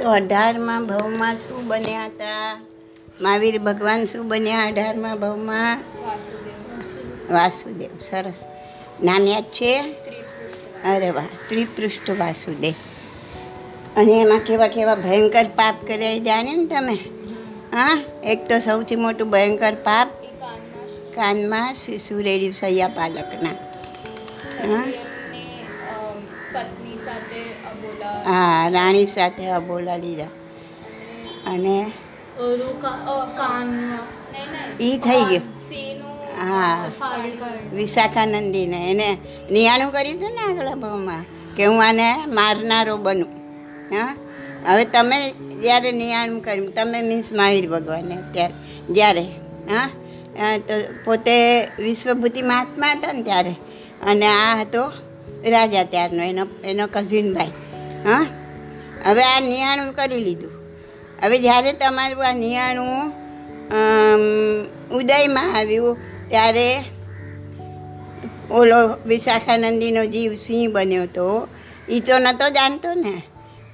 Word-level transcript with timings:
તો 0.00 0.10
અઢારમાં 0.10 0.86
ભવમાં 0.86 1.34
શું 1.34 1.66
બન્યા 1.66 2.04
હતા? 2.04 2.60
મહાવીર 3.20 3.58
ભગવાન 3.58 4.04
શું 4.04 4.28
બન્યા 4.28 4.66
અઢારમાં 4.66 5.18
ભવમાં? 5.20 5.80
વાસુદેવ, 7.30 7.88
સરસ. 8.10 8.44
નામ 9.02 9.26
યાદ 9.26 9.42
છે? 9.42 9.80
અરે 10.84 11.10
વાહ, 11.10 11.26
ત્રિપૃષ્ઠ 11.48 12.10
વાસુદેવ. 12.10 12.74
અને 13.96 14.12
એમાં 14.12 14.38
કેવા 14.38 14.66
કેવા 14.66 14.94
ભયંકર 14.94 15.44
પાપ 15.44 15.74
કર્યા 15.86 16.10
એ 16.10 16.20
જાણે 16.20 16.56
ને 16.56 16.66
તમે? 16.66 16.94
હા, 17.72 18.02
એક 18.24 18.48
તો 18.48 18.58
સૌથી 18.58 18.96
મોટું 18.96 19.30
ભયંકર 19.30 19.74
પાપ 19.74 20.08
કાનમાં 21.14 21.74
શિશુ 21.74 22.20
રેડ્યું 22.20 22.54
સૈયા 22.54 22.88
પાલકના. 22.88 23.50
હા. 24.74 24.84
હા 28.24 28.68
રાણી 28.68 29.06
સાથે 29.06 29.46
અબોલા 29.46 29.96
લીધા 29.96 30.24
અને 31.46 31.92
ઈ 34.80 34.96
થઈ 34.98 35.24
ગયું. 35.24 35.42
હા. 36.48 36.84
વિશાખાનંદીને 37.74 38.90
એને 38.90 39.16
નિયાણું 39.50 39.92
કર્યું 39.92 40.16
હતું 40.16 40.30
ને 40.30 40.40
આગળ 40.40 40.76
ભાવમાં 40.76 41.24
કે 41.56 41.64
હું 41.66 41.84
આને 41.86 42.26
મારનારો 42.26 42.96
બનું. 42.96 43.28
હા? 43.94 44.16
હવે 44.66 44.84
તમે 44.84 45.30
જ્યારે 45.62 45.92
નિયાણું 45.92 46.44
કર્યું 46.44 46.74
તમે 46.74 47.02
મીન્સ 47.02 47.32
મહાવીર 47.32 47.70
ભગવાનને 47.70 48.14
અત્યારે 48.14 48.54
જ્યારે 48.90 49.20
હા? 49.70 49.88
તો 50.58 50.74
પોતે 51.04 51.64
વિશ્વભૂતિ 51.78 52.42
મહાત્મા 52.42 52.90
હતા 52.90 53.12
ને 53.12 53.22
ત્યારે. 53.22 53.54
અને 54.06 54.26
આ 54.26 54.60
હતો 54.60 54.92
રાજા 55.50 55.84
ત્યારનો 55.84 56.22
એનો 56.22 56.46
એનો 56.64 56.86
કઝિનભાઈ 56.92 57.46
હા? 58.04 58.26
હવે 59.04 59.24
આ 59.24 59.40
નિયાણું 59.40 59.92
કરી 59.92 60.20
લીધું. 60.20 60.52
હવે 61.22 61.38
જ્યારે 61.38 61.72
તમારું 61.72 62.26
આ 62.26 62.32
નિયાણું 62.34 62.96
ઉદયમાં 64.90 65.56
આવ્યું, 65.56 65.96
ત્યારે 66.28 66.68
ઓલો 68.50 68.78
વિશાખાનંદીનો 69.06 70.04
જીવ 70.06 70.34
સિંહ 70.34 70.70
બન્યો 70.72 71.06
તો 71.06 71.26
એ 71.88 72.00
તો 72.00 72.18
નહોતો 72.18 72.48
જાણતો 72.50 72.94
ને 72.94 73.14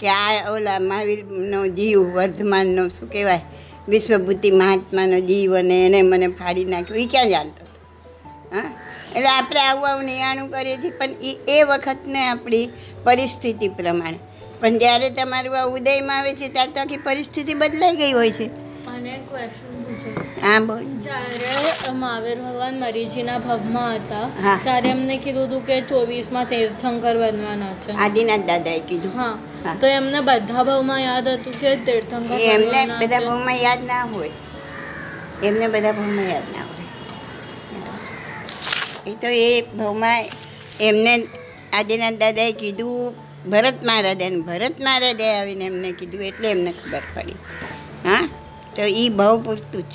કે 0.01 0.09
આ 0.09 0.51
ઓલા 0.53 0.79
મહાવીરનો 0.81 1.61
જીવ 1.69 2.01
વર્ધમાનનો 2.15 2.89
શું 2.89 3.11
કહેવાય, 3.13 3.41
વિશ્વભૂતિ 3.89 4.51
મહાત્માનો 4.51 5.21
જીવ 5.21 5.57
અને 5.59 5.77
એને 5.87 6.03
મને 6.03 6.29
ફાડી 6.29 6.65
નાખ્યો 6.65 6.97
એ 6.97 7.07
ક્યાં 7.07 7.29
જાણતો 7.29 7.65
હતો? 7.65 8.57
હા? 8.57 8.65
એટલે 9.17 9.29
આપણે 9.29 9.61
આવું 9.61 9.89
આવું 9.89 10.05
નિયાણું 10.05 10.51
કરીએ 10.51 10.77
છીએ 10.77 10.91
પણ 10.91 11.11
એ 11.23 11.39
એ 11.49 11.63
વખતને 11.63 12.29
આપણી 12.29 12.69
પરિસ્થિતિ 13.05 13.69
પ્રમાણે. 13.69 14.19
પણ 14.61 14.79
જ્યારે 14.79 15.11
તમારું 15.11 15.61
આ 15.61 15.65
ઉદયમાં 15.65 16.19
આવે 16.19 16.35
છે 16.35 16.49
ત્યારે 16.49 16.73
તો 16.73 16.81
આખી 16.81 16.97
પરિસ્થિતિ 16.97 17.55
બદલાઈ 17.55 17.97
ગઈ 17.97 18.13
હોય 18.13 18.31
છે. 18.31 18.47
અને 18.87 19.11
ક્વેશ્ચન 19.29 19.77
હા 20.43 20.61
બોલ. 20.61 20.85
જ્યારે 20.85 21.93
મહાવીર 21.93 22.39
ભગવાન 22.39 22.75
મરીજીના 22.81 23.39
ભવમાં 23.39 23.95
હતા 23.95 24.31
ત્યારે 24.65 24.89
એમને 24.89 25.17
કીધું 25.17 25.47
હતું 25.47 25.67
કે 25.67 25.81
ચોવીસમાં 25.81 26.45
તીર્થંકર 26.45 27.17
બનવાના 27.17 27.73
છે. 27.73 27.93
આદિનાથ 27.93 28.41
દાદાએ 28.41 28.81
કીધું. 28.81 29.13
હા. 29.17 29.39
તો 29.81 29.87
એમને 29.87 30.21
બધા 30.21 30.63
ભાવમાં 30.63 31.01
યાદ 31.01 31.29
હતું 31.29 31.61
કે 31.61 31.77
તીર્થંકર 31.77 32.41
એમને 32.41 32.87
બધા 32.87 33.21
ભાવમાં 33.21 33.57
યાદ 33.57 33.85
ના 33.85 34.05
હોય. 34.05 34.31
એમને 35.43 35.67
બધા 35.67 35.93
ભાવમાં 35.93 36.25
યાદ 36.25 36.43
ના 36.53 36.63
હોય. 36.63 36.76
એ 39.07 39.11
તો 39.11 39.27
એ 39.27 39.63
ભાવમાં 39.63 40.25
એમને 40.81 41.27
આદિનાથ 41.73 42.15
દાદાએ 42.15 42.53
કીધું, 42.53 43.15
ભરત 43.51 43.85
મહારાજાને 43.85 44.41
ભરત 44.41 44.81
મહારાજાએ 44.81 45.41
આવીને 45.41 45.65
એમને 45.65 45.93
કીધું 45.93 46.23
એટલે 46.23 46.51
એમને 46.51 46.73
ખબર 46.73 47.03
પડી. 47.15 47.33
હા? 48.09 48.29
તો 48.77 48.83
એ 48.83 49.09
ભાવ 49.09 49.43
પૂરતું 49.43 49.83
જ 49.83 49.95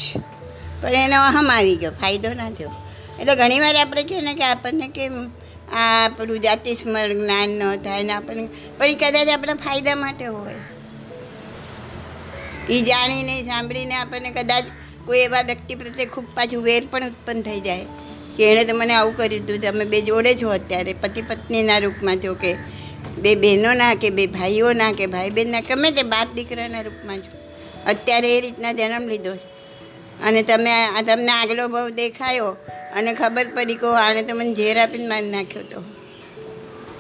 પણ 0.82 0.90
એનો 0.90 1.16
અહમ 1.16 1.52
આવી 1.52 1.76
ગયો, 1.76 1.92
ફાયદો 1.92 2.34
ના 2.34 2.52
થયો. 2.52 2.72
એટલે 3.20 3.36
ઘણીવાર 3.36 3.76
આપણે 3.76 4.04
કહીએ 4.04 4.22
ને 4.22 4.34
કે 4.34 4.44
આપણને 4.44 4.88
કેમ 4.88 5.28
આ 5.74 6.06
આપણું 6.06 6.40
જાતિ 6.40 6.76
સ્મરણ 6.76 7.14
જ્ઞાન 7.14 7.50
ન 7.50 7.76
થાય 7.76 8.04
ને 8.04 8.14
આપણને, 8.14 8.50
પણ 8.78 8.86
એ 8.86 8.96
કદાચ 8.96 9.28
આપણા 9.28 9.54
ફાયદા 9.54 9.96
માટે 9.96 10.26
હોય. 10.26 10.56
એ 12.70 12.82
જાણીને, 12.82 13.42
સાંભળીને 13.42 13.96
આપણને 13.96 14.32
કદાચ 14.32 14.64
કોઈ 15.06 15.20
એવા 15.20 15.42
વ્યક્તિ 15.42 15.76
પ્રત્યે 15.76 16.06
ખૂબ 16.06 16.26
પાછું 16.36 16.64
વેર 16.64 16.88
પણ 16.92 17.04
ઉત્પન્ન 17.04 17.42
થઈ 17.42 17.60
જાય. 17.60 17.86
કે 18.38 18.52
એણે 18.52 18.64
તો 18.66 18.76
મને 18.76 18.94
આવું 18.94 19.18
કર્યું 19.18 19.44
હતું. 19.44 19.60
તમે 19.60 19.86
બે 19.86 20.02
જોડે 20.02 20.34
છો 20.34 20.50
અત્યારે 20.50 20.94
પતિ 20.94 21.22
પત્નીના 21.22 21.78
રૂપમાં 21.78 22.18
છો 22.18 22.34
કે, 22.34 22.54
બે 23.18 23.36
બહેનોના 23.36 23.94
કે 23.96 24.10
બે 24.10 24.26
ભાઈઓના 24.28 24.92
કે 24.92 25.06
ભાઈ 25.06 25.30
બહેનના, 25.30 25.60
ગમે 25.60 25.92
તે 25.92 26.04
બાપ 26.04 26.28
દીકરાના 26.36 26.82
રૂપમાં 26.82 27.18
છો 27.18 27.42
અત્યારે 27.88 28.38
એ 28.38 28.42
રીતના 28.42 28.72
જન્મ 28.72 29.08
લીધો 29.08 29.36
છે. 29.36 29.62
અને 30.24 30.42
તમે 30.42 30.74
તમને 31.08 31.32
આગલો 31.32 31.68
ભાવ 31.68 31.90
દેખાયો 31.90 32.52
અને 32.96 33.14
ખબર 33.14 33.46
પડી 33.56 33.76
કહો 33.76 33.92
આણે 33.92 34.22
તો 34.22 34.36
મને 34.36 34.54
ઝેર 34.54 34.80
આપીને 34.80 35.08
મારી 35.08 35.30
નાખ્યો 35.30 35.64
તો. 35.64 35.80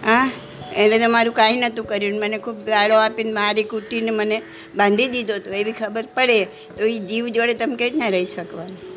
હા? 0.06 0.31
એટલે 0.78 1.00
તમારું 1.00 1.34
કાંઈ 1.34 1.58
નહોતું 1.58 1.86
કર્યું. 1.86 2.20
મને 2.20 2.38
ખૂબ 2.38 2.66
ગાળો 2.66 2.96
આપીને 2.96 3.31
મારી 3.31 3.64
કૂટીને 3.64 4.12
મને 4.12 4.41
બાંધી 4.75 5.08
દીધો 5.08 5.36
હતો 5.36 5.53
એવી 5.53 5.72
ખબર 5.72 6.06
પડે. 6.16 6.44
તો 6.78 6.86
એ 6.86 6.97
જીવ 6.97 7.28
જોડે 7.28 7.53
તમે 7.53 7.75
કેવી 7.75 7.90
રીતના 7.90 8.09
રહી 8.09 8.25
શકવાનું? 8.25 8.91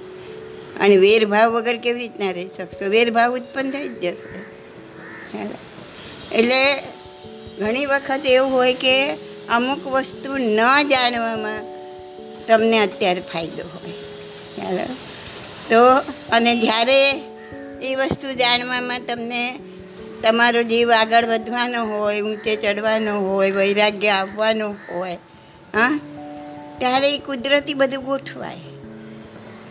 અને 0.81 0.97
વેરભાવ 0.97 1.51
વગર 1.51 1.77
કેવી 1.77 1.99
રીતના 1.99 2.31
રહી 2.31 2.49
શકશો? 2.49 2.91
વેરભાવ 2.91 3.33
ઉત્પન્ન 3.33 3.71
થઈ 3.71 3.89
જ 3.89 4.01
જશે? 4.01 4.55
એટલે 6.33 6.83
ઘણી 7.59 7.87
વખત 7.87 8.27
એવું 8.27 8.53
હોય 8.53 8.75
કે 8.75 8.95
અમુક 9.49 9.87
વસ્તુ 9.87 10.37
ન 10.37 10.61
જાણવામાં 10.83 11.63
તમને 12.47 12.79
અત્યારે 12.79 13.21
ફાયદો 13.21 13.69
હોય. 13.75 13.93
ચાલો 14.57 14.87
તો 15.71 16.11
અને 16.33 16.57
જ્યારે 16.57 16.99
એ 17.83 17.95
વસ્તુ 17.95 18.33
જાણવામાં 18.33 19.01
તમને 19.09 19.59
તમારો 20.23 20.63
જીવ 20.63 20.93
આગળ 20.93 21.25
વધવાનો 21.25 21.85
હોય, 21.85 22.21
ઊંચે 22.21 22.57
ચડવાનો 22.57 23.19
હોય, 23.21 23.51
વૈરાગ્ય 23.51 24.09
આવવાનો 24.09 24.69
હોય, 24.69 25.15
હા, 25.75 26.01
ત્યારે 26.79 27.15
એ 27.15 27.19
કુદરતી 27.19 27.75
બધું 27.75 28.05
ગોઠવાય. 28.05 28.74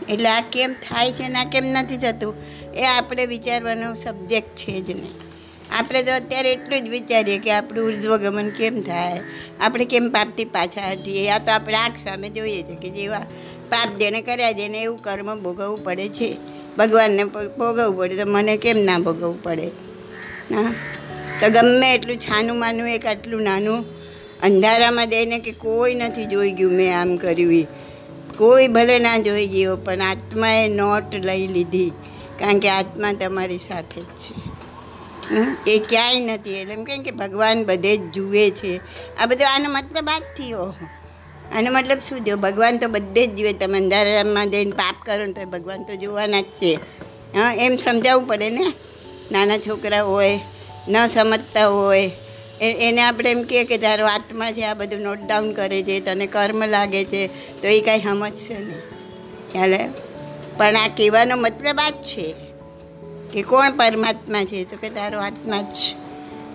એટલે 0.09 0.30
આ 0.30 0.41
કેમ 0.52 0.74
થાય 0.74 1.12
છે 1.12 1.28
ને 1.28 1.40
આ 1.40 1.44
કેમ 1.44 1.66
નથી 1.66 1.97
થતું, 1.97 2.36
એ 2.75 2.86
આપણે 2.86 3.25
વિચારવાનો 3.25 3.94
સબ્જેક્ટ 3.94 4.56
છે 4.58 4.81
જ 4.81 4.91
નહીં. 4.91 5.12
આપણે 5.80 6.03
તો 6.03 6.12
અત્યારે 6.12 6.52
એટલું 6.52 6.86
જ 6.86 6.90
વિચારીએ 6.90 7.38
કે 7.38 7.52
આપણું 7.52 7.88
ઉર્ધ્વગમન 7.88 8.50
કેમ 8.50 8.81
થાય, 8.81 9.22
આપણે 9.62 9.86
કેમ 9.86 10.09
પાપથી 10.09 10.46
પાછા 10.46 10.91
હટીએ, 10.91 11.30
આ 11.30 11.38
તો 11.38 11.52
આપણે 11.52 11.75
આંખ 11.75 11.97
સામે 11.97 12.30
જોઈએ 12.30 12.64
છે 12.64 12.75
કે 12.75 12.90
જેવા 12.90 13.25
પાપ 13.69 13.96
જેને 13.96 14.22
કર્યા 14.22 14.52
જેને 14.52 14.81
એવું 14.81 15.03
કર્મ 15.03 15.44
ભોગવવું 15.44 15.84
પડે 15.84 16.09
છે. 16.09 16.38
ભગવાનને 16.78 17.24
ભોગવવું 17.24 17.97
પડે, 17.97 18.18
તો 18.18 18.25
મને 18.25 18.58
કેમ 18.58 18.78
ના 18.78 19.00
ભોગવવું 19.00 19.44
પડે? 19.44 19.68
હા? 20.56 20.74
તો 21.41 21.50
ગમે 21.50 21.96
એટલું 21.96 22.18
છાનું 22.18 22.59
માનું 22.59 22.90
એક, 22.90 23.06
આટલું 23.06 23.41
નાનું 23.41 23.85
અંધારામાં 24.44 25.09
જઈને 25.09 25.40
કે 25.40 25.52
કોઈ 25.52 25.94
નથી 25.94 26.25
જોઈ 26.25 26.52
ગયું 26.52 26.72
મેં 26.72 27.02
આમ 27.02 27.18
કર્યું 27.18 27.53
એ 27.53 27.68
કોઈ 28.38 28.67
ભલે 28.67 28.99
ના 28.99 29.17
જોઈ 29.17 29.47
ગયો, 29.47 29.75
પણ 29.75 30.01
આત્માએ 30.01 30.67
નોટ 30.67 31.16
લઈ 31.16 31.47
લીધી. 31.47 31.91
કારણ 32.39 32.59
કે 32.59 32.69
આત્મા 32.69 33.13
તમારી 33.13 33.57
સાથે 33.57 34.01
જ 34.01 34.05
છે? 34.05 34.33
એ 35.67 35.79
ક્યાંય 35.79 36.19
નથી. 36.19 36.53
એટલે 36.53 36.73
એમ 36.73 36.83
કેમ 36.83 37.01
કે 37.01 37.11
ભગવાન 37.11 37.66
બધે 37.66 37.97
જ 37.97 38.11
જુએ 38.11 38.49
છે. 38.49 38.77
આ 39.17 39.25
બધું 39.25 39.55
આનો 39.55 39.69
મતલબ 39.69 40.09
આ 40.09 40.19
જ 40.19 40.22
થયો. 40.22 40.73
આનો 41.55 41.72
મતલબ 41.72 41.99
શું 41.99 42.19
થયો? 42.19 42.38
ભગવાન 42.38 42.77
તો 42.77 42.88
બધે 42.88 43.27
જ 43.27 43.35
જુએ. 43.35 43.53
તમે 43.53 43.77
અંધારામાં 43.77 44.49
જઈને 44.49 44.72
પાપ 44.72 44.95
કરો 45.05 45.25
ને 45.25 45.33
તો 45.33 45.45
ભગવાન 45.45 45.83
તો 45.83 45.95
જોવાના 45.95 46.41
જ 46.41 46.45
છે. 46.45 46.79
હા? 47.35 47.53
એમ 47.53 47.77
સમજાવવું 47.77 48.27
પડે 48.27 48.49
ને? 48.49 48.73
નાના 49.31 49.57
છોકરા 49.57 50.03
હોય, 50.03 50.40
ન 50.87 51.08
સમજતા 51.08 51.67
હોય 51.67 52.11
એને 52.71 53.01
આપણે 53.01 53.31
એમ 53.31 53.43
કહીએ 53.43 53.63
કે 53.63 53.77
તારો 53.77 54.05
આત્મા 54.05 54.51
છે, 54.51 54.65
આ 54.65 54.73
બધું 54.73 55.01
નોટ 55.01 55.19
ડાઉન 55.27 55.53
કરે 55.53 55.81
છે, 55.81 55.99
તને 55.99 56.27
કર્મ 56.27 56.65
લાગે 56.65 57.03
છે, 57.03 57.27
તો 57.61 57.67
એ 57.67 57.81
કાંઈ 57.81 57.99
સમજશે 57.99 58.53
નહીં. 58.53 58.79
ખ્યાલ 59.51 59.75
પણ 60.57 60.75
આ 60.75 60.87
કહેવાનો 60.87 61.35
મતલબ 61.35 61.79
આ 61.79 61.89
જ 61.89 61.93
છે 61.93 62.35
કે 63.33 63.41
કોણ 63.41 63.71
પરમાત્મા 63.71 64.43
છે? 64.43 64.63
તો 64.63 64.77
કે 64.77 64.89
તારો 64.89 65.19
આત્મા 65.19 65.61
જ 65.61 65.65
છે. 65.65 66.03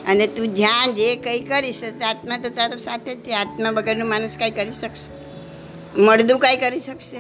અને 0.05 0.27
તું 0.27 0.55
જ્યાં 0.55 0.95
જે 0.95 1.17
કંઈ 1.17 1.41
કરીશ 1.41 1.85
આત્મા 1.85 2.37
તો 2.37 2.49
તારો 2.49 2.77
સાથે 2.77 3.15
જ 3.15 3.19
છે. 3.19 3.33
આત્મા 3.33 3.71
વગરનું 3.71 4.09
માણસ 4.09 4.37
કાંઈ 4.39 4.51
કરી 4.51 4.73
શકશે? 4.73 5.19
મળદું 6.01 6.39
કાંઈ 6.39 6.57
કરી 6.57 6.81
શકશે? 6.81 7.17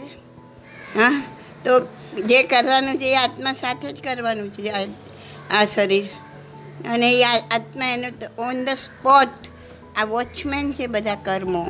હા? 0.98 1.22
તો 1.64 1.80
જે 2.22 2.42
કરવાનું 2.42 2.96
છે 2.96 3.04
એ 3.04 3.14
આત્મા 3.14 3.52
સાથે 3.52 3.92
જ 3.92 4.02
કરવાનું 4.02 4.52
છે 4.52 4.68
આ 5.50 5.64
શરીર. 5.64 6.04
અને 6.86 7.12
એ 7.12 7.24
આ- 7.24 7.48
આત્મા 7.50 7.86
એનો 7.86 8.08
ઓન 8.42 8.64
ધ 8.64 8.68
સ્પોટ 8.68 9.28
આ 9.98 10.04
વોચમેન 10.04 10.72
છે 10.72 10.86
બધા 10.86 11.14
કર્મો. 11.14 11.66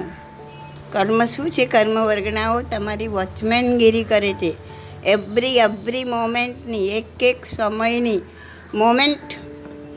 કર્મ 0.92 1.24
શું 1.24 1.50
છે? 1.50 1.66
કર્મ 1.66 2.04
વર્ગણાઓ 2.04 2.60
તમારી 2.60 3.08
વોચમેનગીરી 3.08 4.04
કરે 4.04 4.32
છે. 4.32 4.54
એવરી 5.04 5.56
એવરી 5.56 6.04
મોમેન્ટની 6.04 6.88
એક 6.88 7.22
એક 7.22 7.46
સમયની 7.46 8.20
મોમેન્ટ 8.74 9.34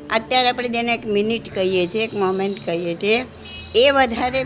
અત્યારે 0.09 0.49
આપણે 0.49 0.67
જેને 0.69 0.93
એક 0.93 1.05
મિનિટ 1.05 1.55
કહીએ 1.55 1.87
છીએ 1.87 2.03
એક 2.03 2.13
મોમેન્ટ 2.13 2.65
કહીએ 2.65 2.95
છીએ 2.95 3.25
એ 3.75 3.89
વધારે 3.91 4.45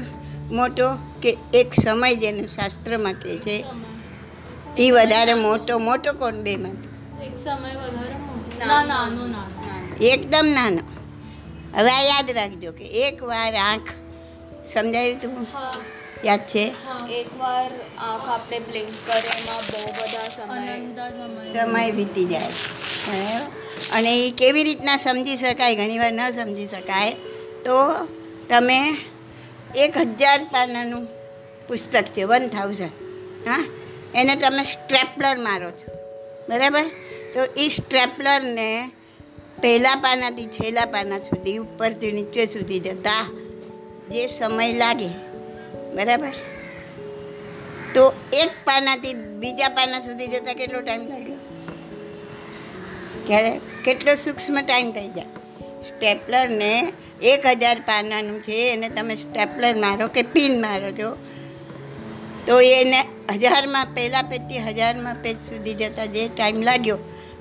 મોટો 0.51 0.97
કે 1.21 1.37
એક 1.53 1.73
સમય 1.73 2.15
જેને 2.15 2.47
શાસ્ત્રમાં 2.47 3.13
કહે 3.13 3.37
છે 3.37 3.63
એ 4.77 4.91
વધારે 4.91 5.33
મોટો 5.33 5.79
મોટો 5.79 6.13
કોણ 6.13 6.35
બેમાંથી 6.35 6.89
એક 7.25 7.37
સમય 7.37 7.75
વધારે 7.75 8.13
મોટો. 8.13 8.65
ના 8.67 8.83
નાનું 8.83 9.29
નાનું 9.31 9.44
એકદમ 10.01 10.45
નાનો. 10.45 10.77
હવે 11.77 11.91
આ 11.91 12.01
યાદ 12.01 12.31
રાખજો 12.31 12.71
કે 12.71 12.85
એકવાર 12.85 13.55
આંખ 13.55 13.81
સમજાયું 14.73 15.21
તું? 15.21 15.47
યાદ 16.25 16.39
છે? 16.39 16.75
એકવાર 17.09 17.71
આંખ 17.97 18.29
આપણે 18.29 18.59
બ્લિંક 18.59 18.89
કરે 19.05 19.19
એમાં 19.19 19.57
બહુ 19.57 19.91
બધા 19.91 20.29
સમય 20.29 21.11
સમય. 21.11 21.53
સમય 21.53 21.91
વીતી 21.91 22.25
જાય? 22.25 22.51
અને 23.93 24.27
એ 24.27 24.31
કેવી 24.31 24.63
રીતના 24.63 24.97
સમજી 24.97 25.37
શકાય? 25.37 25.75
ઘણીવાર 25.75 26.13
ન 26.13 26.31
સમજી 26.31 26.67
શકાય. 26.67 27.11
તો 27.65 28.07
તમે 28.49 28.97
એક 29.75 29.97
હજાર 29.97 30.43
પાનાનું 30.43 31.07
પુસ્તક 31.67 32.03
છે 32.03 32.23
વન 32.23 32.47
થાઉઝન્ડ 32.47 32.91
હા? 33.47 33.65
એને 34.15 34.35
તમે 34.35 34.63
સ્ટ્રેપલર 34.63 35.37
મારો 35.37 35.71
છો. 35.71 35.95
બરાબર? 36.49 36.83
તો 37.33 37.43
એ 37.57 37.67
સ્ટ્રેપલરને 37.67 38.91
પહેલા 39.61 39.95
પાનાથી 39.95 40.45
છેલ્લા 40.45 40.85
પાના 40.85 41.19
સુધી, 41.19 41.57
ઉપરથી 41.57 42.11
નીચે 42.11 42.45
સુધી 42.45 42.79
જતા 42.79 43.31
જે 44.11 44.27
સમય 44.27 44.73
લાગે, 44.73 45.07
બરાબર? 45.95 46.33
તો 47.93 48.13
એક 48.33 48.49
પાનાથી 48.65 49.13
બીજા 49.13 49.69
પાના 49.69 49.99
સુધી 49.99 50.27
જતાં 50.27 50.55
કેટલો 50.55 50.81
ટાઈમ 50.81 51.07
લાગ્યો? 51.07 51.35
ક્યારે? 53.27 53.59
કેટલો 53.85 54.15
સૂક્ષ્મ 54.15 54.59
ટાઈમ 54.67 54.91
થઈ 54.91 55.07
જાય? 55.07 55.25
સ્ટેપલરને 55.83 56.93
એક 57.21 57.45
હજાર 57.45 57.79
પાનાનું 57.79 58.43
છે, 58.43 58.73
એને 58.73 58.89
તમે 58.89 59.15
સ્ટેપલર 59.15 59.75
મારો 59.75 60.07
કે 60.07 60.21
પિન 60.21 60.61
મારો 60.61 60.91
છો, 60.91 61.17
તો 62.47 62.61
એને 62.61 63.03
હજારમાં, 63.33 63.85
પહેલાં 63.85 64.23
પેજથી 64.23 64.59
હજારમાં 64.59 65.15
પેજ 65.15 65.37
સુધી 65.41 65.73
જતાં 65.73 66.07
જે 66.07 66.27
ટાઈમ 66.27 66.61
લાગ્યો, 66.61 66.97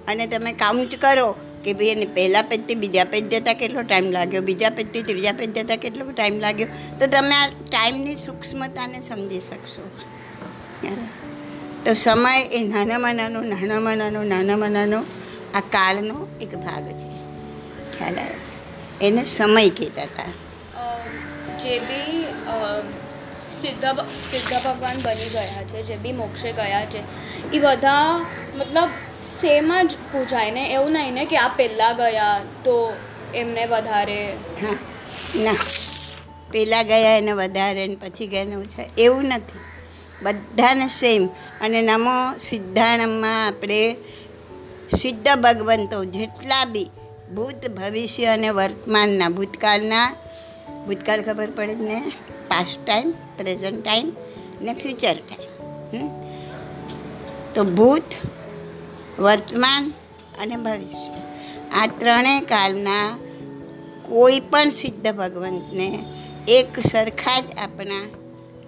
અને 0.09 0.27
તમે 0.27 0.53
કાઉન્ટ 0.53 1.01
કરો 1.01 1.37
કે 1.65 1.73
ભાઈ 1.79 1.95
એને 1.97 2.07
પહેલાં 2.17 2.47
પેજથી 2.51 2.79
બીજા 2.83 3.07
પેજ 3.13 3.25
જતાં 3.33 3.59
કેટલો 3.63 3.83
ટાઈમ 3.83 4.09
લાગ્યો, 4.17 4.43
બીજા 4.49 4.73
પેજથી 4.79 5.03
ત્રીજા 5.09 5.35
પેજ 5.41 5.51
જતાં 5.59 5.81
કેટલો 5.85 6.05
ટાઈમ 6.11 6.39
લાગ્યો, 6.45 6.69
તો 7.01 7.07
તમે 7.07 7.35
આ 7.41 7.49
ટાઈમની 7.71 8.17
સૂક્ષ્મતાને 8.25 8.99
સમજી 9.09 9.43
શકશો? 9.49 9.85
તો 11.85 11.95
સમય 12.05 12.33
એ 12.57 12.59
નાનામાં 12.69 13.17
નાનો 13.17 13.41
નાનામાં 13.53 13.99
નાનો 14.03 14.21
નાનામાં 14.33 14.75
નાનો, 14.79 15.01
આ 15.55 15.65
કાળનો 15.75 16.17
એક 16.41 16.53
ભાગ 16.65 16.87
છે. 17.01 17.11
ખ્યાલ 17.97 18.19
આવે 18.23 18.39
છે? 18.49 18.57
એને 19.07 19.23
સમય 19.37 19.71
કહેતા 19.79 20.09
હતા. 20.09 20.33
જે 21.63 21.75
બી 21.89 22.21
સિદ્ધ 23.61 23.85
સિદ્ધ 24.31 24.55
ભગવાન 24.65 24.99
બની 25.05 25.31
ગયા 25.35 25.65
છે, 25.71 25.83
જે 25.89 25.97
બી 26.05 26.15
મોક્ષે 26.21 26.53
ગયા 26.53 26.87
છે, 26.93 27.01
એ 27.53 27.59
બધા, 27.59 28.09
મતલબ 28.59 28.91
સેમ 29.25 29.73
જ 29.87 29.97
પૂછાય 30.13 30.51
ને 30.51 30.73
એવું 30.73 30.93
નહીં 30.93 31.15
ને 31.15 31.25
કે 31.25 31.37
આ 31.37 31.49
પહેલાં 31.49 31.97
ગયા 31.97 32.41
તો 32.65 32.97
એમને 33.35 33.67
વધારે. 33.67 34.29
હા, 34.33 34.79
ના. 35.37 35.55
પહેલાં 36.53 36.87
ગયા 36.87 37.19
એને 37.19 37.33
વધારે 37.33 37.87
ને 37.87 37.97
પછી 37.97 38.27
ગયા 38.27 38.43
એને 38.43 38.57
ઓછા. 38.57 38.83
એવું 38.99 39.25
નથી. 39.25 39.59
બધાને 40.23 40.89
સેમ 40.89 41.27
અને 41.61 41.83
નમો 41.83 42.37
સિદ્ધાણમમાં 42.39 43.47
આપણે 43.47 43.97
સિદ્ધ 45.01 45.29
ભગવંતો 45.41 46.05
જેટલા 46.05 46.65
બી 46.65 46.91
ભૂત 47.35 47.71
ભવિષ્ય 47.71 48.25
અને 48.25 48.49
વર્તમાનના, 48.49 49.29
ભૂતકાળના, 49.29 50.17
ભૂતકાળ 50.87 51.23
ખબર 51.23 51.51
પડે 51.51 51.75
ને? 51.75 52.03
પાસ્ટ 52.49 52.87
ટાઈમ 52.87 53.11
પ્રેઝન્ટ 53.11 53.85
ટાઈમ 53.85 54.13
ને 54.63 54.75
ફ્યુચર 54.75 55.15
ટાઈમ? 55.15 56.09
તો 57.55 57.65
ભૂત 57.65 58.03
વર્તમાન 59.19 59.93
અને 60.39 60.57
ભવિષ્ય. 60.57 61.15
આ 61.71 61.87
ત્રણેય 61.87 62.41
કાળના 62.41 63.19
કોઈ 64.03 64.41
પણ 64.41 64.69
સિદ્ધ 64.71 65.13
ભગવંતને 65.13 66.05
એક 66.49 66.81
સરખા 66.81 67.41
જ 67.41 67.45
આપણા 67.59 68.01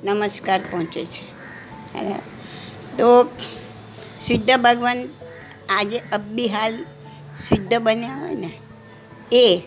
નમસ્કાર 0.05 0.61
પહોંચે 0.61 1.05
છે. 1.05 1.37
તો 2.99 3.31
સિદ્ધ 4.21 4.57
ભગવાન 4.57 5.09
આજે 5.69 5.99
અબ્બી 6.13 6.49
હાલ 6.49 6.85
સિદ્ધ 7.39 7.75
બન્યા 7.75 8.17
હોય 8.17 8.35
ને, 8.35 8.51
એ 9.33 9.63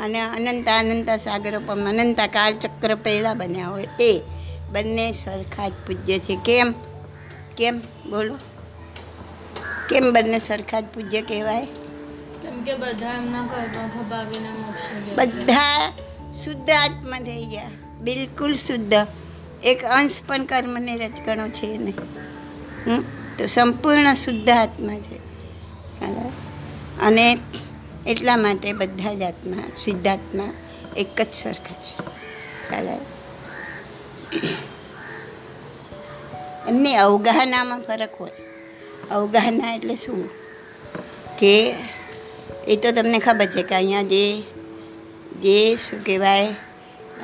અને 0.00 0.20
અનંત 0.20 0.68
અનંતા 0.68 1.16
સાગરો 1.16 1.60
પણ 1.66 1.88
અનંતા 1.88 2.26
કાળચક્ર 2.26 2.94
પહેલાં 2.94 3.38
બન્યા 3.38 3.68
હોય, 3.68 3.86
એ 4.00 4.20
બંને 4.72 5.12
સરખા 5.12 5.68
જ 5.68 5.72
પૂજ્ય 5.86 6.18
છે. 6.18 6.36
કેમ? 6.36 6.74
કેમ? 7.56 7.78
બોલો. 8.10 8.38
કેમ 9.88 10.12
બંને 10.12 10.38
સરખા 10.38 10.80
જ 10.80 10.84
પૂજ્ય 10.84 11.20
કહેવાય? 11.20 11.66
કેમ 12.42 12.64
કે 12.64 12.74
બધા 12.74 13.12
એમના 13.12 13.46
કર્મ 13.46 13.88
ખપાવીને 13.88 14.48
મોક્ષ 14.48 15.18
બધા 15.18 15.92
શુદ્ધ 16.44 16.70
આત્મા 16.70 17.18
થઈ 17.18 17.44
ગયા. 17.44 17.70
બિલકુલ 18.00 18.54
શુદ્ધ. 18.54 18.94
એક 19.64 19.84
અંશ 19.84 20.22
પણ 20.26 20.44
કર્મને 20.44 20.96
રચકણો 20.96 21.48
છે 21.48 21.78
નહીં 21.78 21.94
હમ? 22.86 23.04
તો 23.38 23.46
સંપૂર્ણ 23.46 24.14
શુદ્ધ 24.14 24.48
આત્મા 24.48 24.98
છે? 24.98 25.16
અને 27.00 27.38
એટલા 28.06 28.36
માટે 28.36 28.72
બધા 28.72 29.14
જ 29.14 29.22
આત્મા 29.22 29.62
સિદ્ધાત્મા 29.76 30.52
એક 30.96 31.22
જ 31.22 31.34
સરખા 31.34 31.74
છે. 31.74 32.02
બરાબર? 32.70 33.06
એમની 36.68 36.94
અવગાહનામાં 36.94 37.80
ફરક 37.80 38.10
હોય. 38.20 38.47
અવગાહના 39.10 39.74
એટલે 39.74 39.94
શું? 39.94 40.28
કે 41.38 41.74
એ 42.68 42.76
તો 42.76 42.90
તમને 42.90 43.18
ખબર 43.18 43.46
છે 43.46 43.62
કે 43.62 43.74
અહીંયા 43.74 44.02
જે 44.02 44.42
જે 45.42 45.76
શું 45.76 46.04
કહેવાય 46.04 46.48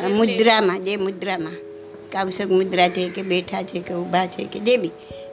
મુદ્રામાં 0.08 0.84
જે 0.84 0.96
મુદ્રામાં 0.96 1.52
કાવસક 2.12 2.50
મુદ્રા 2.50 2.88
છે 2.88 3.08
કે 3.08 3.22
બેઠા 3.22 3.62
છે 3.62 3.80
કે 3.80 3.94
ઊભા 3.94 4.26
છે 4.26 4.44
કે 4.44 4.58
જે 4.60 4.76
બી 4.76 4.90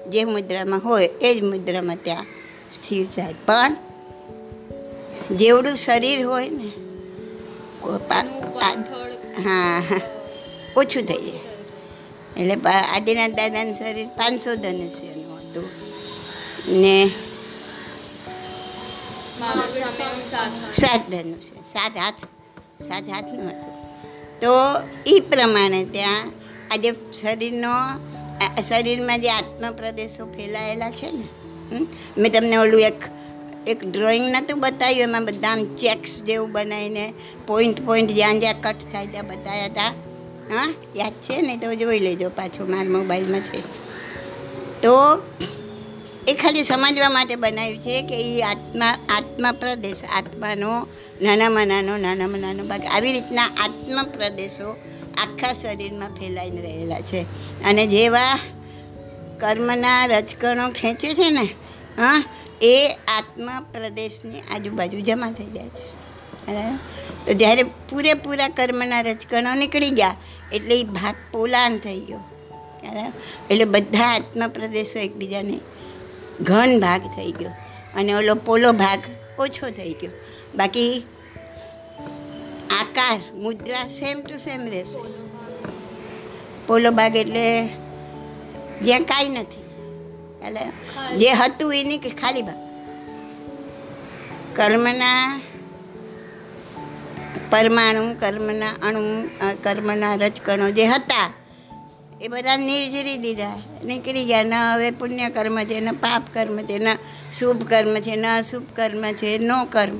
જે 0.10 0.24
મુદ્રામાં 0.24 0.82
હોય 0.86 1.10
એ 1.22 1.40
જ 1.40 1.44
મુદ્રામાં 1.44 1.98
ત્યાં 2.04 2.26
સ્થિર 2.72 3.06
થાય. 3.06 3.34
પણ 3.46 3.76
જેવડું 5.32 5.76
શરીર 5.76 6.26
હોય 6.26 6.50
ને 6.50 6.72
હા 9.42 9.80
હા 9.80 10.02
ઓછું 10.78 11.04
થઈ 11.04 11.18
જાય. 11.18 12.44
એટલે 12.44 12.72
આદિનાથ 12.72 13.32
દાદાનું 13.32 13.74
શરીર 13.74 14.08
પાંચસો 14.08 14.56
ધનુષ્ય 14.56 15.21
ને 16.68 17.12
મહાવીર 19.40 19.88
સ્વામીનું 19.96 20.28
સાથ 20.32 20.54
સાત 20.82 21.04
ધનુષ્ય 21.12 21.62
સાત 21.74 21.94
હાથ 22.02 22.22
સાત 22.88 23.06
હાથનું 23.14 23.48
હતું. 23.50 23.74
તો 24.42 24.52
એ 25.14 25.16
પ્રમાણે 25.32 25.82
ત્યાં 25.96 26.28
આજે 26.74 26.90
શરીરનો 27.22 27.74
શરીરમાં 28.70 29.24
જે 29.26 29.32
આત્મપ્રદેશો 29.38 30.24
ફેલાયેલા 30.36 30.92
છે 31.00 31.10
ને 31.18 31.26
મેં 32.18 32.30
તમને 32.32 32.58
ઓલું 32.66 32.84
એક 32.92 33.02
એક 33.68 33.80
ડ્રોઈંગ 33.90 34.28
નહોતું 34.34 34.58
બતાવ્યું, 34.64 35.10
એમાં 35.10 35.26
બધા 35.26 35.54
આમ 35.56 35.64
ચેક્સ 35.82 36.12
જેવું 36.28 36.52
બનાવીને 36.56 37.06
પોઈન્ટ 37.50 37.80
પોઈન્ટ 37.88 38.12
જ્યાં 38.20 38.42
જ્યાં 38.44 38.62
કટ 38.66 38.82
થાય 38.92 39.08
ત્યાં 39.14 39.30
બતાવ્યા 39.32 39.72
હતા 39.72 39.92
હા, 40.52 40.70
યાદ 41.00 41.16
છે 41.26 41.42
ને? 41.42 41.54
તો 41.58 41.68
જોઈ 41.82 42.02
લેજો 42.08 42.30
પાછું 42.40 42.72
મારા 42.74 42.96
મોબાઈલમાં 42.98 43.44
છે. 43.50 43.60
તો 44.84 44.96
એ 46.28 46.34
ખાલી 46.34 46.64
સમજવા 46.64 47.10
માટે 47.10 47.36
બનાવ્યું 47.36 47.82
છે 47.82 48.02
કે 48.02 48.18
એ 48.22 48.42
આત્મા 48.42 48.92
આત્મા 49.10 49.52
પ્રદેશ 49.52 50.04
આત્માનો, 50.18 50.88
નાનામાં 51.22 51.68
નાનો 51.68 51.98
નાનામાં 51.98 52.40
નાનો 52.40 52.64
ભાગ, 52.64 52.86
આવી 52.86 53.12
રીતના 53.12 53.46
આત્મ 53.46 54.04
પ્રદેશો 54.04 54.76
આખા 55.18 55.54
શરીરમાં 55.54 56.10
ફેલાઈને 56.10 56.62
રહેલા 56.62 57.02
છે. 57.02 57.22
અને 57.64 57.88
જેવા 57.88 58.40
કર્મના 59.40 60.06
રજકણો 60.06 60.70
ખેંચે 60.72 61.10
છે 61.10 61.30
ને, 61.30 61.46
હા, 61.98 62.24
એ 62.62 62.76
આત્મા 63.18 63.66
પ્રદેશની 63.74 64.40
આજુબાજુ 64.56 65.00
જમા 65.00 65.32
થઈ 65.32 65.46
જાય 65.46 65.70
છે. 65.70 66.02
તો 67.26 67.34
જ્યારે 67.34 67.64
પૂરેપૂરા 67.64 68.48
કર્મના 68.50 69.02
રજકણો 69.02 69.56
નીકળી 69.56 69.90
ગયા, 69.90 70.16
એટલે 70.54 70.80
એ 70.80 70.84
ભાગ 70.84 71.16
પોલાણ 71.32 71.78
થઈ 71.78 72.00
ગયો. 72.00 72.20
એટલે 73.50 73.66
બધા 73.66 74.08
આત્મા 74.16 74.48
પ્રદેશો 74.48 75.00
એકબીજાને 75.00 75.60
ઘન 76.40 76.80
ભાગ 76.80 77.02
થઈ 77.02 77.32
ગયો 77.32 77.50
અને 77.96 78.14
ઓલો 78.14 78.36
પોલો 78.36 78.72
ભાગ 78.72 79.00
ઓછો 79.40 79.70
થઈ 79.70 79.94
ગયો. 79.94 80.12
બાકી 80.56 81.06
આકાર, 82.80 83.20
મુદ્રા 83.34 83.88
સેમ 83.88 84.22
ટુ 84.22 84.38
સેમ 84.38 84.62
રહેશે. 84.70 85.02
પોલો 86.68 86.92
ભાગ 86.92 87.16
એટલે 87.16 87.68
જ્યાં 88.82 89.04
કાંઈ 89.04 89.30
નથી. 89.30 89.62
એટલે 90.46 90.64
જે 91.18 91.30
હતું 91.30 91.74
એની 91.76 91.98
કે 91.98 92.10
ખાલી 92.10 92.42
ભાગ. 92.42 92.60
કર્મના 94.56 95.42
પરમાણુ, 97.50 98.16
કર્મના 98.20 98.70
અણુ 98.88 99.04
કર્મના 99.64 100.16
રજકણો 100.16 100.72
જે 100.72 100.86
હતા 100.86 101.30
એ 102.22 102.28
બધા 102.28 102.58
નિર્જરી 102.58 103.18
દીધા. 103.18 103.60
નીકળી 103.86 104.26
ગયા. 104.26 104.44
ન 104.44 104.54
હવે 104.54 104.92
પુણ્ય 104.92 105.30
કર્મ 105.30 105.64
છે, 105.64 105.80
ન 105.80 105.92
પાપ 105.92 106.24
કર્મ 106.34 106.58
છે, 106.58 106.80
ન 106.80 106.88
શુભ 107.34 107.70
કર્મ 107.70 107.96
છે, 107.96 108.16
ન 108.16 108.26
અશુભ 108.26 108.64
કર્મ 108.76 109.12
છે, 109.12 109.38
નો 109.38 109.66
કર્મ. 109.66 110.00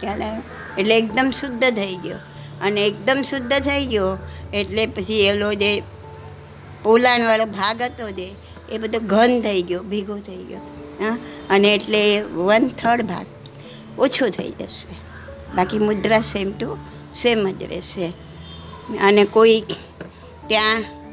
ખ્યાલ 0.00 0.22
આવ્યો 0.22 0.42
એટલે 0.78 0.98
એકદમ 0.98 1.30
શુદ્ધ 1.30 1.64
થઈ 1.64 1.96
ગયો. 1.96 2.16
અને 2.62 2.86
એકદમ 2.86 3.22
શુદ્ધ 3.22 3.52
થઈ 3.52 3.86
ગયો 3.86 4.18
એટલે 4.54 4.86
પછી 4.86 5.20
એલો 5.20 5.54
જે 5.54 5.82
પોલાણવાળો 6.82 7.44
ભાગ 7.44 7.82
હતો 7.82 8.10
જે, 8.10 8.34
એ 8.72 8.78
બધો 8.78 8.98
ઘન 9.00 9.40
થઈ 9.40 9.62
ગયો, 9.62 9.82
ભેગો 9.82 10.18
થઈ 10.18 10.36
ગયો. 10.36 10.58
હા? 11.04 11.18
અને 11.50 11.74
એટલે 11.74 12.22
વન 12.22 12.68
થર્ડ 12.68 13.02
ભાગ 13.02 13.26
ઓછો 13.98 14.28
થઈ 14.28 14.48
જશે. 14.48 14.94
બાકી 15.56 15.78
મુદ્રા 15.78 16.20
સેમ 16.20 16.52
ટુ 16.52 16.78
સેમ 17.14 17.50
જ 17.58 17.62
રહેશે. 17.62 18.12
અને 19.02 19.24
કોઈ 19.24 19.60
ત્યાં 20.46 21.03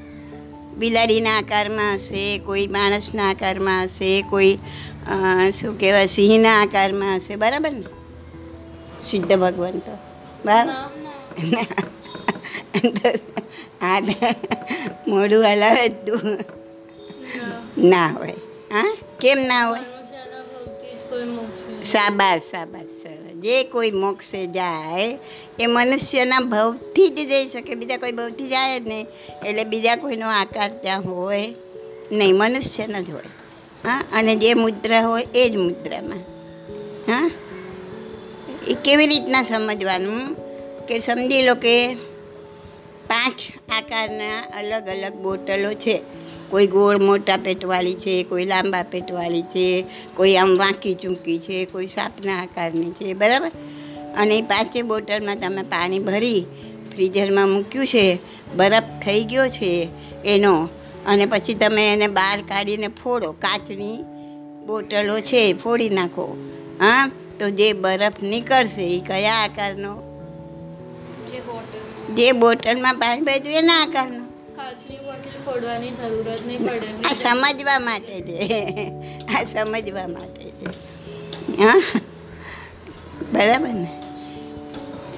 બિલાડીના 0.81 1.37
આકારમાં 1.37 1.95
હશે 1.95 2.23
કોઈ 2.45 2.67
માણસના 2.67 3.29
આકારમાં 3.29 3.83
હશે 3.83 4.11
કોઈ 4.29 4.53
શું 5.53 5.79
કહેવાય 5.79 6.05
સિંહના 6.05 6.53
આકારમાં 6.61 7.15
હશે 7.15 7.35
બરાબર 7.35 7.71
ને? 7.71 7.83
શુદ્ધ 9.01 9.33
ભગવાન 9.39 9.77
તો. 9.79 9.93
બરાબર? 10.45 10.75
આ 13.81 13.99
મોઢું 15.07 15.43
હલાવે 15.45 15.87
તું. 15.87 16.37
ના 17.89 18.07
હોય. 18.07 18.35
હા? 18.71 18.97
કેમ 19.21 19.39
ના 19.47 19.61
હોય? 19.69 19.83
સાબાસ 21.83 22.41
સાબાસ 22.43 23.03
જ 23.03 23.20
જે 23.41 23.63
કોઈ 23.63 23.91
મોક્ષે 23.91 24.45
જાય, 24.45 25.19
એ 25.59 25.65
મનુષ્યના 25.65 26.39
ભવથી 26.39 27.07
જ 27.07 27.15
જઈ 27.15 27.47
શકે. 27.47 27.75
બીજા 27.75 27.97
કોઈ 27.97 28.11
ભવથી 28.11 28.47
જાય 28.47 28.79
જ 28.79 28.87
નહીં. 28.87 29.07
એટલે 29.45 29.63
બીજા 29.63 29.95
કોઈનો 29.95 30.29
આકાર 30.29 30.69
ત્યાં 30.69 31.01
હોય 31.01 31.53
નહીં. 32.11 32.35
મનુષ્યનો 32.35 33.01
જ 33.01 33.09
હોય. 33.09 33.23
હા? 33.83 34.03
અને 34.13 34.35
જે 34.35 34.53
મુદ્રા 34.53 35.01
હોય 35.01 35.27
એ 35.35 35.49
જ 35.49 35.57
મુદ્રામાં. 35.57 36.17
હા? 37.11 37.31
એ 38.67 38.73
કેવી 38.73 39.07
રીતના 39.07 39.43
સમજવાનું? 39.43 40.35
કે 40.85 40.99
સમજી 40.99 41.41
લો 41.41 41.55
કે 41.55 41.93
પાંચ 43.07 43.35
આકારના 43.71 44.41
અલગ 44.57 44.87
અલગ 44.87 45.13
બોટલો 45.13 45.73
છે. 45.73 46.01
કોઈ 46.51 46.67
ગોળ 46.67 46.99
મોટા 46.99 47.37
પેટવાળી 47.37 47.93
છે 47.93 48.23
કોઈ 48.23 48.45
લાંબા 48.45 48.83
પેટવાળી 48.83 49.41
છે 49.41 49.85
કોઈ 50.15 50.35
આમ 50.35 50.57
વાંકી 50.57 50.93
ચૂંકી 50.93 51.39
છે 51.39 51.65
કોઈ 51.65 51.87
સાપના 51.87 52.41
આકારની 52.41 52.91
છે 52.91 53.13
બરાબર? 53.13 53.51
અને 54.17 54.37
એ 54.37 54.41
પાંચે 54.41 54.81
બોટલમાં 54.81 55.39
તમે 55.39 55.61
પાણી 55.61 55.99
ભરી 55.99 56.45
ફ્રીઝરમાં 56.93 57.49
મૂક્યું 57.49 57.87
છે 57.87 58.19
બરફ 58.55 58.83
થઈ 59.05 59.23
ગયો 59.23 59.47
છે 59.47 59.87
એનો. 60.25 60.69
અને 61.07 61.25
પછી 61.25 61.53
તમે 61.53 61.93
એને 61.93 62.07
બહાર 62.07 62.41
કાઢીને 62.41 62.87
ફોડો 62.87 63.31
કાચની 63.31 64.03
બોટલો 64.67 65.19
છે 65.19 65.53
ફોડી 65.53 65.89
નાખો. 65.89 66.25
હા 66.79 67.11
તો 67.39 67.49
જે 67.49 67.73
બરફ 67.73 68.23
નીકળશે 68.23 68.83
એ 68.83 68.99
કયા 68.99 69.33
આકારનો? 69.33 69.93
જે 72.15 72.31
બોટલમાં. 72.31 72.93
પાણી 72.93 73.21
ભર્યું 73.21 73.55
એના 73.55 73.81
આકારનો. 73.81 74.31
ફોડવાની 75.45 75.91
જરૂરત 75.91 76.47
નહીં 76.47 76.67
પડે 76.67 76.87
આ 77.09 77.13
સમજવા 77.13 77.79
માટે 77.79 78.21
છે. 78.21 78.37
આ 79.39 79.43
સમજવા 79.43 80.07
માટે 80.07 80.43
છે. 80.43 80.65
હા? 81.63 81.81
બરાબર 83.33 83.73
ને? 83.73 83.89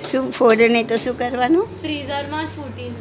શું 0.10 0.32
ફોડે 0.32 0.68
નહીં 0.68 0.88
તો 0.88 0.98
શું 0.98 1.18
કરવાનું? 1.18 1.66
ફ્રીઝરમાં 1.82 2.46
જ 2.46 2.50
ફૂટી 2.50 2.92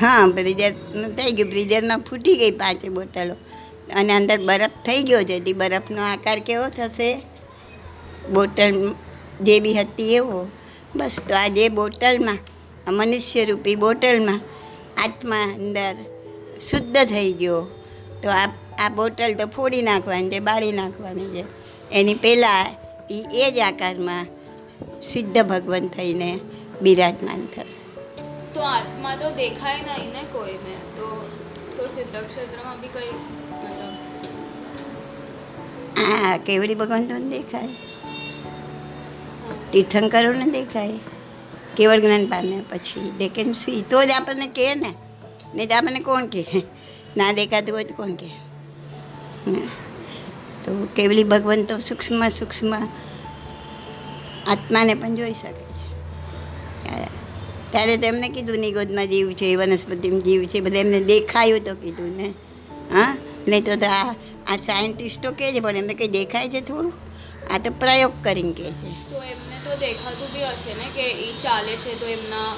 હા 0.00 0.26
બ્રિજર 0.26 0.72
થઈ 1.16 1.32
ગયું. 1.32 1.50
બ્રિજરમાં 1.50 2.00
ફૂટી 2.00 2.36
ગઈ 2.36 2.50
પાંચે 2.50 2.88
બોટલો. 2.88 3.36
અને 3.94 4.12
અંદર 4.12 4.38
બરફ 4.38 4.70
થઈ 4.86 5.02
ગયો 5.02 5.22
છે. 5.22 5.40
તે 5.40 5.52
બરફનો 5.52 6.02
આકાર 6.02 6.38
કેવો 6.38 6.68
થશે? 6.68 7.22
બોટલ 8.32 8.94
જે 9.40 9.60
બી 9.60 9.74
હતી 9.74 10.14
એવો. 10.14 10.48
બસ 10.96 11.20
તો 11.28 11.34
આ 11.34 11.48
જે 11.48 11.68
બોટલમાં 11.68 12.38
મનુષ્યરૂપી 12.88 13.74
બોટલમાં 13.74 14.40
આત્મા 14.98 15.42
અંદર 15.42 15.94
શુદ્ધ 16.60 16.96
થઈ 16.96 17.32
ગયો. 17.32 17.66
તો 18.22 18.28
આ 18.28 18.48
આ 18.78 18.88
બોટલ 18.88 19.34
તો 19.34 19.46
ફોડી 19.46 19.82
નાખવાની 19.82 20.30
છે 20.30 20.38
બાળી 20.38 20.72
નાખવાની 20.72 21.26
છે. 21.26 21.44
એની 21.92 22.14
પહેલાં 22.14 22.66
એ 23.10 23.24
એ 23.32 23.50
જ 23.50 23.58
આકારમાં 23.58 24.26
સિદ્ધ 25.02 25.38
ભગવાન 25.42 25.88
થઈને 25.88 26.38
બિરાજમાન 26.82 27.46
થશે. 27.46 27.80
તો 28.54 28.60
આત્મા 28.60 29.16
તો 29.16 29.30
દેખાય 29.30 29.80
નહીં 29.80 30.12
ને 30.12 30.22
કોઈને 30.32 30.74
તો 30.96 31.30
તો 31.76 31.88
સિદ્ધ 31.88 32.16
ક્ષેત્રમાં 32.26 32.80
બી 32.80 32.88
કઈ 32.88 33.12
મતલબ 33.64 33.94
આ 35.98 36.36
કેવડી 36.36 36.74
ભગવાન 36.74 37.06
તો 37.06 37.18
દેખાય. 37.18 37.68
તીર્થંકરોને 39.72 40.46
દેખાય. 40.50 41.13
કેવળ 41.76 42.00
જ્ઞાન 42.00 42.26
પામ્યા 42.26 42.60
પછી 42.70 43.52
શું? 43.52 43.88
તો 43.90 44.04
જ 44.04 44.10
આપણને 44.10 44.46
કહે 44.46 44.74
ને. 44.74 44.94
નહીં 45.54 45.68
તો 45.68 45.74
આપણને 45.74 46.00
કોણ 46.00 46.26
કહે? 46.26 46.62
ના 47.16 47.32
દેખાતું 47.32 47.74
હોય 47.74 47.84
તો 47.84 47.94
કોણ 47.94 48.14
કહે. 48.14 48.30
તો 50.64 50.88
કેવલી 50.96 51.24
ભગવાન 51.24 51.64
તો 51.64 51.78
સૂક્ષ્મ 51.78 52.28
સૂક્ષ્મ 52.28 52.74
આત્માને 54.46 54.94
પણ 54.94 55.14
જોઈ 55.14 55.34
શકે 55.34 55.62
છે. 55.62 55.84
ત્યારે 57.70 57.96
તો 57.96 58.06
એમને 58.06 58.28
કીધું, 58.28 58.58
નિગોદમાં 58.58 59.06
જીવ 59.06 59.32
છે, 59.32 59.56
વનસ્પતિમાં 59.56 60.20
જીવ 60.20 60.44
છે. 60.44 60.60
બધા 60.60 60.78
એમને 60.78 61.00
દેખાયું 61.00 61.60
તો 61.60 61.74
કીધું 61.74 62.16
ને. 62.16 62.28
હા? 62.92 63.16
નહીં 63.48 63.64
તો 63.64 63.86
આ 63.86 64.14
આ 64.46 64.56
સાયન્ટિસ્ટો 64.56 65.30
કહે 65.30 65.52
છે, 65.52 65.60
પણ 65.60 65.76
એમને 65.76 65.94
કંઈ 65.94 66.08
દેખાય 66.08 66.48
છે 66.48 66.60
થોડું? 66.60 66.92
આ 67.54 67.58
તો 67.58 67.70
પ્રયોગ 67.70 68.12
કરીને 68.22 68.52
કહે 68.52 68.70
છે. 68.70 69.03
તો 69.74 69.80
દેખાતું 69.80 70.28
બી 70.34 70.48
હશે 70.48 70.72
ને 70.80 70.88
કે 70.96 71.04
એ 71.26 71.28
ચાલે 71.42 71.72
છે 71.84 71.92
તો 72.00 72.06
એમના 72.06 72.50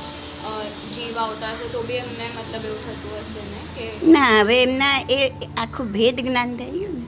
જીવ 0.95 1.19
આવતા 1.19 1.53
હશે 1.53 1.69
તો 1.75 1.83
બી 1.83 2.01
એમને 2.01 2.27
મતલબ 2.37 2.65
એવું 2.71 2.81
થતું 2.87 3.13
હશે 3.21 3.43
ને 3.53 3.61
કે 3.77 3.87
ના, 4.15 4.33
હવે 4.41 4.57
એમના 4.63 4.99
એ 5.11 5.21
આખું 5.57 5.93
ભેદ 5.93 6.21
જ્ઞાન 6.21 6.57
થઈ 6.57 6.73
ગયું 6.79 6.99
ને 6.99 7.07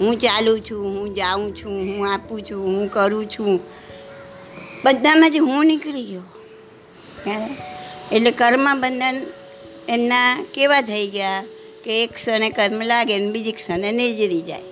હું 0.00 0.18
ચાલું 0.18 0.60
છું, 0.62 0.84
હું 0.96 1.14
જાઉં 1.14 1.48
છું, 1.54 1.76
હું 1.88 2.12
આપું 2.12 2.44
છું, 2.50 2.60
હું 2.66 2.90
કરું 2.90 3.26
છું 3.28 3.60
બધામાં 4.84 5.30
જ 5.30 5.36
હું 5.48 5.66
નીકળી 5.66 6.06
ગયો? 6.10 6.26
એટલે 8.12 8.30
કર્મ 8.30 8.66
બંધન 8.80 9.16
એમના 9.88 10.30
કેવા 10.54 10.82
થઈ 10.82 11.06
ગયા 11.06 11.44
કે 11.84 12.02
એક 12.02 12.10
ક્ષણે 12.14 12.50
કર્મ 12.50 12.80
લાગે 12.82 13.18
ને 13.18 13.32
બીજી 13.36 13.52
ક્ષણે 13.52 13.92
નિર્જરી 13.92 14.42
જાય? 14.42 14.64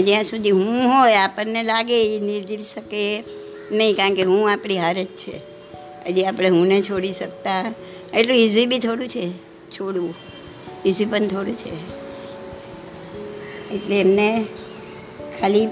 જ્યાં 0.00 0.24
સુધી 0.24 0.50
હું 0.50 0.88
હોય, 0.88 1.14
આપણને 1.14 1.62
લાગે 1.62 2.16
એ 2.16 2.20
નિર્જીલ 2.20 2.64
શકે 2.74 3.24
નહીં, 3.72 3.96
કારણ 3.96 4.14
કે 4.14 4.22
હું 4.22 4.52
આપણી 4.52 4.78
હાર 4.78 5.02
જ 5.02 5.06
છે. 5.06 5.52
હજી 6.06 6.24
આપણે 6.24 6.48
હુંને 6.48 6.80
છોડી 6.80 7.12
શકતા. 7.12 7.74
એટલું 8.14 8.36
ઇઝી 8.36 8.66
બી 8.66 8.78
થોડું 8.78 9.08
છે, 9.08 9.30
છોડવું. 9.70 10.14
ઇઝી 10.84 11.04
પણ 11.04 11.26
થોડું 11.26 11.56
છે. 11.56 12.02
એટલે 13.74 14.00
એમને 14.00 14.44
ખાલી 15.40 15.66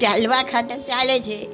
ચાલવા 0.00 0.42
ખાતર 0.42 0.78
ચાલે 0.78 1.18
છે, 1.18 1.48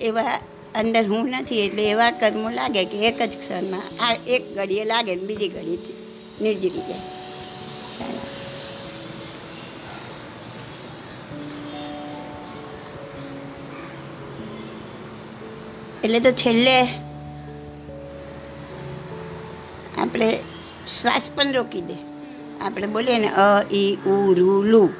એવા 0.00 0.40
અંદર 0.74 1.06
હું 1.06 1.28
નથી, 1.28 1.60
એટલે 1.60 1.90
એવા 1.90 2.10
કર્મો 2.10 2.50
લાગે 2.50 2.84
કે 2.84 2.98
એક 2.98 3.22
જ 3.22 3.28
ક્ષણમાં 3.28 4.04
આ 4.04 4.16
એક 4.26 4.56
ઘડીએ 4.56 4.84
લાગે 4.84 5.14
ને 5.14 5.22
બીજી 5.22 5.48
ઘડી 5.48 5.78
નિર્જીવી 6.40 6.78
જાય. 6.78 7.00
એટલે 16.04 16.20
તો 16.20 16.30
છેલ્લે 16.30 16.88
આપણે 19.98 20.38
શ્વાસ 21.00 21.30
પણ 21.34 21.52
રોકી 21.52 21.80
દે. 21.80 21.94
આપણે 22.60 22.86
બોલીએ 22.86 23.18
ને, 23.18 23.28
અ 23.28 23.62
ઈ 23.72 23.96
ઉ, 24.06 24.34
રૂ, 24.34 24.62
લુ. 24.62 24.90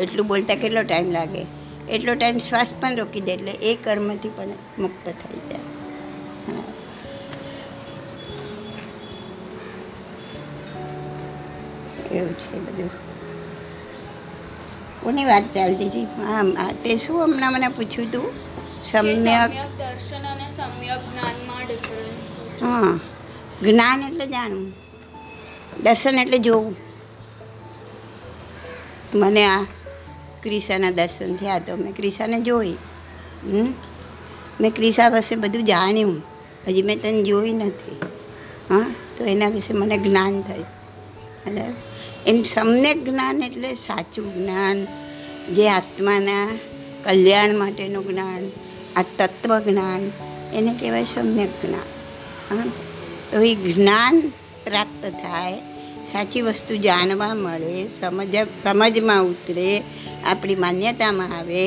એટલું 0.00 0.26
બોલતા 0.26 0.54
કેટલો 0.54 0.82
ટાઈમ 0.82 1.10
લાગે? 1.10 1.46
એટલો 1.90 2.14
ટાઈમ 2.14 2.38
શ્વાસ 2.38 2.74
પણ 2.80 2.96
રોકી 2.96 3.20
દે 3.20 3.32
એટલે 3.32 3.50
એ 3.50 3.74
કર્મથી 3.74 4.28
પણ 4.28 4.48
મુક્ત 4.78 5.04
થઈ 5.04 5.38
જાય. 5.38 5.60
એવું 12.12 12.34
છે 12.38 12.58
બધું. 12.58 12.90
કોની 15.02 15.24
વાત 15.24 15.42
ચાલતી 15.54 15.88
હતી? 15.88 16.04
હા 16.04 16.72
તે 16.72 16.96
શું 16.96 17.24
હમણાં 17.24 17.52
મને 17.52 17.68
પૂછ્યું 17.68 18.12
તું? 18.12 18.52
કે 18.56 18.61
સમ્યક. 18.82 19.50
દર્શન 19.78 20.24
અને 20.26 20.46
સમ્યક 20.50 21.00
જ્ઞાનમાં 21.10 21.66
ડિફરન્સ 21.66 22.62
હા 22.62 22.98
જ્ઞાન 23.62 24.02
એટલે 24.02 24.26
જાણવું 24.26 24.74
દર્શન 25.82 26.18
એટલે 26.18 26.38
જોવું. 26.38 26.76
મને 29.14 29.42
આ 29.46 29.64
ક્રિશાના 30.42 30.90
દર્શન 30.90 31.36
થયા 31.36 31.58
તો 31.58 31.76
મેં 31.76 31.92
ક્રિશાને 31.94 32.40
જોઈ 32.40 32.76
હમ? 33.44 33.70
મેં 34.60 34.72
ક્રિશા 34.72 35.10
પાસે 35.10 35.36
બધું 35.36 35.64
જાણ્યું 35.64 36.22
હજી 36.66 36.82
મેં 36.82 37.00
તને 37.00 37.22
જોઈ 37.22 37.52
નથી 37.52 37.98
હા? 38.70 38.86
તો 39.16 39.24
એના 39.24 39.48
વિશે 39.48 39.72
મને 39.72 39.96
જ્ઞાન 39.98 40.42
થયું. 40.42 40.66
અને 41.46 41.74
એમ 42.26 42.42
સમ્યક 42.44 42.98
જ્ઞાન 43.04 43.42
એટલે 43.42 43.74
સાચું 43.74 44.28
જ્ઞાન 44.34 44.78
જે 45.52 45.68
આત્માના 45.68 46.46
કલ્યાણ 47.04 47.58
માટેનું 47.58 48.04
જ્ઞાન 48.08 48.44
આ 48.96 49.02
તત્વજ્ઞાન, 49.02 50.02
એને 50.54 50.72
કહેવાય 50.80 51.04
સમ્યક 51.04 51.52
જ્ઞાન 51.64 51.90
હા? 52.50 52.70
તો 53.32 53.40
એ 53.40 53.54
જ્ઞાન 53.54 54.20
પ્રાપ્ત 54.64 55.04
થાય, 55.04 55.58
સાચી 56.12 56.40
વસ્તુ 56.40 56.76
જાણવા 56.76 57.34
મળે, 57.34 57.88
સમજ, 57.88 58.36
સમજમાં 58.62 59.22
ઉતરે, 59.22 59.82
આપણી 60.24 60.54
માન્યતામાં 60.54 61.38
આવે 61.38 61.64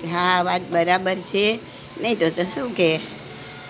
કે 0.00 0.06
હા 0.06 0.42
વાત 0.42 0.60
બરાબર 0.70 1.14
છે. 1.14 1.58
નહીં 2.00 2.18
તો 2.18 2.30
તો 2.30 2.42
શું 2.42 2.76
કહે 2.76 3.00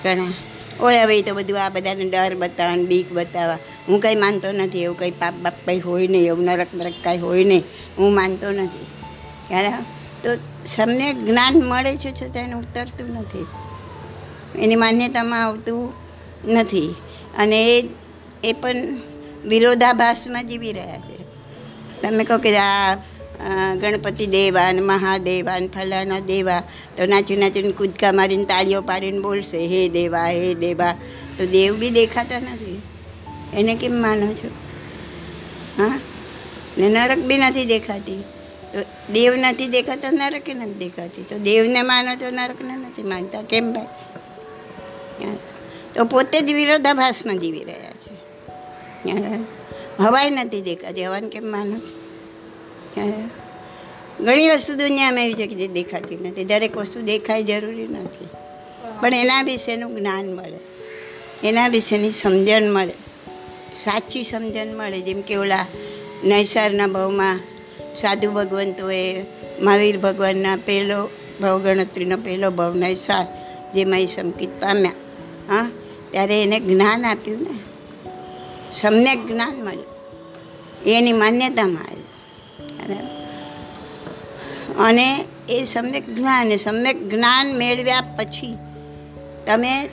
ઘણા, 0.05 0.33
ઓય, 0.81 1.03
હવે 1.03 1.23
તો 1.23 1.35
બધું 1.35 1.65
આ 1.65 1.69
બધાને 1.69 2.05
ડર 2.11 2.35
બતાવવા 2.35 2.77
બીક 2.77 3.12
બતાવવા. 3.12 3.59
હું 3.88 4.00
કંઈ 4.00 4.15
માનતો 4.15 4.53
નથી, 4.53 4.83
એવું 4.83 4.99
કંઈ 4.99 5.11
પાપ 5.11 5.35
બાપ 5.35 5.55
કંઈ 5.67 5.81
હોય 5.81 6.07
નહીં, 6.07 6.27
એવું 6.27 6.45
નરક 6.45 6.75
નરક 6.75 6.93
કાંઈ 7.05 7.19
હોય 7.19 7.45
નહીં, 7.45 7.65
હું 7.99 8.15
માનતો 8.15 8.50
નથી. 8.50 8.87
ત્યારે 9.49 9.71
તો 10.23 10.31
સમ્યક 10.77 11.17
જ્ઞાન 11.17 11.55
મળે 11.55 11.97
છે 11.97 12.13
છતાં 12.13 12.43
એને 12.43 12.53
ઉતરતું 12.53 13.15
નથી. 13.15 13.47
એની 14.59 14.75
માન્યતામાં 14.75 15.45
આવતું 15.45 15.93
નથી. 16.49 16.95
અને 17.39 17.79
એ 17.79 17.89
એ 18.45 18.53
પણ 18.53 18.75
વિરોધાભાસમાં 19.45 20.47
જીવી 20.47 20.73
રહ્યા 20.73 20.99
છે. 20.99 21.19
તમે 22.03 22.25
કહો 22.25 22.39
કે 22.39 22.57
આ 22.57 22.95
ગણપતિ 23.81 24.27
દેવાન, 24.27 24.83
મહાદેવાન 24.83 25.69
ફલાના 25.69 26.19
દેવા, 26.19 26.63
તો 26.97 27.07
નાચી 27.07 27.37
નાચીને 27.37 27.73
કૂદકા 27.73 28.13
મારીને 28.13 28.45
તાળીઓ 28.45 28.83
પાડીને 28.83 29.19
બોલશે, 29.19 29.67
હે 29.67 29.89
દેવા 29.89 30.27
હે 30.27 30.55
દેવા. 30.55 30.95
તો 31.39 31.47
દેવ 31.47 31.77
બી 31.77 31.91
દેખાતા 31.91 32.41
નથી. 32.41 32.83
એને 33.55 33.75
કેમ 33.75 33.95
માનો 33.95 34.27
છો? 34.27 34.49
હા? 35.79 36.01
ને 36.79 36.89
નરક 36.89 37.19
બી 37.19 37.37
નથી 37.37 37.65
દેખાતી. 37.65 38.23
તો 38.73 39.13
દેવ 39.13 39.35
નથી 39.37 39.69
દેખાતા, 39.69 40.11
નરકે 40.11 40.55
નથી 40.55 40.75
દેખાતી. 40.75 41.23
તો 41.23 41.39
દેવને 41.39 41.83
માનો 41.83 42.15
તો 42.15 42.31
નરકને 42.31 42.77
નથી 42.77 43.03
માનતા. 43.03 43.43
કેમ 43.43 43.73
ભાઈ? 43.73 43.87
તો 45.95 46.05
પોતે 46.05 46.41
જ 46.41 46.53
વિરોધાભાસમાં 46.53 47.39
જીવી 47.39 47.65
રહ્યા 47.65 47.91
છે. 47.91 48.15
હવાઈ 50.03 50.31
નથી 50.31 50.61
દેખાતી. 50.61 51.05
હવાને 51.05 51.29
કેમ 51.29 51.47
માનો 51.47 51.79
છો? 51.79 52.09
ઘણી 54.25 54.51
વસ્તુ 54.51 54.75
દુનિયામાં 54.75 55.25
એવી 55.25 55.35
છે 55.35 55.47
કે 55.47 55.55
જે 55.55 55.69
દેખાતી 55.69 56.17
નથી. 56.17 56.45
દરેક 56.45 56.77
વસ્તુ 56.77 57.01
દેખાય 57.01 57.43
જરૂરી 57.43 57.89
નથી. 57.89 58.29
પણ 59.01 59.15
એના 59.15 59.43
વિશેનું 59.43 59.95
જ્ઞાન 59.95 60.35
મળે. 60.35 60.59
એના 61.49 61.69
વિશેની 61.69 62.13
સમજણ 62.13 62.63
મળે. 62.63 62.95
સાચી 63.75 64.25
સમજણ 64.25 64.67
મળે. 64.67 65.01
જેમ 65.01 65.21
કે 65.21 65.37
ઓલા 65.37 65.67
નૈસારના 66.25 66.87
ભાવમાં 66.87 67.41
સાધુ 67.97 68.30
ભગવંતોએ 68.30 69.23
મહાવીર 69.61 69.99
ભગવાનના 69.99 70.57
પહેલો 70.57 71.11
ભાવ 71.40 71.59
ગણતરીનો 71.59 72.16
પહેલો 72.16 72.50
ભાવ 72.50 72.83
સાર, 72.95 73.26
જેમાં 73.75 74.00
એ 74.00 74.07
સંકિત 74.07 74.50
પામ્યા. 74.61 74.90
હા, 75.49 75.71
ત્યારે 76.11 76.42
એને 76.42 76.61
જ્ઞાન 76.61 77.07
આપ્યું 77.07 77.40
ને. 77.40 77.59
સમ્યક 78.73 79.26
જ્ઞાન 79.26 79.64
મળ્યું. 79.64 79.85
એની 80.87 81.12
માન્યતામાં 81.12 81.83
આવ્યું. 81.83 82.09
અને 84.76 85.25
એ 85.49 85.64
સમ્યક 85.64 86.14
જ્ઞાન 86.14 86.57
સમ્યક 86.57 87.09
જ્ઞાન 87.09 87.57
મેળવ્યા 87.57 88.00
પછી 88.00 88.57
તમે 89.47 89.88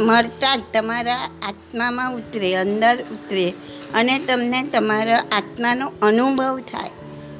મરતા 0.00 0.56
જ 0.56 0.60
તમારા 0.72 1.16
આત્મામાં 1.42 2.14
ઉતરે, 2.14 2.54
અંદર 2.54 3.02
ઉતરે, 3.02 3.52
અને 3.94 4.18
તમને 4.18 4.62
તમારા 4.62 5.24
આત્માનો 5.32 5.92
અનુભવ 6.02 6.60
થાય. 6.60 6.90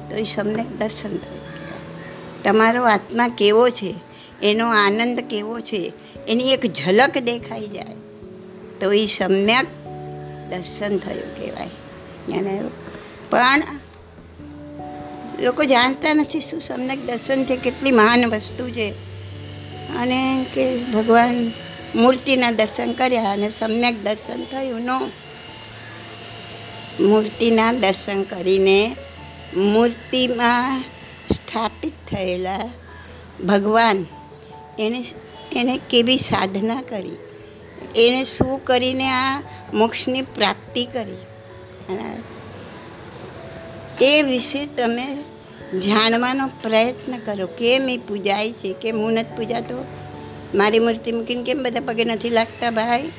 તો 0.09 0.15
એ 0.15 0.23
સમ્યક 0.23 0.79
દર્શન 0.79 1.17
તમારો 2.43 2.83
આત્મા 2.83 3.27
કેવો 3.27 3.69
છે, 3.69 3.95
એનો 4.43 4.65
આનંદ 4.65 5.19
કેવો 5.19 5.59
છે, 5.59 5.93
એની 6.27 6.51
એક 6.51 6.73
ઝલક 6.73 7.17
દેખાઈ 7.17 7.67
જાય 7.67 7.95
તો 8.79 8.91
એ 8.91 9.05
સમ્યક 9.05 9.65
દર્શન 10.49 10.97
થયું 10.97 11.37
કહેવાય. 11.37 11.69
અને 12.39 12.61
પણ 13.29 13.61
લોકો 15.39 15.63
જાણતા 15.63 16.13
નથી 16.13 16.41
શું 16.41 16.61
સમ્યક 16.61 17.05
દર્શન 17.05 17.45
છે, 17.45 17.57
કેટલી 17.57 17.91
મહાન 17.91 18.25
વસ્તુ 18.25 18.69
છે. 18.69 18.91
અને 19.97 20.45
કે 20.53 20.77
ભગવાન 20.83 21.51
મૂર્તિના 21.95 22.51
દર્શન 22.51 22.91
કર્યા 22.91 23.33
અને 23.33 23.49
સમ્યક 23.49 24.03
દર્શન 24.03 24.43
થયું 24.43 24.81
નો. 24.81 24.99
મૂર્તિના 26.99 27.73
દર્શન 27.73 28.23
કરીને 28.23 28.95
મૂર્તિમાં 29.57 30.83
સ્થાપિત 31.33 31.93
થયેલા 32.11 32.69
ભગવાન 33.47 34.05
એને 34.79 35.03
એને 35.55 35.79
કેવી 35.89 36.17
સાધના 36.17 36.81
કરી? 36.81 37.17
એને 37.95 38.23
શું 38.23 38.65
કરીને 38.65 39.09
આ 39.09 39.41
મોક્ષની 39.73 40.21
પ્રાપ્તિ 40.21 40.85
કરી? 40.85 41.17
એ 44.01 44.21
વિશે 44.21 44.65
તમે 44.65 45.23
જાણવાનો 45.79 46.47
પ્રયત્ન 46.47 47.17
કરો. 47.17 47.47
કેમ 47.47 47.89
એ 47.89 47.97
પૂજાય 47.97 48.51
છે? 48.51 48.73
કેમ 48.73 48.97
હું 48.97 49.13
નથી 49.13 49.35
પૂજાતો? 49.37 49.85
મારી 50.55 50.79
મૂર્તિ 50.79 51.11
મૂકીને 51.11 51.43
કેમ 51.43 51.57
બધા 51.63 51.79
પગે 51.79 52.05
નથી 52.05 52.29
લાગતા, 52.29 52.71
ભાઈ? 52.71 53.11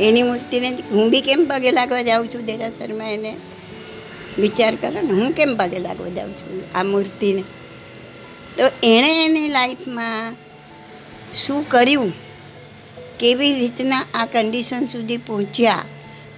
એની 0.00 0.22
મૂર્તિને 0.22 0.70
હું 0.90 1.10
બી 1.10 1.20
કેમ 1.20 1.46
પગે 1.50 1.70
લાગવા 1.70 2.02
જાઉં 2.02 2.28
છું, 2.28 2.44
દેરાસરમાં 2.44 3.12
એને? 3.12 3.36
વિચાર 4.38 4.74
કરો 4.74 5.00
ને, 5.00 5.12
હું 5.12 5.32
કેમ 5.32 5.56
પગે 5.56 5.78
લાગવા 5.78 6.08
જાઉં 6.08 6.32
છું 6.32 6.78
આ 6.78 6.82
મૂર્તિને? 6.82 7.42
તો 8.56 8.62
એણે 8.82 9.26
એની 9.26 9.48
લાઈફમાં 9.48 10.34
શું 11.46 11.68
કર્યું? 11.68 12.12
કેવી 13.20 13.54
રીતના 13.54 14.06
આ 14.14 14.26
કન્ડિશન 14.26 14.86
સુધી 14.86 15.16
પહોંચ્યા? 15.16 15.82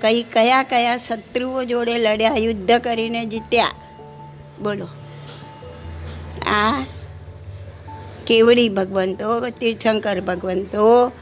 કઈ 0.00 0.22
કયા 0.22 0.62
કયા 0.62 0.96
શત્રુઓ 0.96 1.64
જોડે 1.64 1.98
લડ્યા, 1.98 2.37
યુદ્ધ 2.37 2.78
કરીને 2.78 3.24
જીત્યા? 3.24 3.68
બોલો. 4.62 4.88
આ 6.46 6.84
કેવડી 8.26 8.68
ભગવંતો, 8.68 9.48
તીર્થંકર 9.48 10.20
ભગવંતો, 10.20 11.12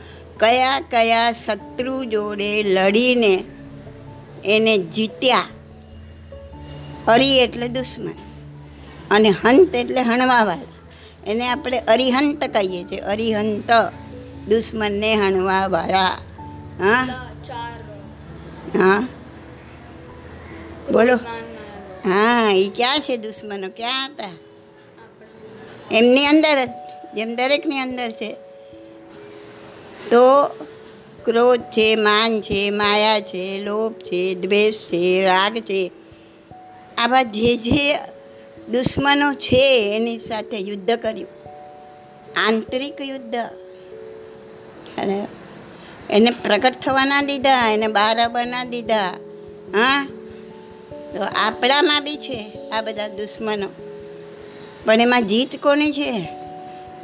કયા 0.41 0.81
કયા 0.81 1.33
શત્રુ 1.33 2.05
જોડે 2.05 2.63
લડીને 2.63 3.45
એને 4.45 4.79
જીત્યા? 4.79 5.45
હરિ 7.09 7.39
એટલે 7.39 7.69
દુશ્મન. 7.69 8.15
અને 9.11 9.29
હંત 9.29 9.75
એટલે 9.75 10.03
હણવાવાળા. 10.03 10.91
એને 11.27 11.49
આપણે 11.49 11.79
અરિહંત 11.79 12.45
કહીએ 12.45 12.85
છીએ. 12.85 12.99
અરિહંત, 12.99 13.71
દુશ્મનને 14.49 15.15
હણવાવાળા. 15.15 16.19
હા? 16.79 17.27
હા? 18.79 19.09
બોલો. 20.93 21.17
હા 22.11 22.51
એ 22.55 22.71
ક્યાં 22.77 23.01
છે 23.01 23.17
દુશ્મનો? 23.17 23.69
ક્યાં 23.69 24.07
હતા? 24.07 24.31
એમની 25.93 26.27
અંદર 26.27 26.65
જ, 26.65 26.69
જેમ 27.15 27.37
દરેકની 27.37 27.79
અંદર 27.79 28.11
છે. 28.11 28.33
તો 30.11 30.47
ક્રોધ 31.25 31.61
છે, 31.61 31.97
માન 31.97 32.41
છે, 32.41 32.71
માયા 32.71 33.21
છે, 33.21 33.59
લોભ 33.59 33.93
છે, 33.93 34.35
દ્વેષ 34.35 34.75
છે, 34.75 35.23
રાગ 35.23 35.57
છે. 35.57 35.91
આવા 36.99 37.23
જે 37.23 37.57
જે 37.57 37.95
દુશ્મનો 38.69 39.35
છે 39.35 39.93
એની 39.97 40.19
સાથે 40.19 40.59
યુદ્ધ 40.59 40.91
કર્યું. 40.91 41.29
આંતરિક 42.47 43.01
યુદ્ધ. 43.01 43.35
અને 44.99 45.29
એને 46.11 46.31
પ્રગટ 46.31 46.73
થવા 46.73 47.05
ના 47.05 47.23
દીધા, 47.23 47.71
એને 47.71 47.87
બહાર 47.87 48.19
આવવા 48.19 48.45
ના 48.45 48.65
દીધા. 48.65 49.07
હા? 49.75 50.09
તો 51.15 51.23
આપણામાં 51.23 52.05
બી 52.05 52.17
છે 52.17 52.71
આ 52.73 52.81
બધા 52.83 53.09
દુશ્મનો. 53.09 53.69
પણ 54.85 55.01
એમાં 55.01 55.27
જીત 55.27 55.63
કોની 55.63 55.93
છે? 55.93 56.29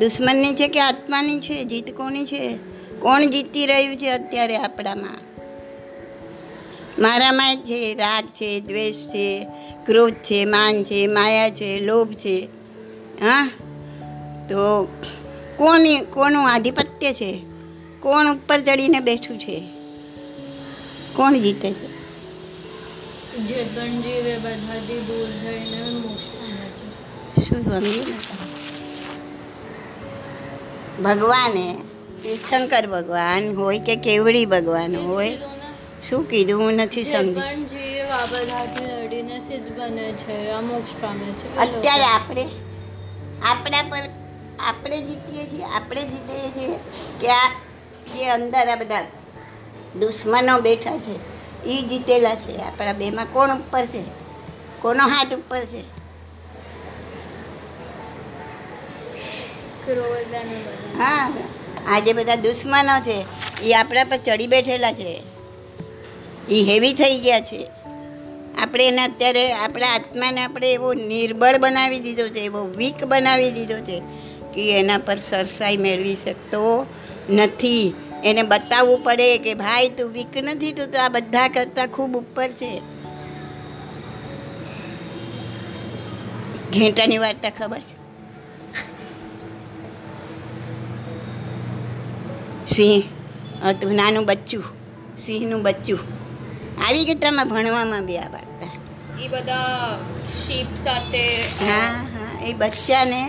દુશ્મનની 0.00 0.54
છે 0.54 0.68
કે 0.68 0.80
આત્માની 0.80 1.40
છે? 1.40 1.64
જીત 1.64 1.96
કોની 1.96 2.24
છે? 2.24 2.58
કોણ 3.00 3.20
જીતી 3.20 3.66
રહ્યું 3.66 3.96
છે 3.96 4.10
અત્યારે 4.10 4.56
આપણામાં? 4.56 5.31
મારામાં 6.98 7.56
છે 7.56 7.94
રાગ 7.94 8.26
છે 8.26 8.60
દ્વેષ 8.60 8.94
છે 8.94 9.46
ક્રોધ 9.86 10.12
છે 10.12 10.44
માન 10.44 10.82
છે 10.82 11.06
માયા 11.06 11.50
છે 11.50 11.80
લોભ 11.80 12.12
છે. 12.12 12.48
હા? 13.20 13.50
તો 14.48 14.84
કોની 15.56 16.00
કોનું 16.00 16.50
આધિપત્ય 16.50 17.12
છે? 17.12 17.42
કોણ 18.00 18.26
ઉપર 18.26 18.60
ચડીને 18.60 19.00
બેઠું 19.00 19.38
છે? 19.38 19.62
કોણ 21.16 21.34
જીતે 21.34 21.72
છે? 21.72 21.92
જે 23.36 23.66
પણ 23.76 23.86
જીવે 23.86 24.38
બધાથી 24.38 25.00
દૂર 25.00 25.28
જઈને 25.28 25.82
મોક્ષ 25.82 26.24
પામે 26.24 26.70
છે. 26.70 27.44
શું 27.44 27.62
ભગવાને 31.02 31.76
તીર્થંકર 32.22 32.86
ભગવાન 32.86 33.56
હોય 33.56 33.78
કે 33.78 33.96
કેવડી 33.96 34.46
ભગવાન 34.46 34.96
હોય? 34.96 35.38
શું 36.02 36.22
કીધું 36.26 36.60
હું 36.62 36.74
નથી 36.76 37.04
જે 37.04 37.10
સમજી. 37.12 37.34
પણ 37.34 37.62
જીવ 37.66 38.08
આ 38.10 38.24
લડીને 39.02 39.40
સિદ્ધ 39.40 39.68
બને 39.70 40.06
છે 40.14 40.52
આ 40.52 40.62
મોક્ષ 40.62 40.92
પામે 40.94 41.28
છે 41.38 41.46
અત્યારે 41.58 42.06
આપણે 42.06 42.44
આપણા 43.42 43.82
પર 43.82 44.04
આપણે 44.60 44.98
જીતીએ 45.02 45.44
છીએ 45.46 45.66
આપણે 45.70 46.02
જીતીએ 46.04 46.48
છીએ 46.56 46.76
કે 47.20 47.28
આ 47.30 47.48
જે 48.14 48.30
અંદર 48.30 48.68
આ 48.68 48.76
બધા 48.76 49.04
દુશ્મનો 49.94 50.54
બેઠા 50.60 50.98
છે 50.98 51.14
એ 51.66 51.82
જીતેલા 51.82 52.36
છે. 52.36 52.52
આપણા 52.60 52.92
બેમાં 52.92 53.28
કોણ 53.28 53.50
ઉપર 53.50 53.86
છે? 53.86 54.02
કોનો 54.82 55.04
હાથ 55.04 55.32
ઉપર 55.34 55.64
છે? 55.66 55.82
હા 60.98 61.26
આ 61.86 62.00
જે 62.00 62.12
બધા 62.14 62.36
દુશ્મનો 62.36 62.94
છે 63.00 63.16
એ 63.62 63.74
આપણા 63.74 64.04
પર 64.04 64.18
ચડી 64.18 64.46
બેઠેલા 64.46 64.92
છે. 64.92 65.31
એ 66.50 66.62
હેવી 66.62 66.92
થઈ 66.92 67.18
ગયા 67.18 67.40
છે. 67.40 67.66
આપણે 68.58 68.88
એને 68.88 69.02
અત્યારે 69.02 69.52
આપણા 69.52 69.86
આત્માને 69.86 70.42
આપણે 70.42 70.72
એવો 70.72 70.94
નિર્બળ 70.94 71.58
બનાવી 71.58 72.00
દીધો 72.00 72.28
છે, 72.28 72.40
એવો 72.40 72.72
વીક 72.76 73.04
બનાવી 73.04 73.50
દીધો 73.50 73.78
છે 73.78 74.02
કે 74.54 74.78
એના 74.78 74.98
પર 74.98 75.18
સરસાઈ 75.18 75.76
મેળવી 75.76 76.16
શકતો 76.16 76.86
નથી. 77.30 77.94
એને 78.24 78.42
બતાવવું 78.42 79.04
પડે 79.04 79.38
કે 79.38 79.54
ભાઈ 79.54 79.88
તું 79.88 80.10
વીક 80.10 80.36
નથી, 80.36 80.72
તું 80.72 80.90
તો 80.90 80.98
આ 80.98 81.08
બધા 81.08 81.48
કરતાં 81.48 81.86
ખૂબ 81.86 82.16
ઉપર 82.16 82.48
છે. 82.48 82.80
ઘેંટાની 86.72 87.18
વાર્તા 87.18 87.50
ખબર 87.50 87.78
છે? 87.78 88.02
સિંહ 92.66 93.02
હતું 93.68 93.92
નાનું 93.92 94.24
બચ્ચું, 94.24 94.64
સિંહનું 95.18 95.62
બચ્ચું. 95.62 96.21
આવી 96.78 97.04
કેટલામાં 97.04 97.48
ભણવામાં 97.48 98.06
બી 98.06 98.18
આ 98.18 98.30
વાર્તા 98.32 98.72
એ 99.18 99.28
બધા 99.28 99.98
શીપ 100.36 100.70
સાથે 100.84 101.22
હા 101.62 101.90
હા 102.12 102.30
એ 102.46 102.54
બચ્ચાને 102.54 103.20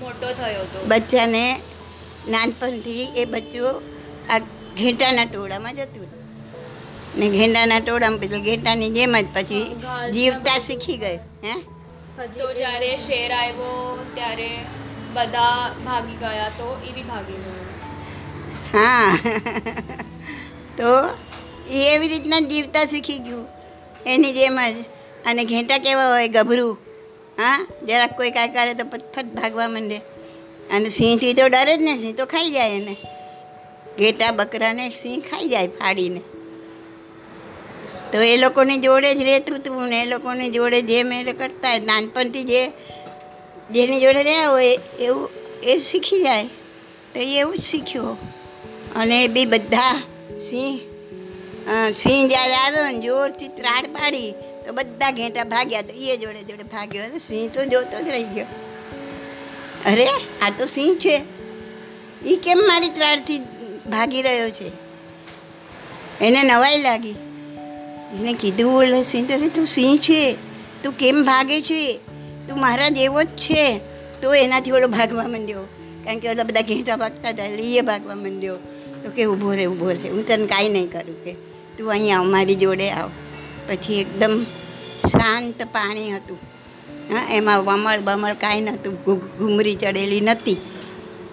મોટો 0.00 0.28
થયો 0.34 0.62
હતો 0.64 0.78
બચ્ચાને 0.88 1.44
નાનપણથી 2.28 3.04
એ 3.16 3.26
બચ્ચું 3.26 3.76
આ 4.28 4.40
ઘેટાના 4.78 5.26
ટોળામાં 5.26 5.74
જતું. 5.74 6.08
ને 7.16 7.26
ઘેંડાના 7.30 7.80
ટોળામાં 7.80 8.20
પછી 8.22 8.40
ઘેટાની 8.40 8.90
જેમ 8.90 9.14
જ 9.16 9.26
પછી 9.34 9.64
જીવતા 10.12 10.58
શીખી 10.60 10.96
ગયો 10.96 11.20
હે? 11.42 11.54
તો 12.34 12.48
જ્યારે 12.54 12.90
શેર 13.06 13.30
આવ્યો 13.32 13.76
ત્યારે 14.14 14.50
બધા 15.14 15.54
ભાગી 15.84 16.18
ગયા 16.20 16.50
તો 16.58 16.68
એ 16.84 16.92
બી 16.92 17.04
ભાગી 17.04 17.38
ગયો. 17.38 17.62
હા 18.72 19.10
તો 20.78 20.90
એ 21.70 21.94
એવી 21.94 22.08
રીતના 22.08 22.40
જીવતા 22.40 22.84
શીખી 22.84 23.18
ગયું. 23.18 23.46
એની 24.06 24.32
જેમ 24.32 24.58
જ. 24.70 24.74
અને 25.26 25.44
ઘેંટા 25.44 25.78
કેવા 25.78 26.08
હોય 26.08 26.28
ગભરું. 26.28 26.78
હા 27.38 27.66
જરાક 27.86 28.16
કોઈ 28.16 28.30
કાંઈ 28.30 28.48
કરે 28.48 28.74
તો 28.74 28.84
ફટફટ 28.84 29.24
ભાગવા 29.24 29.68
માંડે. 29.68 29.96
અને 30.70 30.88
સિંહથી 30.88 31.32
તો 31.32 31.48
ડરે 31.48 31.76
જ 31.76 31.82
ને 31.82 31.98
સિંહ 31.98 32.14
તો 32.14 32.26
ખાઈ 32.26 32.50
જાય 32.50 32.70
એને. 32.70 32.96
ઘેટા 33.98 34.30
બકરાને 34.30 34.90
સિંહ 34.90 35.20
ખાઈ 35.20 35.48
જાય 35.48 35.66
ફાડીને. 35.66 36.20
તો 38.12 38.20
એ 38.20 38.36
લોકોની 38.36 38.78
જોડે 38.78 39.14
જ 39.14 39.22
રહેતું 39.22 39.56
હતું 39.56 39.88
ને 39.88 40.02
એ 40.02 40.04
લોકોની 40.04 40.50
જોડે 40.50 40.82
જેમ 40.82 41.12
એ 41.12 41.32
કરતા 41.32 41.70
હોય, 41.70 41.80
નાનપણથી 41.80 42.44
જે 42.44 42.66
જેની 43.70 44.00
જોડે 44.00 44.22
રહ્યા 44.22 44.48
હોય 44.48 44.78
એવું 45.00 45.30
એ 45.62 45.78
શીખી 45.78 46.22
જાય. 46.22 46.44
તો 47.14 47.20
એ 47.20 47.38
એવું 47.38 47.58
જ 47.58 47.62
શીખ્યો. 47.62 48.16
અને 48.96 49.24
એ 49.24 49.28
બી 49.28 49.44
બધા 49.44 50.02
સિંહ 50.40 50.80
સિંહ 51.94 52.28
જ્યારે 52.28 52.54
આવ્યો 52.54 52.88
ને 52.88 52.98
જોરથી 52.98 53.48
ત્રાડ 53.48 53.86
પાડી, 53.86 54.32
તો 54.66 54.72
બધા 54.72 55.10
ઘેંટા 55.10 55.44
ભાગ્યા 55.44 55.82
તો 55.82 55.92
એ 55.94 56.16
જોડે 56.16 56.42
જોડે 56.42 56.62
ભાગ્યો. 56.62 57.04
અને 57.04 57.18
સિંહ 57.18 57.50
તો 57.50 57.64
જોતો 57.64 58.02
જ 58.02 58.08
રહી 58.08 58.22
ગયો. 58.22 58.46
અરે, 59.86 60.06
આ 60.42 60.50
તો 60.58 60.66
સિંહ 60.66 60.94
છે. 60.94 61.22
એ 62.26 62.36
કેમ 62.36 62.58
મારી 62.68 62.88
ત્રાડથી 62.88 63.38
ભાગી 63.90 64.22
રહ્યો 64.22 64.50
છે? 64.50 64.68
એને 66.20 66.42
નવાઈ 66.42 66.82
લાગી. 66.82 67.10
એને 68.14 68.32
કીધું, 68.32 68.78
ઓલે 68.78 69.02
સિંહ, 69.02 69.32
"અરે 69.32 69.48
તું 69.48 69.66
સિંહ 69.66 69.98
છે. 69.98 70.36
તું 70.84 70.92
કેમ 70.92 71.24
ભાગે 71.24 71.60
છે? 71.60 71.96
તું 72.48 72.60
મારા 72.60 72.88
જેવો 72.88 73.22
જ 73.22 73.26
છે. 73.26 73.80
તો 74.22 74.34
એનાથી 74.34 74.70
ઓલો 74.70 74.88
ભાગવા 74.88 75.28
માંડ્યો. 75.28 75.62
કારણ 76.04 76.18
કે 76.18 76.28
ઓલા 76.28 76.42
બધા 76.42 76.60
ઘેંટા 76.60 76.96
ભાગતા 76.96 77.28
હતા 77.28 77.44
એટલે 77.44 77.74
એ 77.74 77.80
ભાગવા 77.80 78.14
માંડ્યો. 78.14 78.56
તો 79.04 79.10
કે 79.10 79.24
ઊભો 79.24 79.52
રહે 79.52 79.66
ઊભો 79.66 79.88
રહે 79.88 80.08
હું 80.08 80.26
તને 80.26 80.46
કાંઈ 80.46 80.68
નહીં 80.68 80.90
કરું 80.90 81.24
કે. 81.24 81.55
તું 81.78 81.90
અહીંયા 81.90 82.18
આવ 82.18 82.26
મારી 82.26 82.54
જોડે 82.54 82.90
આવ. 82.90 83.10
પછી 83.68 84.00
એકદમ 84.00 84.46
શાંત 85.08 85.62
પાણી 85.62 86.10
હતું. 86.10 86.38
હા, 87.12 87.34
એમાં 87.34 87.64
વમળ 87.64 88.00
બમળ 88.00 88.34
કાંઈ 88.34 88.60
નહોતું. 88.60 88.94
ઘૂમરી 89.38 89.74
ચડેલી 89.74 90.20
નહોતી. 90.20 90.56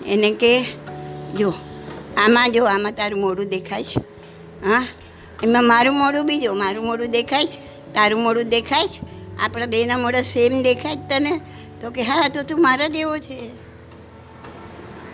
એને 0.07 0.31
કે, 0.31 0.63
જો, 1.37 1.53
આમાં 2.17 2.51
જો, 2.51 2.65
આમાં 2.65 2.91
તારું 2.91 3.21
મોઢું 3.21 3.45
દેખાય 3.45 3.83
છે. 3.83 3.99
હા, 4.65 4.85
એમાં 5.43 5.63
મારું 5.63 5.95
મોઢું 5.95 6.25
બી 6.25 6.39
જો 6.39 6.53
મારું 6.53 6.85
મોઢું 6.85 7.07
દેખાય 7.07 7.45
છે, 7.45 7.93
તારું 7.93 8.23
મોઢું 8.23 8.49
દેખાય 8.49 8.87
છે, 8.87 9.01
આપણા 9.37 9.65
બેના 9.65 9.97
મોઢા 9.97 10.21
સેમ 10.21 10.61
દેખાય 10.61 10.95
જ 10.95 10.99
તને? 11.09 11.39
તો 11.81 11.91
કે, 11.91 12.01
હા, 12.01 12.27
તો 12.27 12.43
તું 12.43 12.61
મારા 12.61 12.87
જેવો 12.87 13.17
છે. 13.17 13.47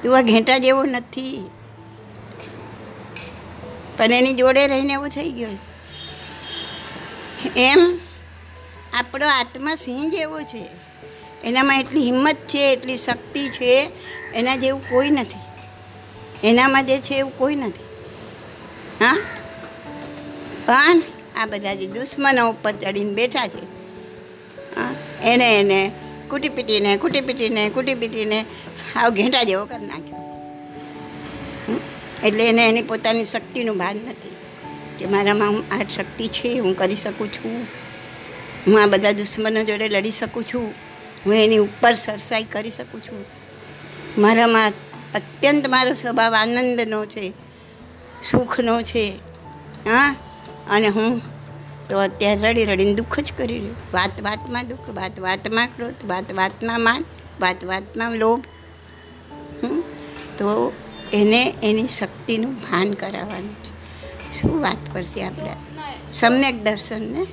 તું 0.03 0.17
આ 0.17 0.21
ઘેંટા 0.21 0.57
જેવો 0.57 0.83
નથી. 0.83 1.49
પણ 3.99 4.11
એની 4.11 4.33
જોડે 4.33 4.67
રહીને 4.67 4.93
એવું 4.93 5.09
થઈ 5.09 5.29
ગયું. 5.29 5.57
એમ 7.55 7.99
આપણો 8.93 9.27
આત્મા 9.27 9.75
સિંહ 9.75 10.11
જેવો 10.11 10.41
છે. 10.41 10.63
એનામાં 11.43 11.79
એટલી 11.79 12.01
હિંમત 12.01 12.35
છે, 12.35 12.73
એટલી 12.73 12.97
શક્તિ 12.97 13.49
છે, 13.49 13.91
એના 14.33 14.55
જેવું 14.55 14.89
કોઈ 14.89 15.09
નથી. 15.09 15.41
એનામાં 16.47 16.85
જે 16.85 16.97
છે 16.97 17.15
એવું 17.15 17.37
કોઈ 17.37 17.55
નથી. 17.55 17.85
હા? 19.03 19.17
પણ 20.65 21.01
આ 21.37 21.45
બધા 21.45 21.73
જે 21.73 21.87
દુશ્મનો 21.87 22.49
ઉપર 22.49 22.71
ચડીને 22.71 23.13
બેઠા 23.13 23.47
છે 23.47 23.63
એને 25.23 25.59
એને 25.59 25.91
કૂટી 26.29 26.49
પીટીને 26.49 26.97
કૂટી 26.97 27.21
પીટીને 27.21 27.69
કૂટી 27.69 27.95
પીટીને 27.95 28.45
આવ 28.95 29.09
ઘેંટા 29.09 29.43
જેવો 29.43 29.65
કરી 29.65 29.85
નાખ્યો? 29.85 30.18
એટલે 32.23 32.49
એને 32.49 32.69
એની 32.69 32.81
પોતાની 32.81 33.25
શક્તિનું 33.25 33.77
ભાન 33.77 33.95
નથી. 33.95 34.35
કે 34.99 35.05
મારામાં 35.05 35.49
હું 35.49 35.63
આ 35.71 35.83
શક્તિ 35.83 36.27
છે, 36.27 36.59
હું 36.59 36.77
કરી 36.77 36.95
શકું 36.95 37.27
છું. 37.27 37.67
હું 38.67 38.83
આ 38.83 38.85
બધા 38.85 39.11
દુશ્મનો 39.11 39.63
જોડે 39.63 39.89
લડી 39.89 40.11
શકું 40.11 40.43
છું. 40.43 40.73
હું 41.25 41.35
એની 41.35 41.57
ઉપર 41.57 41.93
સરસાઈ 41.93 42.43
કરી 42.43 42.71
શકું 42.71 43.01
છું. 43.01 43.25
મારામાં 44.17 44.73
અત્યંત 45.15 45.67
મારો 45.67 45.93
સ્વભાવ 45.93 46.35
આનંદનો 46.35 47.05
છે, 47.05 47.33
સુખનો 48.23 48.81
છે, 48.81 49.09
હા? 49.85 50.15
અને 50.69 50.87
હું 50.87 51.21
તો 51.89 51.97
અત્યારે 51.97 52.41
રડી 52.41 52.65
રડીને 52.65 52.93
દુઃખ 52.93 53.19
જ 53.19 53.33
કરી 53.37 53.57
રહ્યું. 53.57 53.75
વાત 53.93 54.21
વાતમાં 54.21 54.67
દુઃખ, 54.67 54.89
વાત 54.89 55.19
વાતમાં 55.19 55.67
ક્રોધ, 55.67 55.93
વાત 56.07 56.33
વાતમાં 56.33 56.81
માન, 56.81 57.05
વાત 57.41 57.65
વાતમાં 57.65 58.11
લોભ? 58.11 58.43
તો 60.37 60.73
એને 61.13 61.55
એની 61.63 61.87
શક્તિનું 61.87 62.53
ભાન 62.53 62.93
કરાવવાનું 62.93 63.55
છે. 63.63 63.79
શું 64.39 64.61
વાત 64.61 64.93
કરશે 64.93 65.23
આપણે? 65.23 65.49
સમ્યક 66.13 66.63
દર્શનને? 66.63 67.25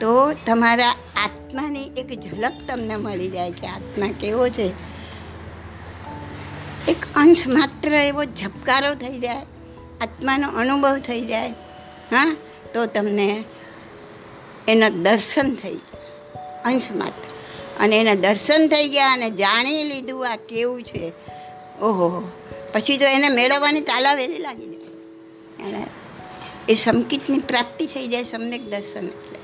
તો 0.00 0.32
તમારા 0.32 0.90
આત્માની 1.16 1.84
એક 1.84 2.20
ઝલક 2.20 2.52
તમને 2.68 2.96
મળી 2.96 3.30
જાય 3.30 3.50
કે 3.50 3.66
આત્મા 3.66 4.06
કેવો 4.20 4.48
છે. 4.48 4.68
એક 6.88 6.96
અંશ 7.16 7.46
માત્ર 7.46 7.94
એવો 7.94 8.24
ઝબકારો 8.24 8.94
થઈ 8.94 9.18
જાય, 9.18 9.36
આત્માનો 10.00 10.48
અનુભવ 10.48 10.98
થઈ 10.98 11.20
જાય, 11.20 11.50
હા? 12.10 12.36
તો 12.74 12.86
તમને 12.86 13.44
એના 14.68 14.88
દર્શન 14.88 15.54
થઈ 15.54 15.74
જાય, 15.74 16.32
અંશ 16.64 16.92
માત્ર. 16.92 17.30
અને 17.82 18.00
એના 18.00 18.14
દર્શન 18.14 18.68
થઈ 18.68 18.88
ગયા 18.88 19.12
અને 19.12 19.30
જાણી 19.30 19.84
લીધું 19.84 20.32
આ 20.32 20.36
કેવું 20.36 20.82
છે. 20.82 21.12
ઓહો 21.80 22.30
પછી 22.76 22.98
તો 22.98 23.04
એને 23.04 23.28
મેળવવાની 23.28 23.80
તાલાવેલી 23.80 24.38
લાગી 24.38 24.66
જાય. 24.66 24.84
અને 25.66 25.86
એ 26.68 26.74
સમકિતની 26.74 27.38
પ્રાપ્તિ 27.38 27.86
થઈ 27.86 28.06
જાય 28.06 28.22
સમ્યક 28.22 28.70
દર્શન 28.70 29.06
એટલે. 29.06 29.38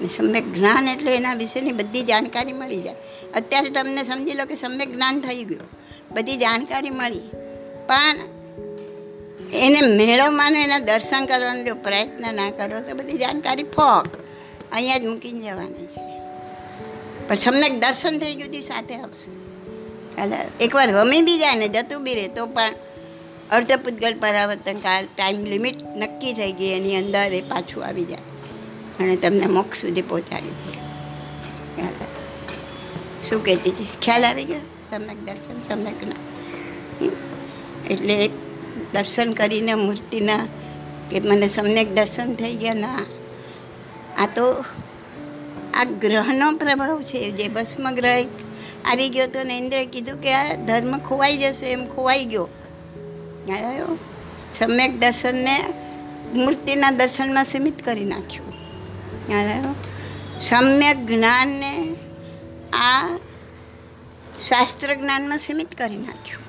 ને 0.00 0.08
સમ્યક 0.08 0.52
જ્ઞાન 0.52 0.88
એટલે 0.88 1.16
એના 1.16 1.34
વિશેની 1.34 1.72
બધી 1.72 2.02
જાણકારી 2.02 2.52
મળી 2.52 2.82
જાય. 2.82 2.94
અત્યારે 3.34 3.70
તમને 3.70 4.04
સમજી 4.04 4.32
લો 4.32 4.44
કે 4.44 4.54
સમ્યક 4.54 4.92
જ્ઞાન 4.92 5.20
થઈ 5.20 5.44
ગયું. 5.44 5.60
બધી 6.12 6.36
જાણકારી 6.36 6.90
મળી. 6.90 7.20
પણ 7.86 8.16
એને 9.52 9.80
મેળવવાનો, 9.80 10.56
એના 10.56 10.78
દર્શન 10.78 11.26
કરવાનો 11.26 11.64
જો 11.64 11.74
પ્રયત્ન 11.74 12.34
ના 12.34 12.50
કરો 12.50 12.80
તો 12.80 12.94
બધી 12.94 13.12
જાણકારી 13.12 13.62
ફોક 13.62 14.06
અહીંયા 14.72 14.98
જ 14.98 15.06
મૂકીને 15.06 15.50
જવાની 15.50 15.86
છે. 15.86 16.20
પણ 17.28 17.34
સમ્યક 17.34 17.80
દર્શન 17.80 18.18
થઈ 18.18 18.34
ગયું 18.34 18.62
સાથે 18.62 18.96
આવશે. 18.96 19.49
એટલે 20.18 20.38
એકવાર 20.60 20.88
રમી 20.90 21.22
બી 21.22 21.38
જાય 21.38 21.56
ને 21.56 21.68
જતું 21.68 22.04
બી 22.04 22.14
રહે, 22.14 22.28
તો 22.28 22.46
પણ 22.46 22.74
અર્ધપૂતગલ 23.50 24.14
પરાવર્તન 24.18 24.78
કાળ 24.78 25.04
ટાઈમ 25.16 25.44
લિમિટ 25.44 25.78
નક્કી 25.96 26.32
થઈ 26.32 26.52
ગઈ, 26.52 26.72
એની 26.72 26.96
અંદર 26.96 27.32
એ 27.32 27.40
પાછું 27.40 27.86
આવી 27.86 28.04
જાય. 28.04 28.26
અને 29.00 29.16
તમને 29.16 29.46
મોક્ષ 29.46 29.80
સુધી 29.80 30.02
પહોંચાડી 30.02 30.48
દે. 30.48 30.72
શું 33.28 33.44
કહેતી 33.44 33.70
છે 33.70 33.84
ખ્યાલ 34.02 34.24
આવી 34.24 34.44
ગયો? 34.44 34.64
સમ્યક 34.90 35.20
દર્શન, 35.24 35.62
સમ્યક 35.62 36.00
ના. 36.08 36.20
એટલે 37.90 38.16
દર્શન 38.94 39.32
કરીને 39.32 39.74
મૂર્તિના 39.74 40.44
કે 41.10 41.20
મને 41.20 41.48
સમ્યક 41.48 41.94
દર્શન 41.94 42.34
થઈ 42.34 42.56
ગયા 42.56 42.74
ના 42.74 43.06
આ 44.18 44.26
તો 44.26 44.64
આ 45.74 45.84
ગ્રહનો 45.84 46.52
પ્રભાવ 46.52 47.02
છે, 47.02 47.30
જે 47.30 47.48
ભસ્મ 47.48 47.90
ગ્રહ 47.94 48.26
આવી 48.84 49.08
ગયો 49.08 49.26
તો 49.26 49.42
ને 49.42 49.58
ઇન્દ્રે 49.58 49.86
કીધું 49.86 50.20
કે 50.20 50.32
આ 50.32 50.54
ધર્મ 50.54 50.98
ખોવાઈ 50.98 51.36
જશે, 51.36 51.66
એમ 51.66 51.86
ખોવાઈ 51.86 52.24
ગયો. 52.24 52.48
સમ્યક 54.58 54.98
દર્શનને 54.98 55.64
મૂર્તિના 56.34 56.90
દર્શનમાં 56.90 57.44
સીમિત 57.44 57.84
કરી 57.84 58.04
નાખ્યું. 58.04 58.48
આવ્યો. 59.38 59.74
સમ્યક 60.40 60.96
જ્ઞાનને 61.06 61.96
આ 62.72 63.16
શાસ્ત્ર 64.48 64.94
જ્ઞાનમાં 64.94 65.38
સીમિત 65.38 65.78
કરી 65.78 65.96
નાખ્યું. 65.96 66.40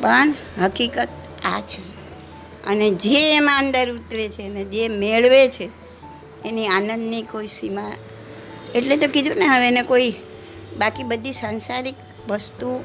પણ 0.00 0.34
હકીકત 0.62 1.08
આ 1.44 1.60
છે. 1.60 1.98
અને 2.66 2.90
જે 2.90 3.36
એમાં 3.36 3.58
અંદર 3.58 3.92
ઉતરે 3.92 4.28
છે 4.28 4.42
અને 4.42 4.64
જે 4.64 4.88
મેળવે 4.88 5.48
છે, 5.48 5.68
એની 6.44 6.66
આનંદની 6.66 7.22
કોઈ 7.22 7.46
સીમા 7.46 7.92
એટલે 8.74 8.96
તો 8.96 9.06
કીધું 9.06 9.36
ને, 9.36 9.46
હવે 9.46 9.68
એને 9.68 9.82
કોઈ 9.82 10.14
બાકી 10.78 11.02
બધી 11.02 11.32
સાંસારિક 11.32 11.94
વસ્તુ, 12.28 12.84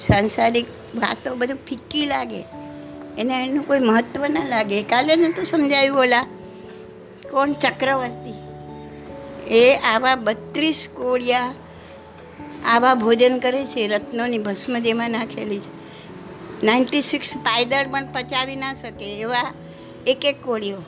સાંસારિક 0.00 0.66
વાતો 0.94 1.34
બધું 1.34 1.58
ફિક્કી 1.68 2.06
લાગે. 2.06 2.44
એને 3.18 3.46
એનું 3.46 3.66
કોઈ 3.66 3.80
મહત્ત્વ 3.80 4.26
ના 4.26 4.48
લાગે. 4.48 4.82
કાલે 4.82 5.16
નહોતું 5.16 5.44
સમજાયું, 5.44 5.98
ઓલા 5.98 6.26
કોણ 7.30 7.52
ચક્રવર્તી? 7.52 8.34
એ 9.54 9.76
આવા 9.76 10.16
બત્રીસ 10.16 10.88
કોળિયા 10.94 11.54
આવા 12.66 12.94
ભોજન 12.94 13.38
કરે 13.38 13.64
છે, 13.64 13.86
રત્નોની 13.86 14.38
ભસ્મ 14.38 14.78
જેમાં 14.78 15.10
નાખેલી 15.10 15.60
છે. 15.60 15.82
નાઇન્ટી 16.66 17.02
સિક્સ 17.02 17.36
પાયદળ 17.36 17.86
પણ 17.90 18.12
પચાવી 18.12 18.56
ના 18.56 18.74
શકે 18.74 19.20
એવા 19.20 19.54
એક 20.06 20.24
એક 20.24 20.42
કોળીઓ 20.42 20.78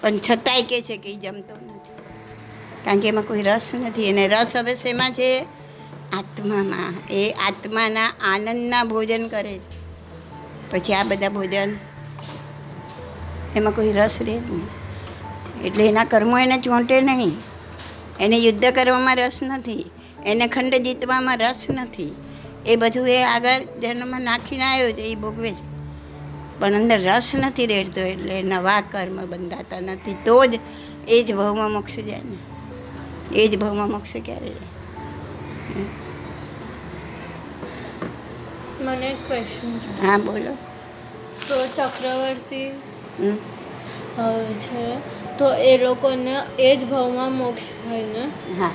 પણ 0.00 0.18
છતાંય 0.18 0.62
કહે 0.62 0.82
છે 0.82 0.96
કે 0.96 1.12
એ 1.12 1.16
જમતો 1.16 1.56
નથી 1.56 1.71
કારણ 2.84 3.00
કે 3.00 3.08
એમાં 3.08 3.24
કોઈ 3.24 3.42
રસ 3.42 3.74
નથી. 3.74 4.08
અને 4.08 4.28
રસ 4.28 4.56
હવે 4.56 4.74
શેમાં 4.74 5.12
છે? 5.12 5.44
આત્મામાં. 6.12 6.94
એ 7.10 7.30
આત્માના 7.30 8.12
આનંદના 8.24 8.84
ભોજન 8.84 9.28
કરે 9.28 9.58
છે. 9.58 9.82
પછી 10.70 10.94
આ 10.94 11.02
બધા 11.02 11.28
ભોજન, 11.28 11.76
એમાં 13.56 13.74
કોઈ 13.74 13.92
રસ 13.92 14.18
રહે 14.20 14.38
જ 14.38 14.50
નહીં. 14.50 14.68
એટલે 15.64 15.88
એના 15.88 16.04
કર્મો 16.04 16.38
એને 16.38 16.58
ચોંટે 16.58 17.00
નહીં. 17.00 17.32
એને 18.20 18.36
યુદ્ધ 18.36 18.70
કરવામાં 18.70 19.16
રસ 19.16 19.40
નથી. 19.42 19.90
એને 20.26 20.46
ખંડ 20.46 20.74
જીતવામાં 20.74 21.38
રસ 21.38 21.66
નથી. 21.70 22.14
એ 22.66 22.76
બધું 22.76 23.08
એ 23.08 23.24
આગળ 23.24 23.62
જન્મમાં 23.80 24.20
નાખીને 24.20 24.64
આવ્યો 24.64 24.92
છે, 24.92 25.02
એ 25.02 25.14
ભોગવે 25.14 25.52
છે. 25.52 25.72
પણ 26.60 26.74
અંદર 26.74 27.00
રસ 27.00 27.32
નથી 27.34 27.66
રેડતો 27.66 28.00
એટલે 28.00 28.42
નવા 28.42 28.80
કર્મ 28.80 29.26
બંધાતા 29.26 29.80
નથી. 29.80 30.16
તો 30.24 30.46
જ 30.46 30.60
એ 31.08 31.22
જ 31.22 31.34
ભવમાં 31.34 31.70
મોક્ષ 31.70 31.96
જાય 31.96 32.20
ને. 32.24 32.51
એ 33.32 33.48
જ 33.48 33.56
ભાવમાં 33.56 33.90
મોક્ષ 33.90 34.14
ક્યારે 34.26 34.52
મને 38.80 39.10
ક્વેશ્ચન 39.26 39.72
હા 40.02 40.18
બોલો. 40.18 40.52
તો 41.38 41.56
ચક્રવર્તી 41.76 42.70
છે. 44.62 44.84
તો 45.38 45.46
એ 45.64 45.72
લોકોને 45.78 46.34
એ 46.60 46.70
જ 46.76 46.80
ભાવમાં 46.84 47.32
મોક્ષ 47.32 47.66
થાય 47.84 48.06
ને? 48.06 48.24
હા. 48.58 48.72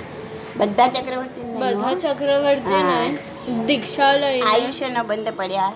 બધા 0.58 0.90
ચક્રવર્તી 0.90 1.46
બધા 1.56 1.96
ચક્રવર્તી 2.06 2.84
ને 2.84 3.00
દીક્ષા 3.68 4.14
લઈને 4.14 4.46
આયુષ્યનો 4.46 5.02
બંધ 5.04 5.34
પડ્યા. 5.34 5.74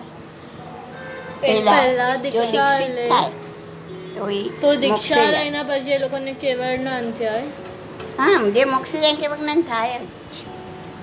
પહેલા 1.40 2.16
દીક્ષા 2.16 2.68
દીક્ષિત 2.78 2.90
લે 2.90 3.06
તો 4.60 4.68
દીક્ષા 4.76 5.26
લઈને 5.30 5.60
પછી 5.64 5.92
એ 5.92 5.98
લોકોને 5.98 6.32
કેવળ 6.34 6.74
જ્ઞાન 6.76 7.06
થાય 7.12 7.44
હા 8.18 8.38
જે 8.54 8.64
મોક્ષ 8.64 8.94
જાય 9.02 9.16
કેવક 9.16 9.36
જ્ઞાન 9.40 9.62
થાય 9.62 9.98
જ 9.98 10.06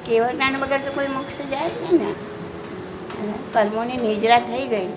કેવળ 0.07 0.33
જ્ઞાન 0.33 0.57
વગર 0.63 0.81
તો 0.87 0.91
કોઈ 0.91 1.07
મોક્ષ 1.07 1.39
જાય 1.51 1.69
નહીં 1.75 2.01
ને. 2.03 2.11
કર્મોની 3.53 3.97
નિજરા 3.97 4.39
થઈ 4.49 4.65
ગઈ. 4.67 4.89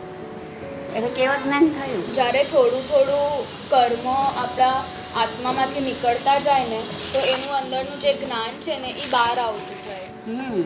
એટલે 0.96 1.10
કેવળ 1.16 1.38
જ્ઞાન 1.44 1.68
થયું. 1.76 2.02
જ્યારે 2.14 2.42
થોડું 2.44 2.82
થોડું 2.88 3.46
કર્મ 3.70 4.06
આપણા 4.12 4.74
આત્મામાંથી 5.22 5.80
નીકળતા 5.80 6.38
જાય 6.38 6.66
ને 6.66 6.80
તો 7.12 7.18
એનું 7.32 7.56
અંદરનું 7.56 8.00
જે 8.00 8.12
જ્ઞાન 8.14 8.52
છે 8.62 8.78
ને 8.78 8.90
એ 9.02 9.10
બહાર 9.10 9.36
આવતું 9.38 9.78
જાય. 9.86 10.08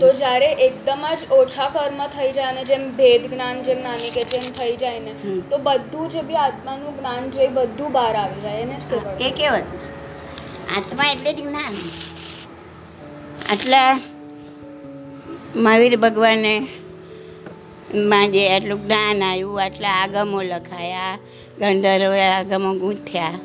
તો 0.00 0.12
જ્યારે 0.12 0.48
એકદમ 0.66 1.04
જ 1.14 1.32
ઓછા 1.32 1.68
કર્મ 1.68 2.00
થઈ 2.16 2.30
જાય 2.32 2.46
અને 2.46 2.64
જેમ 2.64 2.87
ભેદ 2.96 3.28
જ્ઞાન 3.35 3.62
જેમ 3.62 3.82
નાની 3.82 4.11
કે 4.11 4.24
જેમ 4.35 4.46
થઈ 4.59 4.76
જાય 4.76 5.00
ને 5.00 5.12
તો 5.50 5.59
બધું 5.66 6.09
જે 6.09 6.22
બી 6.22 6.40
આત્માનું 6.44 6.96
જ્ઞાન 6.98 7.30
છે 7.30 7.42
એ 7.44 7.50
બધું 7.59 7.92
બહાર 7.92 8.14
આવી 8.16 8.40
જાય. 8.40 8.61
એને 8.61 8.76
જ 8.78 8.82
કહેવાય. 8.90 9.28
એ 9.28 9.30
કેવળ 9.30 9.64
આત્મા 10.74 11.12
એટલે 11.12 11.33
જ્ઞાન. 11.33 11.74
આટલા 13.50 14.00
મહાવીર 15.57 15.96
ભગવાને 15.96 16.68
માં 17.94 18.31
જે 18.31 18.48
આટલું 18.48 18.87
જ્ઞાન 18.87 19.22
આવ્યું 19.22 19.62
આટલા 19.62 19.88
આગમો 19.88 20.42
લખાયા 20.42 21.18
ગંધર્વે 21.59 22.22
આગમો 22.22 22.74
ગૂંથ્યા, 22.74 23.38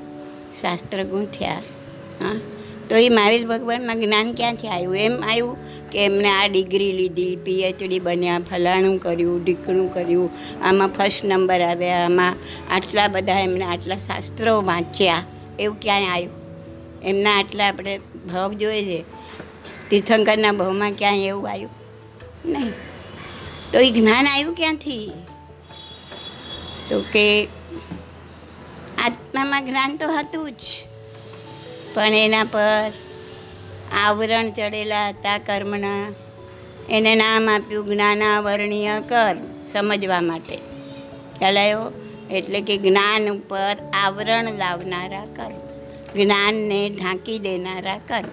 શાસ્ત્ર 0.61 1.03
ગૂંથ્યા, 1.03 1.61
હા. 2.21 2.35
તો 2.89 2.95
એ 2.95 3.09
મહાવીર 3.09 3.47
ભગવાનમાં 3.47 3.99
જ્ઞાન 3.99 4.33
ક્યાંથી 4.33 4.67
આવ્યું 4.67 4.97
એમ 4.97 5.23
આવ્યું 5.23 5.57
કે 5.89 6.05
એમને 6.05 6.29
આ 6.29 6.47
ડિગ્રી 6.47 6.91
લીધી, 6.91 7.35
પીએચડી 7.35 7.99
બન્યા, 7.99 8.39
ફલાણું 8.39 8.97
કર્યું, 9.01 9.43
ઢીકણું 9.43 9.93
કર્યું, 9.93 10.29
આમાં 10.63 10.87
ફર્સ્ટ 10.87 11.25
નંબર 11.25 11.61
આવ્યા, 11.61 12.05
આમાં 12.05 12.35
આટલા 12.73 13.07
બધા 13.07 13.39
એમને 13.39 13.65
આટલા 13.65 13.95
શાસ્ત્રો 13.95 14.61
વાંચ્યા. 14.61 15.23
એવું 15.59 15.79
ક્યાંય 15.79 16.05
આવ્યું 16.05 16.50
એમના 17.03 17.39
આટલા 17.39 17.67
આપણે 17.67 17.97
ભાવ 18.33 18.53
જોઈએ 18.53 18.83
છે. 18.83 19.03
તીર્થંકરના 19.89 20.51
ભાવમાં 20.51 20.91
ક્યાંય 20.91 21.17
એવું 21.17 21.51
આવ્યું? 21.51 21.69
નહીં. 22.45 22.73
તો 23.71 23.79
એ 23.79 23.91
જ્ઞાન 23.91 24.27
આવ્યું 24.27 24.55
ક્યાંથી? 24.55 25.11
તો 26.89 27.01
કે 27.01 27.47
આત્મામાં 29.05 29.65
જ્ઞાન 29.65 29.97
તો 29.97 30.07
હતું 30.07 30.51
જ. 30.51 30.55
પણ 31.93 32.01
એના 32.01 32.43
પર 32.43 32.91
આવરણ 34.05 34.51
ચડેલા 34.51 35.09
હતા 35.09 35.37
કર્મના. 35.37 36.13
એને 36.89 37.15
નામ 37.15 37.49
આપ્યું 37.49 37.85
જ્ઞાનાવરણીય 37.85 39.01
કર્મ 39.01 39.63
સમજવા 39.63 40.21
માટે. 40.21 40.57
ખ્યાલ 41.39 41.57
આવ્યો? 41.57 41.93
એટલે 42.31 42.61
કે 42.61 42.77
જ્ઞાન 42.77 43.29
ઉપર 43.29 43.77
આવરણ 44.03 44.57
લાવનારા 44.57 45.25
કર્મ 45.25 45.70
જ્ઞાનને 46.15 46.89
ઢાંકી 46.89 47.39
દેનારા 47.39 47.97
કર્મ 47.97 48.29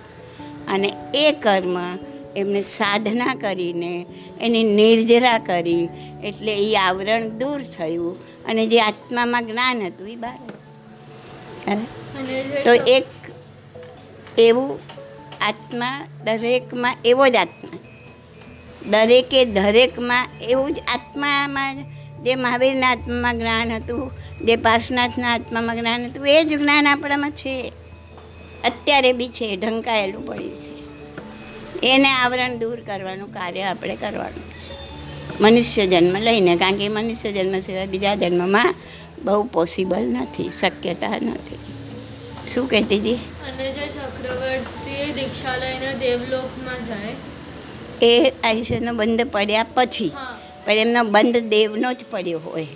અને 0.74 0.92
એ 1.14 1.32
કર્મ 1.32 1.76
એમને 2.36 2.62
સાધના 2.62 3.34
કરીને 3.34 4.06
એની 4.40 4.62
નિર્જરા 4.62 5.38
કરી 5.38 5.88
એટલે 6.24 6.54
એ 6.54 6.76
આવરણ 6.76 7.28
દૂર 7.28 7.62
થયું 7.62 8.44
અને 8.44 8.66
જે 8.66 8.80
આત્મામાં 8.80 9.46
જ્ઞાન 9.46 9.82
હતું 9.82 10.08
એ 10.08 10.16
બહાર 10.16 10.38
તો 12.64 12.74
એક 12.74 13.06
એવું 14.38 14.80
આત્મા 15.40 16.06
દરેકમાં 16.24 16.96
એવો 17.04 17.28
જ 17.28 17.36
આત્મા 17.36 17.76
છે. 17.76 17.98
દરેકે 18.90 19.44
દરેકમાં 19.44 20.26
એવું 20.40 20.72
જ 20.72 20.78
આત્મામાં 20.78 21.74
જે 22.24 22.34
મહાવીરના 22.34 22.90
આત્મામાં 22.90 23.38
જ્ઞાન 23.38 23.72
હતું 23.72 24.10
જે 24.44 24.56
પાર્શનાથના 24.56 25.32
આત્મામાં 25.32 25.76
જ્ઞાન 25.76 26.04
હતું 26.04 26.28
એ 26.28 26.44
જ 26.44 26.58
જ્ઞાન 26.58 26.86
આપણામાં 26.86 27.30
છે. 27.30 27.72
અત્યારે 28.64 29.12
બી 29.12 29.28
છે 29.28 29.56
ઢંકાયેલું 29.56 30.26
પડ્યું 30.26 30.56
છે. 30.56 30.74
એને 31.86 32.08
આવરણ 32.08 32.58
દૂર 32.58 32.80
કરવાનું 32.80 33.34
કાર્ય 33.34 33.62
આપણે 33.62 33.96
કરવાનું 33.96 34.50
છે. 34.50 34.74
મનુષ્ય 35.40 35.86
જન્મ 35.86 36.16
લઈને 36.18 36.56
કારણ 36.56 36.76
કે 36.76 36.88
મનુષ્ય 36.88 37.32
જન્મ 37.32 37.60
સિવાય 37.60 37.86
બીજા 37.86 38.14
જન્મમાં 38.14 38.74
બહુ 39.24 39.42
પોસિબલ 39.44 40.02
નથી 40.02 40.50
શક્યતા 40.50 41.08
નથી. 41.08 41.58
શું 42.48 42.70
કહેતી 42.70 42.98
હતી 42.98 43.14
અને 43.14 43.72
જે 43.72 43.86
ચક્રવર્તી 43.86 45.12
દીક્ષા 45.12 45.56
લઈને 45.56 45.94
દેવલોકમાં 45.94 46.86
જાય 46.86 47.14
એ 48.02 48.32
આયુષ્યનો 48.44 48.92
બંધ 48.92 49.30
પડ્યા 49.30 49.66
પછી. 49.74 50.12
પણ 50.68 50.74
એમનો 50.74 51.04
બંધ 51.04 51.36
દેવનો 51.36 51.92
જ 51.92 51.96
પડ્યો 52.10 52.38
હોય. 52.38 52.66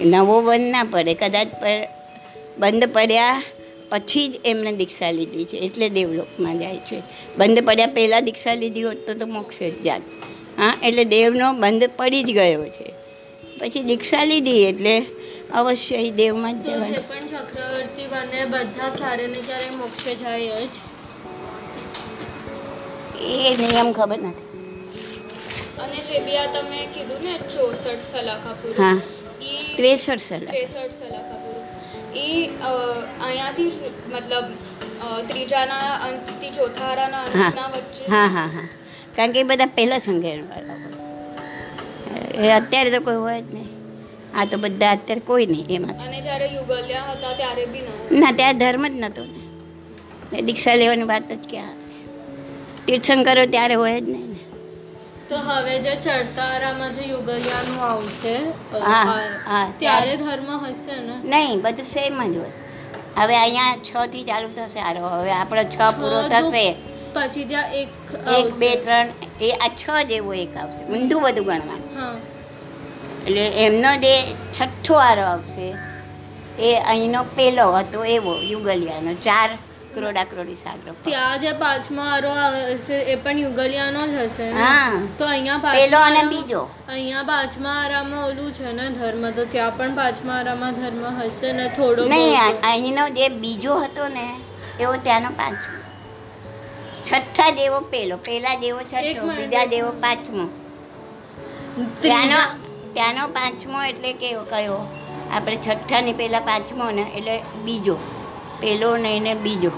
નવો 0.00 0.42
બંધ 0.42 0.60
ના 0.60 0.84
પડે. 0.84 1.14
કદાચ 1.14 1.46
પર- 1.46 1.88
બંધ 2.58 2.92
પડ્યા 2.92 3.42
પછી 3.88 4.28
જ 4.28 4.40
એમણે 4.44 4.72
દીક્ષા 4.72 5.10
લીધી 5.10 5.44
છે. 5.44 5.56
એટલે 5.56 5.88
દેવલોકમાં 5.88 6.58
જાય 6.58 6.76
છે. 6.76 7.02
બંધ 7.38 7.64
પડ્યા 7.64 7.86
પહેલાં 7.86 8.24
દીક્ષા 8.24 8.54
લીધી 8.54 8.82
હોત 8.82 8.96
તો 9.06 9.14
તો 9.14 9.26
મોક્ષ 9.26 9.62
જ 9.62 9.82
જાત. 9.82 10.02
હા 10.58 10.78
એટલે 10.82 11.04
દેવનો 11.04 11.52
બંધ 11.52 11.90
પડી 11.96 12.22
જ 12.22 12.26
ગયો 12.26 12.64
છે. 12.64 12.92
પછી 13.58 13.82
દીક્ષા 13.82 14.24
લીધી 14.24 14.64
એટલે 14.64 15.06
અવશ્ય 15.54 15.96
એ 15.96 16.10
દેવમાં 16.10 16.62
જ 16.62 16.66
જવાનું. 16.66 17.08
પણ 17.08 17.26
ચક્રવર્તી 17.26 18.06
બને 18.06 18.44
બધા 18.44 18.90
ક્યારે 18.90 19.26
ને 19.26 19.40
ક્યારે 19.40 19.76
મોક્ષે 19.76 20.14
જાય 20.14 20.48
જ. 20.48 20.70
એ 23.20 23.56
નિયમ 23.58 23.92
ખબર 23.92 24.18
નથી. 24.18 24.55
અને 25.82 25.98
જે 26.08 26.16
બી 26.26 26.38
આ 26.38 26.48
તમે 26.54 26.78
કીધું 26.94 27.22
ને 27.24 27.34
ચોસઠ 27.48 28.04
સલાખા 28.10 28.54
હા. 28.78 28.94
પૂરું 28.94 29.02
ઈ 29.42 29.60
ત્રેસઠ 29.78 30.22
સલાહ 30.28 30.42
ત્રેસઠ 30.50 30.94
સલાખા 31.00 31.38
પૂરું. 31.42 31.64
એ 32.16 32.26
અહીંયાથી 33.20 33.70
જ 33.72 33.76
મતલબ 34.12 34.46
ત્રીજાના 35.28 35.92
અંતથી 36.08 36.52
ચોથારાના 36.58 37.24
હા. 37.28 37.46
અંતના 37.46 37.68
વચ્ચે. 37.74 38.02
હા 38.14 38.28
હા 38.36 38.48
હા. 38.56 38.66
કારણ 39.16 39.32
કે 39.34 39.40
એ 39.40 39.48
બધા 39.52 39.70
પહેલાં 39.76 40.02
સંઘેણવાળા 40.06 40.78
હોય. 40.82 40.94
એ 42.44 42.52
અત્યારે 42.58 42.90
તો 42.94 43.00
કોઈ 43.06 43.20
હોય 43.24 43.40
જ 43.40 43.48
નહીં. 43.54 43.68
આ 44.34 44.46
તો 44.52 44.56
બધા 44.64 44.92
અત્યારે 44.96 45.22
કોઈ 45.30 45.46
નહીં 45.52 45.68
એમાં 45.76 45.98
અને 46.06 46.18
જ્યારે 46.22 46.46
યુગલ્યા 46.54 47.04
હતા 47.10 47.34
ત્યારે 47.40 47.64
બી 47.72 47.82
ન 47.84 48.20
ના 48.22 48.32
ત્યારે 48.40 48.58
ધર્મ 48.62 48.84
જ 48.86 48.96
નહોતો 49.02 49.22
ને. 49.26 49.40
દીક્ષા 50.46 50.76
લેવાની 50.80 51.08
વાત 51.12 51.28
જ 51.32 51.44
ક્યાં 51.50 51.76
તીર્થંકરો 52.86 53.44
ત્યારે 53.54 53.74
હોય 53.82 54.00
જ 54.00 54.08
નહીં 54.08 54.35
તો 55.30 55.36
હવે 55.46 55.74
જે 55.84 55.94
ચડતારામાં 56.04 56.92
જે 56.96 57.04
યુગલિયાનું 57.12 57.78
આવશે 57.86 58.34
ત્યારે 59.80 60.14
ધર્મ 60.22 60.50
હશે 60.64 60.96
ને? 61.06 61.16
નહીં 61.32 61.62
બધું 61.64 61.88
સેમ 61.94 62.20
જ 62.32 62.36
હોય. 62.42 62.52
હવે 63.16 63.34
અહીંયા 63.42 63.76
છ 63.88 63.90
થી 64.12 64.24
ચાલુ 64.30 64.48
થશે 64.58 64.80
આરો 64.90 65.02
હવે 65.14 65.32
આપણો 65.38 65.64
છ 65.74 65.76
પૂરો 65.98 66.20
થશે. 66.34 66.64
પછી 67.16 67.44
ત્યાં 67.50 67.74
એક 67.80 67.90
એક 68.38 68.46
બે 68.62 68.70
ત્રણ 68.86 69.08
એ 69.48 69.52
આ 69.66 69.70
છ 69.82 69.84
જેવો 70.12 70.32
એક 70.44 70.52
આવશે. 70.62 70.82
ઊંધું 70.92 71.20
બધું 71.26 71.44
ગણવાનું. 71.48 71.82
હા. 71.98 72.14
એટલે 73.26 73.44
એમનો 73.66 73.92
જે 74.04 74.14
છઠ્ઠો 74.56 74.94
આરો 75.04 75.24
આવશે 75.34 75.68
એ 76.66 76.74
અહીંનો 76.92 77.20
પહેલો 77.36 77.66
હતો 77.78 78.00
એવો 78.16 78.34
યુગલિયાનો. 78.52 79.12
ચાર 79.26 79.50
કરોડા 79.96 80.24
કરોડી 80.30 80.56
સાગરો 80.62 80.96
ત્યાં 81.10 81.44
જે 81.44 81.52
પાંચમો 81.62 82.08
આરો 82.14 82.32
હશે 82.72 82.96
એ 83.12 83.16
પણ 83.26 83.38
યુગલિયાનો 83.44 84.02
જ 84.14 84.24
હશે 84.24 84.48
ને? 84.50 84.64
હા. 84.64 84.98
તો 85.20 85.28
અહીંયા 85.28 85.76
પેલો 85.76 86.02
અને 86.08 86.22
બીજો. 86.32 86.62
અહીંયા 86.88 87.28
પાંચમા 87.30 87.76
આરામાં 87.84 88.26
ઓલું 88.30 88.50
છે 88.58 88.72
ને 88.80 88.90
ધર્મ? 88.98 89.24
તો 89.38 89.46
ત્યાં 89.54 89.78
પણ 89.78 89.96
પાંચમા 90.00 90.36
આરામાં 90.40 90.74
ધર્મ 90.80 91.22
હશે 91.22 91.52
ને 91.60 91.70
થોડો 91.78 92.10
નહીં 92.12 92.60
અહીંનો 92.72 93.08
જે 93.16 93.28
બીજો 93.44 93.78
હતો 93.84 94.08
ને 94.18 94.26
એવો 94.80 94.94
ત્યાંનો 95.06 95.30
પાંચમો. 95.40 95.72
છઠ્ઠા 97.06 97.50
જેવો 97.58 97.80
પેલો 97.94 98.16
પેલા 98.28 98.54
જેવો 98.62 98.80
છઠ્ઠો 98.92 99.26
બીજા 99.40 99.66
જેવો 99.72 99.90
પાંચમો. 100.04 100.46
ત્યાંનો 102.02 102.40
ત્યાંનો 102.94 103.24
પાંચમો 103.38 103.82
એટલે 103.90 104.12
કેવો 104.22 104.44
કયો? 104.52 104.78
આપણે 105.32 105.56
છઠ્ઠાની 105.56 106.16
પહેલાં 106.20 106.46
પાંચમો 106.50 106.90
ને 106.98 107.04
એટલે 107.16 107.36
બીજો. 107.66 107.96
પહેલો 108.60 108.90
ને 109.04 109.10
એને 109.16 109.32
બીજો. 109.44 109.72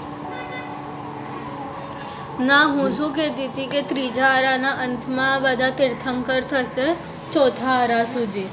ના 2.39 2.63
હું 2.73 2.91
શું 2.91 3.13
કહેતી 3.13 3.47
હતી 3.47 3.67
કે 3.67 3.81
ત્રીજા 3.87 4.27
આરાના 4.31 4.73
અંતમાં 4.83 5.41
બધા 5.43 5.71
તીર્થંકર 5.79 6.41
થશે 6.51 6.85
ચોથા 7.31 7.73
આરા 7.75 8.05
સુધી. 8.05 8.45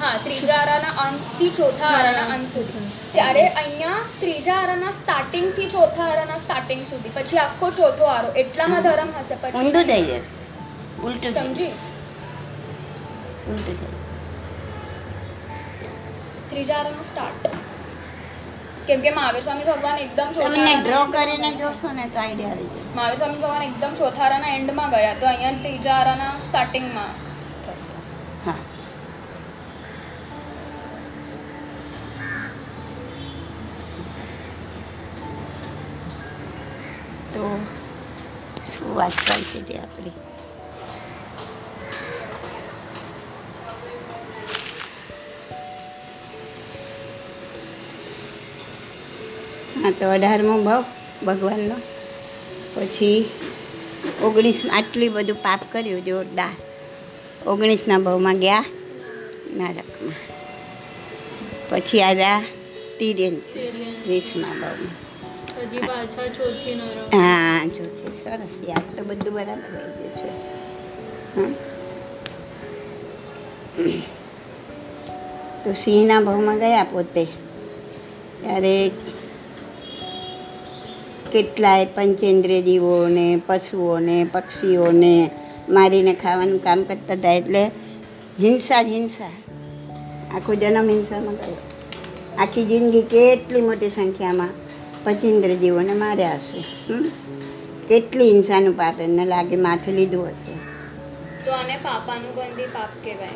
હા 0.00 0.10
ત્રીજા 0.24 0.56
આરાના 0.56 0.94
અંતથી 1.04 1.50
ચોથા 1.50 1.92
આરાના 1.92 2.34
અંત 2.34 2.52
સુધી. 2.52 2.90
ત્યારે 3.12 3.46
અહીંયા 3.62 4.02
ત્રીજા 4.18 4.58
આરાના 4.58 4.92
સ્ટાર્ટિંગથી 4.92 5.70
ચોથા 5.76 6.08
આરાના 6.08 6.38
સ્ટાર્ટિંગ 6.38 6.84
સુધી. 6.90 7.14
પછી 7.14 7.40
આખો 7.44 7.70
ચોથો 7.80 8.12
આરો. 8.16 8.34
એટલામાં 8.44 8.84
ધર્મ 8.88 9.16
હશે. 9.16 9.36
પછી 9.36 9.62
ઊંધું 9.62 9.86
થઈ 9.86 10.04
જશે. 10.04 10.20
ઉલટું 11.02 11.40
સમજી? 11.40 11.72
ઉલટું 13.48 13.76
થઈ 13.76 13.98
ત્રીજા 16.50 16.78
આરાનો 16.78 17.04
સ્ટાર્ટ 17.04 17.44
કેમ 18.86 19.02
કે 19.02 19.10
મહાવીર 19.16 19.42
સ્વામી 19.42 19.66
ભગવાન 19.66 19.98
એકદમ 20.04 20.30
ચોથા 20.34 20.48
તમને 20.48 20.72
ડ્રો 20.84 21.00
કરીને 21.14 21.50
જોશો 21.60 21.88
ને 21.98 22.06
તો 22.14 22.18
આઈડિયા 22.20 22.54
આવી 22.54 22.70
જાય 22.70 22.89
મહાવીર 22.90 23.18
સ્વામી 23.18 23.36
ભગવાન 23.36 23.64
એકદમ 23.64 23.94
ચોથારાના 23.96 24.52
એન્ડમાં 24.54 24.92
ગયા 24.92 25.16
તો 25.16 25.28
અહીંયા 25.28 25.62
ત્રીજા 25.62 25.96
આરાના 25.96 26.32
સ્ટાર્ટિંગમાં 26.40 27.14
હા. 28.44 28.58
તો 37.32 37.44
શું 38.66 38.94
વાત 38.96 39.14
ચાલતી 39.20 39.60
હતી 39.60 39.78
આપણી? 39.78 40.16
હા, 49.74 49.92
તો 49.94 50.04
અઢારમો 50.10 50.54
ભાવ 50.64 50.84
ભગવાનનો. 51.26 51.76
પછી 52.74 53.30
ઓગણીસ 54.22 54.62
આટલી 54.72 55.08
બધું 55.08 55.36
પાપ 55.36 55.60
કર્યું 55.72 56.04
જોરદાર. 56.04 56.54
ઓગણીસના 57.46 57.98
ભાવમાં 57.98 58.38
ગયા 58.38 58.64
નારકમાં. 59.56 60.18
પછી 61.70 62.02
આવ્યા 62.02 62.42
તિરેન 62.98 63.36
વીસમાં 64.08 64.60
ભાવમાં. 64.60 64.96
ચોથી 66.34 66.74
હા 67.12 67.66
જો 67.66 67.84
છે 67.84 68.08
સરસ 68.24 68.54
યાદ 68.68 68.86
તો 68.96 69.04
બધું 69.04 69.34
બરાબર 69.34 69.70
રહી 69.74 69.92
ગયું 69.98 70.14
છે? 70.14 70.30
તો 75.64 75.72
સિંહના 75.72 76.20
ભાવમાં 76.20 76.58
ગયા 76.58 76.84
પોતે. 76.84 77.24
ત્યારે 78.40 78.90
કેટલાય 81.32 81.84
પંચેન્દ્રિય 81.84 82.62
જીવોને 82.62 83.42
પશુઓને 83.46 84.24
પક્ષીઓને 84.24 85.30
મારીને 85.68 86.14
ખાવાનું 86.14 86.64
કામ 86.64 86.82
કરતા 86.82 87.14
હતા 87.14 87.32
એટલે 87.32 87.70
હિંસા 88.40 88.82
જ 88.82 88.86
હિંસા. 88.86 89.30
આખો 90.36 90.54
જન્મ 90.54 90.88
હિંસામાં 90.88 91.34
ગયો. 91.34 91.56
આખી 92.38 92.64
જિંદગી 92.64 93.02
કેટલી 93.02 93.60
મોટી 93.60 93.90
સંખ્યામાં 93.90 94.48
પચિન્દ્ર 95.04 95.54
જીવોને 95.54 95.92
માર્યા 95.92 96.34
હશે? 96.34 96.64
કેટલી 97.88 98.30
હિંસાનું 98.30 98.76
પાપ 98.76 99.00
એમને 99.00 99.24
લાગે 99.24 99.56
માથે 99.56 99.92
લીધું 99.92 100.26
હશે. 100.26 100.52
તો 101.44 101.50
આને 101.52 101.76
પાપાનુબંધી 101.76 102.66
પાપ 102.66 102.88
કહેવાય. 103.04 103.28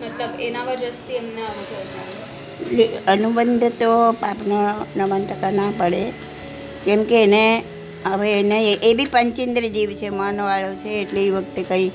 મતલબ 0.00 0.40
એના 0.40 0.64
વજહથી 0.64 1.12
એમને 1.12 1.42
અનુબંધ 3.06 3.64
તો 3.64 4.12
પાપનો 4.12 4.84
નવન 4.96 5.24
ટકા 5.24 5.50
ના 5.50 5.72
પડે. 5.78 6.27
કેમ 6.84 7.04
કે 7.04 7.22
એને 7.22 7.62
હવે 8.06 8.40
એને 8.40 8.72
એ- 8.72 8.94
બી 8.94 9.04
પંચેન્દ્ર 9.04 9.60
જીવ 9.60 9.90
છે, 9.90 10.10
મનવાળો 10.10 10.74
છે, 10.74 10.88
એટલે 10.88 11.26
એ 11.26 11.30
વખતે 11.30 11.62
કંઈ 11.62 11.90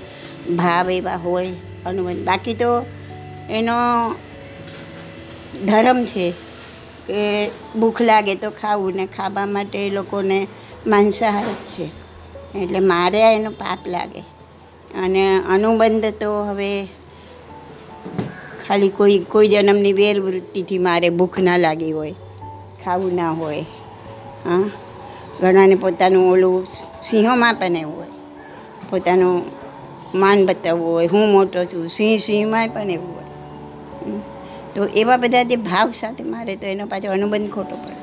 ભાવ 0.55 0.91
એવા 0.91 1.15
હોય 1.15 1.49
અનુબંધ 1.85 2.25
બાકી 2.25 2.53
તો 2.53 2.85
એનો 3.49 3.73
ધર્મ 5.65 6.05
છે 6.05 6.31
કે 7.07 7.47
ભૂખ 7.79 8.01
લાગે 8.01 8.35
તો 8.35 8.49
ખાવું 8.49 8.93
ને 8.93 9.05
ખાવા 9.05 9.45
માટે 9.45 9.87
એ 9.87 9.89
લોકોને 9.89 10.47
માંસાહાર 10.87 11.43
જ 11.43 11.55
છે. 11.55 11.89
એટલે 12.59 12.79
મારે 12.79 13.35
એનો 13.35 13.49
પાપ 13.49 13.79
લાગે. 13.87 14.19
અને 15.03 15.41
અનુબંધ 15.49 16.05
તો 16.05 16.43
હવે 16.43 16.85
ખાલી 18.67 18.89
કોઈ 18.89 19.19
કોઈ 19.19 19.47
જન્મની 19.47 19.93
વેરવૃત્તિથી 19.93 20.77
મારે 20.77 21.09
ભૂખ 21.09 21.39
ના 21.39 21.57
લાગી 21.57 21.91
હોય, 21.91 22.15
ખાવું 22.85 23.15
ના 23.15 23.31
હોય. 23.31 23.65
હા? 24.45 24.69
ઘણાને 25.41 25.75
પોતાનું 25.75 26.31
ઓલું 26.31 26.65
સિંહોમાં 27.03 27.55
પણ 27.55 27.75
એવું 27.75 27.95
હોય. 27.95 28.11
પોતાનું 28.89 29.43
માન 30.13 30.45
બતાવવું 30.45 30.93
હોય. 30.93 31.07
હું 31.07 31.31
મોટો 31.31 31.65
છું, 31.65 31.89
સિંહ 31.89 32.19
સિંહમાં 32.19 32.69
પણ 32.69 32.89
એવું 32.89 33.13
હોય. 33.15 33.27
તો 34.75 34.85
એવા 34.85 35.17
બધા 35.17 35.43
જે 35.43 35.55
ભાવ 35.55 35.91
સાથે 35.91 36.23
મારે 36.23 36.55
તો 36.55 36.67
એનો 36.67 36.85
પાછો 36.85 37.11
અનુબંધ 37.11 37.51
ખોટો 37.51 37.75
પડે. 37.75 37.95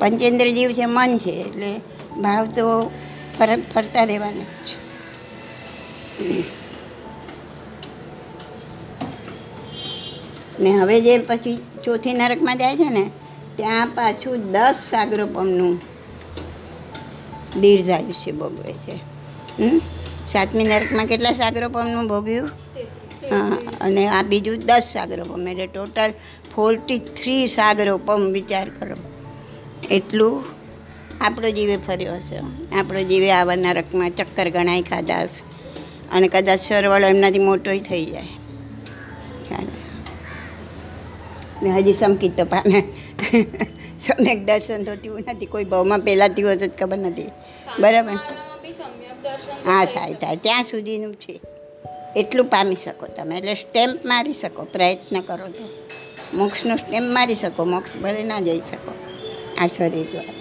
પંચેન્દ્ર 0.00 0.48
જીવ 0.48 0.70
છે 0.72 0.86
મન 0.86 1.18
છે, 1.18 1.30
એટલે 1.30 1.70
ભાવ 2.22 2.46
તો 2.46 2.90
ફરત 3.38 3.62
ફરતા 3.74 4.04
રહેવાના 4.04 4.50
જ 4.64 4.66
છે. 4.66 4.76
ને 10.58 10.70
હવે 10.72 11.00
જે 11.00 11.18
પછી 11.18 11.58
ચોથી 11.84 12.12
નરકમાં 12.12 12.58
જાય 12.58 12.76
છે 12.76 12.88
ને 12.90 13.10
ત્યાં 13.60 13.88
પાછું 13.94 14.52
દસ 14.52 14.78
સાગરોપમનું 14.90 15.74
દીર્ઘાયુષ્ય 17.60 18.32
ભોગવે 18.32 18.72
છે. 18.84 18.96
સાતમી 20.26 20.64
નરકમાં 20.64 21.06
કેટલા 21.06 21.32
સાગરોપમનું 21.32 22.06
ભોગ્યું? 22.08 22.50
હા 23.32 23.56
અને 23.80 24.06
આ 24.08 24.22
બીજું 24.22 24.58
દસ 24.58 24.84
સાગરોપમ 24.92 25.48
એટલે 25.48 25.66
ટોટલ 25.66 26.12
ફોર્ટી 26.54 26.98
થ્રી 26.98 27.42
સાગરોપમ 27.48 28.22
વિચાર 28.32 28.68
કરો. 28.68 28.96
એટલું 29.90 30.44
આપણો 31.20 31.50
જીવે 31.50 31.76
ફર્યો 31.76 32.14
હશે. 32.14 32.38
આપણો 32.78 33.02
જીવે 33.02 33.30
આવા 33.32 33.54
નરકમાં 33.56 34.10
ચક્કર 34.10 34.50
ગણાય 34.50 34.82
ખાધા 34.82 35.22
હશે 35.22 35.42
અને 36.16 36.28
કદાચ 36.28 36.60
સરવાળો 36.60 37.06
એમનાથી 37.06 37.38
મોટોય 37.38 37.80
થઈ 37.80 38.04
જાય. 38.04 38.28
ચાલે. 39.50 39.74
હજી 41.76 41.92
સંકિત 41.92 42.36
તો 42.36 42.44
પામે. 42.44 42.78
સમ્યક 43.98 44.44
દર્શન 44.44 44.84
તો 44.84 44.94
થયું 44.94 45.24
નથી 45.28 45.46
કોઈ 45.46 45.64
ભાવમાં 45.64 46.00
પહેલાં 46.00 46.28
થયું 46.28 46.52
હશે 46.52 46.68
ખબર 46.68 46.98
નથી. 46.98 47.28
બરાબર? 47.80 48.12
હા 49.66 49.84
થાય 49.84 50.14
થાય. 50.14 50.36
ત્યાં 50.36 50.64
સુધીનું 50.64 51.14
છે. 51.14 51.40
એટલું 52.16 52.46
પામી 52.46 52.76
શકો 52.76 53.06
તમે. 53.06 53.38
એટલે 53.38 53.54
સ્ટેમ્પ 53.54 54.06
મારી 54.06 54.32
શકો 54.32 54.64
પ્રયત્ન 54.64 55.20
કરો 55.20 55.48
તો. 55.48 55.68
મોક્ષનો 56.34 56.76
સ્ટેમ્પ 56.76 57.12
મારી 57.12 57.34
શકો 57.34 57.64
મોક્ષ 57.64 57.96
ભલે 57.96 58.24
ના 58.24 58.40
જઈ 58.40 58.60
શકો 58.60 58.94
આ 59.58 59.66
શરીર 59.66 60.06
દ્વારા. 60.12 60.34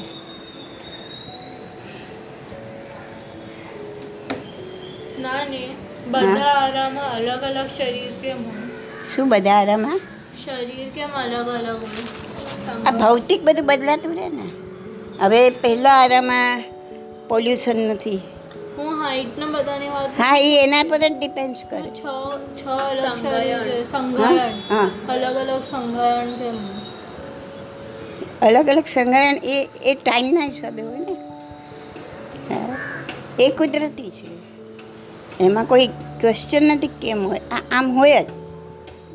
શું 9.06 9.30
બધા 9.30 9.52
આરામાં? 9.52 10.02
શરીર 10.46 10.90
કેમ 10.90 11.12
અલગ 11.14 11.48
અલગ 11.48 11.82
આ 12.86 12.92
ભૌતિક 12.92 13.42
બધું 13.44 13.66
બદલાતું 13.66 14.16
રહે 14.16 14.30
ને. 14.30 14.48
હવે 15.20 15.50
પહેલાં 15.50 16.02
આરામાં 16.02 16.64
પોલ્યુશન 17.28 17.80
નથી. 17.90 18.20
હું 18.78 19.04
હાઈટ 19.04 19.38
ને 19.38 19.46
બધાની 19.46 19.90
વાત 19.90 20.20
હા 20.20 20.36
એ 20.38 20.52
એના 20.64 20.84
પર 20.84 21.00
જ 21.00 21.12
ડિપેન્ડ 21.14 21.56
કરે. 21.70 21.90
છ 21.90 22.02
છ 22.58 22.68
અલગ 22.68 23.18
શરીર 23.18 23.64
છે 23.64 23.84
હા 24.70 24.88
અલગ 25.08 25.36
અલગ 25.36 25.64
સંઘાયન 25.64 26.36
કેમ? 26.36 26.58
અલગ 28.42 28.70
અલગ 28.70 28.86
સંગ્રહણ 28.86 29.38
એ 29.44 29.70
એ 29.84 29.96
ટાઈમના 29.96 30.42
હિસાબે 30.42 30.82
હોય 30.82 31.00
ને. 31.00 31.16
હા. 32.50 32.78
એ 33.40 33.50
કુદરતી 33.50 34.10
છે. 34.10 34.28
એમાં 35.40 35.66
કોઈ 35.66 35.88
ક્વેશ્ચન 36.20 36.64
નથી 36.64 36.88
કેમ 36.88 37.28
હોય. 37.28 37.42
આ 37.52 37.62
આમ 37.72 37.98
હોય 37.98 38.22
જ. 38.24 38.28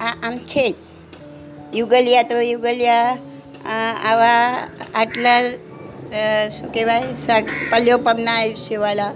આ 0.01 0.15
આમ 0.23 0.39
છે 0.39 0.71
જ. 0.71 0.84
યુગલિયા 1.75 2.23
તો 2.23 2.41
યુગલિયા 2.41 3.19
આવા 4.05 4.69
આટલા 4.95 5.39
શું 6.49 6.73
કહેવાય, 6.73 7.01
શાક 7.27 7.45
પલ્યોપમના 7.71 8.33
આયુષ્યવાળા, 8.33 9.13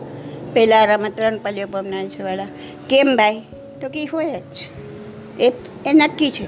પહેલાં 0.53 0.81
આરામાં 0.83 1.13
ત્રણ 1.17 1.39
પલ્યોપમના 1.39 1.99
આયુષ્યવાળા. 1.99 2.49
કેમ 2.91 3.17
ભાઈ? 3.17 3.41
તો 3.81 3.89
કે 3.89 4.05
હોય 4.05 4.41
જ. 4.41 4.57
એ 5.41 5.49
એ 5.87 5.93
નક્કી 5.93 6.31
છે. 6.31 6.47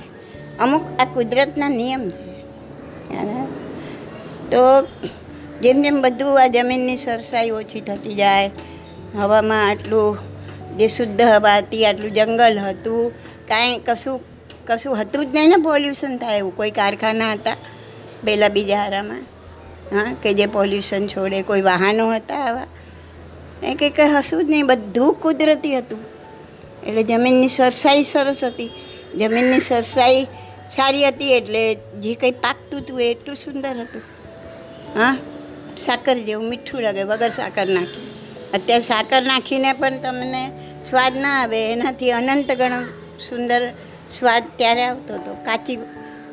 અમુક 0.59 0.85
આ 0.99 1.05
કુદરતના 1.05 1.69
નિયમ 1.69 2.09
છે. 2.09 2.31
તો 4.51 4.63
જેમ 5.63 5.83
જેમ 5.83 6.01
બધું 6.03 6.43
આ 6.43 6.47
જમીનની 6.47 6.97
સરસાઈ 6.97 7.51
ઓછી 7.51 7.81
થતી 7.81 8.15
જાય, 8.15 8.51
હવામાં 9.15 9.69
આટલું 9.69 10.19
જે 10.79 10.89
શુદ્ધ 10.89 11.23
હવા 11.23 11.57
હતી, 11.57 11.87
આટલું 11.87 12.13
જંગલ 12.13 12.59
હતું, 12.59 13.13
કાંઈ 13.49 13.79
કશું 13.79 14.21
કશું 14.67 15.01
હતું 15.01 15.33
જ 15.33 15.37
નહીં 15.37 15.49
ને 15.49 15.57
પોલ્યુશન 15.57 16.17
થાય 16.17 16.39
એવું. 16.39 16.57
કોઈ 16.57 16.71
કારખાના 16.71 17.33
હતા 17.33 17.57
પહેલાં 18.25 18.51
બીજા 18.51 18.77
હારામાં 18.77 19.23
હા, 19.93 20.15
કે 20.23 20.35
જે 20.35 20.47
પોલ્યુશન 20.47 21.07
છોડે, 21.07 21.43
કોઈ 21.43 21.61
વાહનો 21.61 22.15
હતા 22.15 22.37
આવા. 22.37 22.67
એ 23.63 23.75
કંઈ 23.75 23.91
કંઈ 23.91 24.09
હશું 24.09 24.47
જ 24.47 24.51
નહીં, 24.51 24.67
બધું 24.67 25.15
કુદરતી 25.15 25.79
હતું. 25.79 25.99
એટલે 26.87 27.03
જમીનની 27.03 27.49
સરસાઈ 27.49 28.03
સરસ 28.03 28.45
હતી. 28.45 28.71
જમીનની 29.19 29.61
સરસાઈ 29.61 30.27
સારી 30.77 31.09
હતી 31.09 31.33
એટલે 31.33 31.75
જે 31.75 32.15
કંઈ 32.15 32.31
પાકતું 32.31 32.81
હતું 32.81 33.01
એટલું 33.01 33.37
સુંદર 33.37 33.81
હતું. 33.81 34.03
હા, 34.99 35.17
સાકર 35.79 36.19
જેવું 36.19 36.49
મીઠું 36.49 36.81
લાગે, 36.81 37.03
વગર 37.03 37.29
સાકર 37.29 37.67
નાખી. 37.67 38.11
અત્યારે 38.55 38.83
સાકર 38.83 39.23
નાખીને 39.23 39.73
પણ 39.73 39.99
તમને 39.99 40.51
સ્વાદ 40.91 41.17
ના 41.17 41.43
આવે, 41.43 41.73
એનાથી 41.73 42.13
અનંત 42.13 42.53
ગણો 42.53 42.81
સુંદર 43.29 43.63
સ્વાદ 44.17 44.45
ત્યારે 44.59 44.85
આવતો 44.87 45.13
હતો. 45.19 45.33
કાચી, 45.49 45.79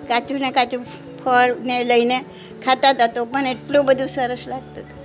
કાચું 0.09 0.39
ને 0.45 0.49
કાચું 0.57 0.83
ફળને 1.21 1.77
લઈને 1.91 2.17
ખાતા 2.65 2.91
હતા 2.95 3.09
તો 3.15 3.25
પણ 3.31 3.47
એટલું 3.53 3.87
બધું 3.87 4.09
સરસ 4.15 4.43
લાગતું 4.51 4.83
હતું. 4.83 4.99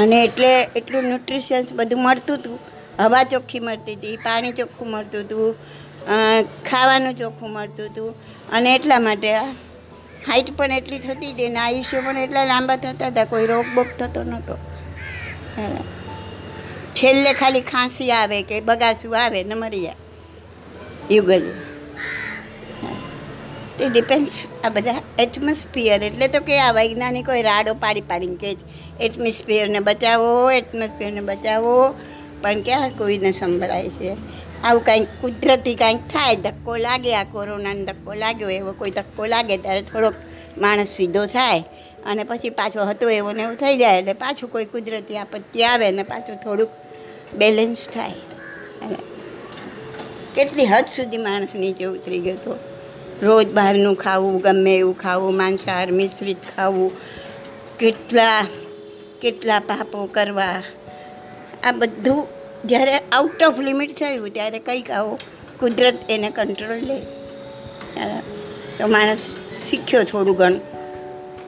અને 0.00 0.16
એટલે 0.26 0.50
એટલું 0.80 1.04
ન્યુટ્રિશન્સ 1.10 1.72
બધું 1.78 2.02
મળતું 2.06 2.38
હતું. 2.40 2.58
હવા 3.04 3.24
ચોખ્ખી 3.32 3.62
મળતી 3.66 3.96
હતી, 3.98 4.16
પાણી 4.26 4.54
ચોખ્ખું 4.58 4.88
મળતું 4.94 5.22
હતું 5.24 5.54
ખાવાનું 6.68 7.14
ચોખ્ખું 7.20 7.50
મળતું 7.56 7.88
હતું. 7.90 8.12
અને 8.56 8.68
એટલા 8.74 9.00
માટે 9.06 9.30
હાઇટ 10.28 10.48
પણ 10.58 10.76
એટલી 10.78 11.00
થતી 11.06 11.32
હતી 11.32 11.48
ને 11.54 11.60
આયુષ્ય 11.60 12.00
પણ 12.06 12.20
એટલા 12.24 12.44
લાંબા 12.52 12.78
થતા 12.84 13.10
હતા, 13.12 13.26
કોઈ 13.32 13.46
રોગ 13.46 13.66
બોગ 13.74 13.88
થતો 13.98 14.20
નહોતો. 14.24 14.54
છેલ્લે 16.98 17.32
ખાલી 17.40 17.66
ખાંસી 17.72 18.10
આવે 18.12 18.38
કે 18.48 18.60
બગાસું 18.68 19.18
આવે 19.22 19.40
ને 19.50 19.56
મરી 19.62 19.82
જાય. 19.82 19.98
યુગલી. 21.10 21.52
તે 23.78 23.88
ડિપેન્ડ 23.88 24.28
આ 24.64 24.68
બધા 24.68 25.02
એટમોસ્ફિયર 25.18 26.02
એટલે 26.02 26.28
તો 26.28 26.40
કે 26.40 26.60
આ 26.60 26.72
વૈજ્ઞાનિકોએ 26.72 27.42
રાડો 27.42 27.74
પાડી 27.74 28.00
પાડીને 28.00 28.36
કહે 28.36 28.54
છે 28.54 28.66
એટમોસ્ફિયરને 29.00 29.80
બચાવો 29.80 30.50
એટમોસ્ફિયરને 30.50 31.20
બચાવો. 31.20 31.94
પણ 32.42 32.62
ક્યાં 32.62 32.90
કોઈને 32.90 33.32
સંભળાય 33.32 33.88
છે? 33.88 34.16
આવું 34.64 34.84
કાંઈક 34.84 35.08
કુદરતી 35.20 35.74
કાંઈક 35.74 35.98
થાય, 35.98 36.36
ધક્કો 36.36 36.76
લાગે, 36.76 37.14
આ 37.14 37.24
કોરોનાનો 37.24 37.84
ધક્કો 37.84 38.14
લાગ્યો, 38.14 38.48
એવો 38.48 38.72
કોઈ 38.72 38.90
ધક્કો 38.90 39.26
લાગે, 39.26 39.56
ત્યારે 39.56 39.82
થોડોક 39.82 40.14
માણસ 40.58 40.88
સીધો 40.88 41.26
થાય 41.26 41.64
અને 42.06 42.24
પછી 42.24 42.50
પાછો 42.50 42.84
હતો 42.84 43.08
એવો 43.08 43.32
ને 43.32 43.42
એવું 43.42 43.56
થઈ 43.56 43.76
જાય, 43.76 43.98
એટલે 43.98 44.12
પાછું 44.12 44.50
કોઈ 44.50 44.64
કુદરતી 44.64 45.16
આપત્તિ 45.16 45.64
આવે 45.64 45.90
ને 45.90 46.02
પાછું 46.02 46.36
થોડુંક 46.36 46.70
બેલેન્સ 47.34 47.88
થાય. 47.90 48.10
અને 48.82 48.96
કેટલી 50.34 50.66
હદ 50.66 50.84
સુધી 50.96 51.16
માણસ 51.16 51.54
નીચે 51.54 51.84
ઉતરી 51.84 52.18
ગયો 52.18 52.34
હતો 52.34 52.56
રોજ 53.22 53.48
બહારનું 53.52 53.94
ખાવું, 53.94 54.40
ગમે 54.40 54.74
એવું 54.74 54.98
ખાવું, 54.98 55.36
માંસાહાર 55.36 55.92
મિશ્રિત 55.92 56.36
ખાવું, 56.56 56.92
કેટલા 57.78 58.46
કેટલા 59.22 59.60
પાપો 59.60 60.06
કરવા? 60.06 60.62
આ 61.64 61.72
બધું 61.72 62.26
જ્યારે 62.64 62.98
આઉટ 63.12 63.42
ઓફ 63.42 63.58
લિમિટ 63.58 63.92
થયું, 63.92 64.30
ત્યારે 64.30 64.58
કંઈક 64.58 64.90
આવો 64.90 65.18
કુદરત 65.60 65.94
એને 66.10 66.30
કંટ્રોલ 66.30 66.78
લે. 66.78 66.96
તો 68.78 68.86
માણસ 68.86 69.18
શીખ્યો 69.50 70.02
થોડું 70.02 70.36
ઘણું 70.36 70.60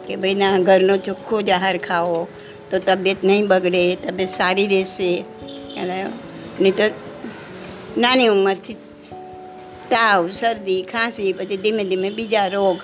કે 0.03 0.17
ભાઈ 0.17 0.35
ના, 0.35 0.59
ઘરનો 0.59 0.97
ચોખ્ખો 0.97 1.43
જ 1.43 1.51
આહાર 1.51 1.79
ખાવો, 1.79 2.29
તો 2.71 2.79
તબિયત 2.79 3.25
નહીં 3.25 3.47
બગડે, 3.47 3.95
તબિયત 3.95 4.29
સારી 4.29 4.67
રહેશે. 4.67 5.25
અને 5.81 6.07
નહીં 6.61 6.75
તો 6.75 7.12
નાની 7.99 8.27
ઉંમરથી. 8.27 8.77
તાવ, 9.91 10.31
શરદી, 10.31 10.83
ખાંસી, 10.83 11.33
પછી 11.33 11.57
ધીમે 11.57 11.85
ધીમે 11.85 12.11
બીજા 12.11 12.47
રોગ. 12.47 12.79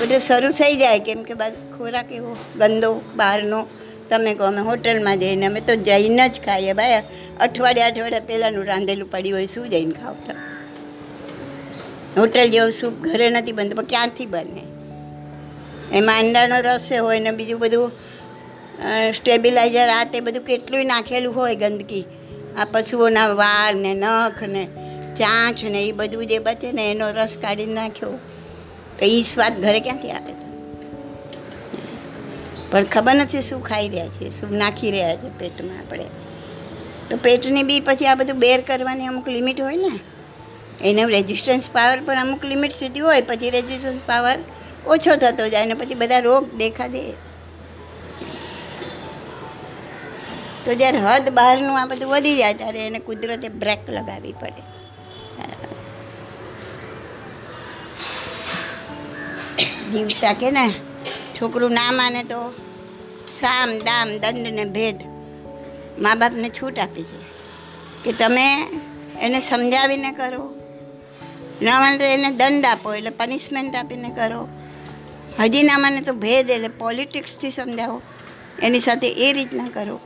બધું 0.00 0.20
શરૂ 0.20 0.50
થઈ 0.50 0.76
જાય 0.76 0.98
કેમ 0.98 1.22
કે 1.22 1.34
ખોરાક 1.78 2.12
એવો 2.12 2.36
ગંદો, 2.58 2.90
બહારનો. 3.16 3.60
તમે 4.10 4.34
કહો 4.34 4.44
અમે 4.44 4.60
હોટલમાં 4.60 5.18
જઈને 5.18 5.46
અમે 5.46 5.60
તો 5.60 5.74
જઈને 5.74 6.28
જ 6.28 6.44
ખાઈએ 6.44 6.72
ભાઈ. 6.72 7.02
અઠવાડિયા 7.40 7.86
અઠવાડિયા 7.86 8.20
પહેલાંનું 8.20 8.64
રાંધેલું 8.64 9.10
પડ્યું 9.10 9.38
હોય 9.38 9.46
શું 9.46 9.66
જઈને 9.70 9.92
ખાવ 9.92 10.16
તો 10.26 10.32
હોટલ 12.20 12.48
જેવું 12.48 12.72
સૂપ 12.72 12.94
ઘરે 13.00 13.30
નથી 13.30 13.52
બનતું, 13.52 13.76
પણ 13.76 13.84
ક્યાંથી 13.84 14.26
બને? 14.26 14.64
એમાં 15.92 16.18
અંડાનો 16.18 16.60
રસ 16.60 16.92
હોય 16.92 17.20
ને 17.20 17.30
બીજું 17.30 17.60
બધું 17.60 17.90
સ્ટેબિલાઇઝર 19.14 19.88
આ 19.88 20.04
તે 20.04 20.20
બધું 20.20 20.42
કેટલું 20.42 20.86
નાખેલું 20.86 21.34
હોય 21.34 21.54
ગંદકી. 21.54 22.04
આ 22.58 22.64
પશુઓના 22.64 23.26
વાળ 23.26 23.74
ને 23.74 23.94
નખ 23.94 24.42
ને 24.42 24.64
ચાંચ 25.16 25.64
ને 25.64 25.82
એ 25.82 25.92
બધું 25.92 26.26
જે 26.26 26.38
બચે 26.38 26.72
ને 26.72 26.90
એનો 26.90 27.10
રસ 27.10 27.36
કાઢી 27.42 27.66
નાખ્યો. 27.66 28.10
તો 28.98 29.04
એ 29.04 29.22
સ્વાદ 29.22 29.60
ઘરે 29.60 29.80
ક્યાંથી 29.80 30.10
આવે 30.10 30.32
તો? 30.32 30.48
પણ 32.70 32.84
ખબર 32.84 33.14
નથી 33.14 33.42
શું 33.42 33.64
ખાઈ 33.64 33.88
રહ્યા 33.88 34.08
છે, 34.08 34.30
શું 34.30 34.56
નાખી 34.56 34.90
રહ્યા 34.90 35.16
છે 35.16 35.38
પેટમાં 35.38 35.78
આપણે. 35.78 36.04
તો 37.10 37.16
પેટની 37.16 37.62
બી 37.62 37.80
પછી 37.80 38.06
આ 38.06 38.14
બધું 38.14 38.38
બેર 38.38 38.60
કરવાની 38.60 39.06
અમુક 39.06 39.28
લિમિટ 39.28 39.60
હોય 39.60 39.76
ને. 39.76 40.00
એનો 40.84 41.08
રેઝિસ્ટન્સ 41.08 41.70
પાવર 41.70 42.00
પણ 42.00 42.20
અમુક 42.20 42.44
લિમિટ 42.44 42.72
સુધી 42.72 43.00
હોય, 43.00 43.22
પછી 43.22 43.50
રેઝિસ્ટન્સ 43.50 44.00
પાવર 44.06 44.36
ઓછો 44.86 45.16
થતો 45.16 45.48
જાય 45.48 45.66
ને 45.66 45.74
પછી 45.74 45.94
બધા 45.94 46.18
રોગ 46.18 46.54
દેખા 46.54 46.86
દે 46.86 47.27
તો 50.68 50.74
જ્યારે 50.74 50.98
હદ 50.98 51.28
બહારનું 51.28 51.80
આ 51.80 51.86
બધું 51.86 52.08
વધી 52.08 52.36
જાય 52.36 52.54
ત્યારે 52.54 52.86
એને 52.86 52.98
કુદરતે 52.98 53.48
બ્રેક 53.48 53.78
લગાવવી 53.88 54.32
પડે. 54.32 54.62
જીવતા 59.90 60.32
કે 60.32 60.50
ને, 60.50 60.72
છોકરું 61.34 61.70
ના 61.72 61.92
માને 61.92 62.24
તો 62.24 62.54
સામ, 63.34 63.78
દામ, 63.78 64.08
દંડ 64.18 64.48
ને 64.48 64.64
ભેદ 64.64 64.96
મા 65.98 66.14
બાપને 66.14 66.48
છૂટ 66.48 66.78
આપી 66.78 67.02
છે. 67.02 67.20
કે 68.04 68.12
તમે 68.12 68.62
એને 69.20 69.40
સમજાવીને 69.40 70.12
કરો. 70.12 70.54
ન 71.62 71.64
માને 71.64 71.98
તો 71.98 72.04
એને 72.04 72.30
દંડ 72.30 72.64
આપો, 72.64 72.94
એટલે 72.94 73.10
પનિશમેન્ટ 73.10 73.76
આપીને 73.76 74.10
કરો. 74.10 74.48
હજી 75.38 75.62
ના 75.62 75.78
માને 75.78 76.00
તો 76.00 76.12
ભેદ, 76.12 76.50
એટલે 76.50 76.68
પોલિટિક્સથી 76.68 77.50
સમજાવો. 77.50 78.02
એની 78.62 78.80
સાથે 78.80 79.08
એ 79.08 79.32
રીતના 79.32 79.68
કરો. 79.68 80.00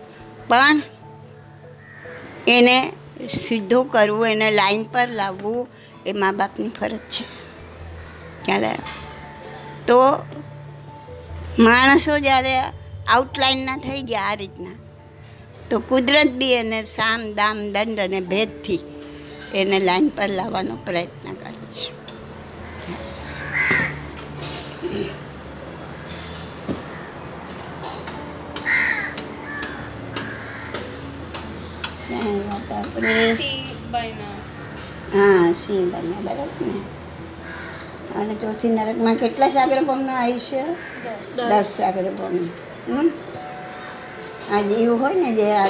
પણ 0.53 0.79
એને 2.47 2.77
સીધો 3.45 3.79
કરવું, 3.93 4.29
એને 4.29 4.49
લાઈન 4.51 4.85
પર 4.95 5.09
લાવવું 5.21 5.61
એ 6.07 6.13
મા 6.13 6.33
બાપની 6.33 6.73
ફરજ 6.79 7.05
છે. 7.09 7.25
ખ્યાલ 8.45 8.67
તો 9.87 9.99
માણસો 11.59 12.19
જ્યારે 12.19 12.55
આઉટલાઇનના 13.09 13.79
થઈ 13.87 14.03
ગયા 14.03 14.29
આ 14.31 14.35
રીતના, 14.35 14.77
તો 15.71 15.75
કુદરત 15.91 16.31
બી 16.41 16.53
એને 16.53 16.79
સામ, 16.97 17.21
દામ, 17.39 17.59
દંડ 17.75 17.99
અને 17.99 18.21
ભેદથી 18.21 18.83
એને 19.55 19.79
લાઈન 19.79 20.09
પર 20.09 20.31
લાવવાનો 20.39 20.75
પ્રયત્ન 20.87 21.35
કરે 21.41 21.53
છે 21.75 21.91
ત્યાં 32.07 32.11
વાત 32.11 32.12
આપણે 32.23 33.15
હા 35.13 35.47
સિંહ 35.55 35.87
બન્યા 35.93 36.25
બરાબર 36.27 36.61
ને? 36.61 36.81
અને 38.19 38.35
ચોથી 38.35 38.69
નરકમાં 38.69 39.17
કેટલા 39.17 39.49
સાગરભમનું 39.49 40.15
આયુષ્ય 40.17 40.65
દસ. 41.51 41.67
સાગરભમનું 41.77 42.49
આ 44.53 44.61
જીવ 44.61 44.91
હોય 45.01 45.15
ને 45.15 45.31
જે 45.33 45.47
આ 45.53 45.69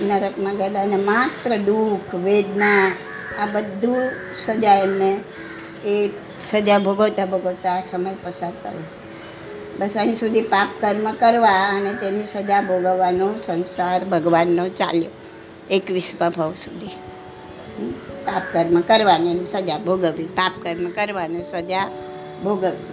નરકમાં 0.00 0.56
ગયેલા 0.56 0.82
અને 0.82 0.96
માત્ર 0.96 1.52
દુઃખ 1.58 2.12
વેદના 2.24 2.86
આ 3.40 3.46
બધું 3.46 4.04
સજા 4.36 4.76
એમને 4.76 5.10
એ 5.84 5.94
સજા 6.46 6.78
ભોગવતા 6.78 7.26
ભોગવતા 7.26 7.74
આ 7.76 7.80
સમય 7.80 8.14
પસાર 8.22 8.54
કરે. 8.62 8.82
બસ 9.78 9.96
અહીં 9.96 10.16
સુધી 10.16 10.42
પાપ 10.42 10.68
કર્મ 10.80 11.06
કરવા 11.12 11.62
અને 11.76 11.90
તેની 11.94 12.26
સજા 12.26 12.62
ભોગવવાનો 12.62 13.28
સંસાર 13.46 14.00
ભગવાનનો 14.04 14.68
ચાલ્યો. 14.68 15.12
એકવીસમાં 15.72 16.30
ભાવ 16.30 16.54
સુધી. 16.54 16.86
હમ. 16.86 17.90
પાપ 18.24 18.42
કર્મ 18.52 18.80
કરવાની 18.80 19.46
સજા 19.46 19.78
ભોગવવી. 19.78 20.24
પાપ 20.24 20.52
કર્મ 20.62 20.90
કરવાની 20.90 21.42
સજા 21.42 21.88
ભોગવવી. 22.44 22.84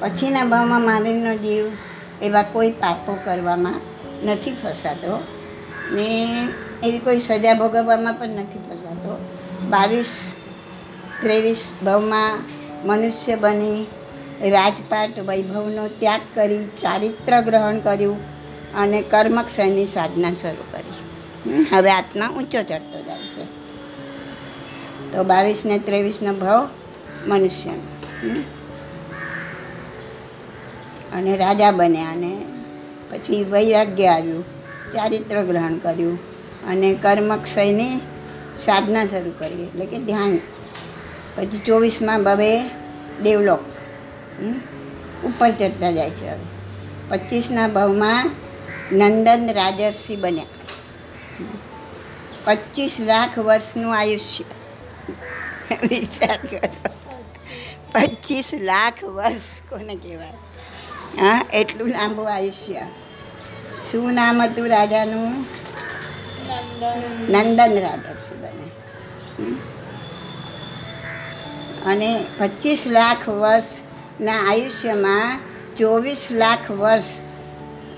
પછીના 0.00 0.44
ભાવમાં 0.44 0.82
મહાવીરનો 0.82 1.34
જીવ 1.34 1.66
એવા 2.22 2.42
કોઈ 2.42 2.70
પાપો 2.70 3.18
કરવામાં 3.24 3.74
નથી 4.24 4.52
ફસાતો. 4.52 5.22
ને 5.92 6.28
એવી 6.82 6.98
કોઈ 6.98 7.20
સજા 7.20 7.54
ભોગવવામાં 7.54 8.14
પણ 8.14 8.28
નથી 8.28 8.58
ફસાતો. 8.58 9.38
બાવીસ, 9.68 10.32
ત્રેવીસ 11.20 11.72
ભાવમાં 11.84 12.38
મનુષ્ય 12.86 13.36
બની 13.36 13.86
રાજપાટ 14.50 15.18
વૈભવનો 15.18 15.88
ત્યાગ 15.88 16.20
કરી 16.34 16.64
ચારિત્ર 16.64 17.40
ગ્રહણ 17.40 17.78
કર્યું 17.78 18.16
અને 18.74 19.02
કર્મક્ષયની 19.02 19.86
સાધના 19.86 20.34
શરૂ 20.34 20.64
કરી. 20.72 20.89
હવે 21.46 21.90
આત્મા 21.90 22.28
ઊંચો 22.28 22.62
ચડતો 22.62 23.02
જાય 23.02 23.18
છે. 23.18 23.44
તો 25.12 25.24
બાવીસ 25.24 25.62
ને 25.66 25.78
ત્રેવીસનો 25.78 26.34
ભાવ 26.34 26.68
મનુષ્યનો. 27.26 27.82
અને 31.18 31.36
રાજા 31.36 31.70
બન્યા 31.70 32.10
અને 32.10 32.46
પછી 33.10 33.44
વૈરાગ્ય 33.44 34.06
આવ્યું, 34.06 34.44
ચારિત્ર 34.92 35.42
ગ્રહણ 35.42 35.74
કર્યું 35.74 36.18
અને 36.66 36.94
કર્મક્ષયની 36.94 38.00
સાધના 38.58 39.06
શરૂ 39.06 39.32
કરી, 39.38 39.62
એટલે 39.62 39.86
કે 39.86 39.98
ધ્યાન. 39.98 40.38
પછી 41.36 41.58
ચોવીસમાં 41.66 42.22
ભવે 42.22 42.60
દેવલોક. 43.22 43.60
ઉપર 45.24 45.50
ચડતા 45.50 45.90
જાય 45.90 46.10
છે 46.10 46.28
હવે. 46.28 46.40
પચીસના 47.08 47.68
ભાવમાં 47.68 48.30
નંદન 48.92 49.52
રાજર્ષિ 49.52 50.16
બન્યા. 50.16 50.44
પચીસ 52.44 52.96
લાખ 53.00 53.38
વર્ષનું 53.38 53.98
આયુષ્ય 53.98 54.44
વિચાર 55.88 56.36
કરો. 56.36 56.72
પચીસ 57.92 58.50
લાખ 58.54 59.04
વર્ષ 59.04 59.68
કોને 59.68 59.94
કહેવાય? 59.94 60.32
હા, 61.20 61.46
એટલું 61.52 61.88
લાંબુ 61.88 62.22
આયુષ્ય. 62.22 62.86
શું 63.90 64.12
નામ 64.12 64.42
હતું 64.42 64.68
રાજાનું? 64.68 65.44
નંદન 67.28 67.80
રાજા 67.80 68.14
શું 68.14 68.40
બને. 68.40 68.70
અને 71.86 72.26
પચીસ 72.38 72.86
લાખ 72.86 73.28
વર્ષના 73.28 74.50
આયુષ્યમાં 74.50 75.38
ચોવીસ 75.76 76.28
લાખ 76.30 76.70
વર્ષ 76.70 77.04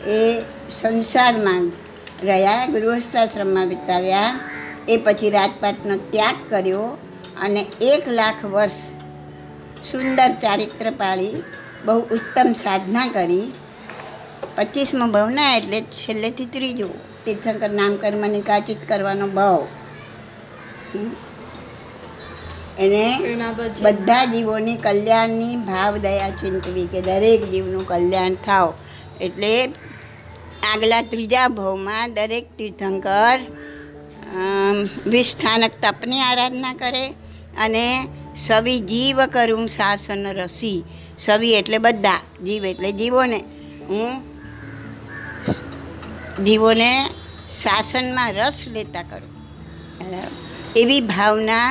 એ 0.06 0.42
સંસારમાં 0.70 1.81
રહ્યા 2.22 2.66
ગૃહસ્થાશ્રમમાં 2.66 3.66
વિતાવ્યા. 3.66 4.32
એ 4.88 4.96
પછી 4.96 5.30
રાજપાટનો 5.30 5.96
ત્યાગ 6.12 6.38
કર્યો 6.50 6.86
અને 7.40 7.62
એક 7.80 8.04
લાખ 8.18 8.44
વર્ષ 8.44 8.80
સુંદર 9.90 10.30
ચારિત્ર 10.42 10.90
પાળી 10.90 11.42
બહુ 11.84 11.98
ઉત્તમ 12.16 12.48
સાધના 12.62 13.08
કરી. 13.08 13.46
પચીસમો 14.56 15.06
ભવના 15.06 15.50
એટલે 15.56 15.78
છેલ્લેથી 16.00 16.50
ત્રીજો 16.54 16.88
તીર્થંકર 17.24 17.70
નામકર્મ 17.70 18.22
નિકાચિત 18.26 18.80
કરવાનો 18.88 19.26
ભાવ. 19.28 19.62
એને 22.78 23.04
બધા 23.82 24.24
જીવોની 24.24 24.76
કલ્યાણની 24.76 25.56
ભાવ 25.70 25.92
દયા 25.96 26.32
ચિંતવી 26.40 26.88
કે 26.92 27.00
દરેક 27.00 27.42
જીવનું 27.50 27.84
કલ્યાણ 27.86 28.36
થાવ. 28.46 28.68
એટલે 29.20 29.52
આગલા 30.62 31.02
ત્રીજા 31.02 31.48
ભાવમાં 31.48 32.14
દરેક 32.14 32.46
તીર્થંકર 32.58 33.38
વિસ્થાનક 35.06 35.74
તપની 35.82 36.20
આરાધના 36.20 36.74
કરે 36.74 37.06
અને 37.58 37.84
સવિ 38.36 38.74
જીવ 38.90 39.18
કરું 39.26 39.64
શાસન 39.68 40.22
રસી. 40.32 40.80
સવિ 41.18 41.48
એટલે 41.52 41.78
બધા, 41.78 42.20
જીવ 42.44 42.62
એટલે 42.64 42.90
જીવોને. 42.92 43.40
હું 43.88 44.12
જીવોને 46.44 46.90
શાસનમાં 47.50 48.32
રસ 48.32 48.58
લેતા 48.66 49.02
કરું? 49.02 49.32
એવી 50.76 51.00
ભાવના 51.00 51.68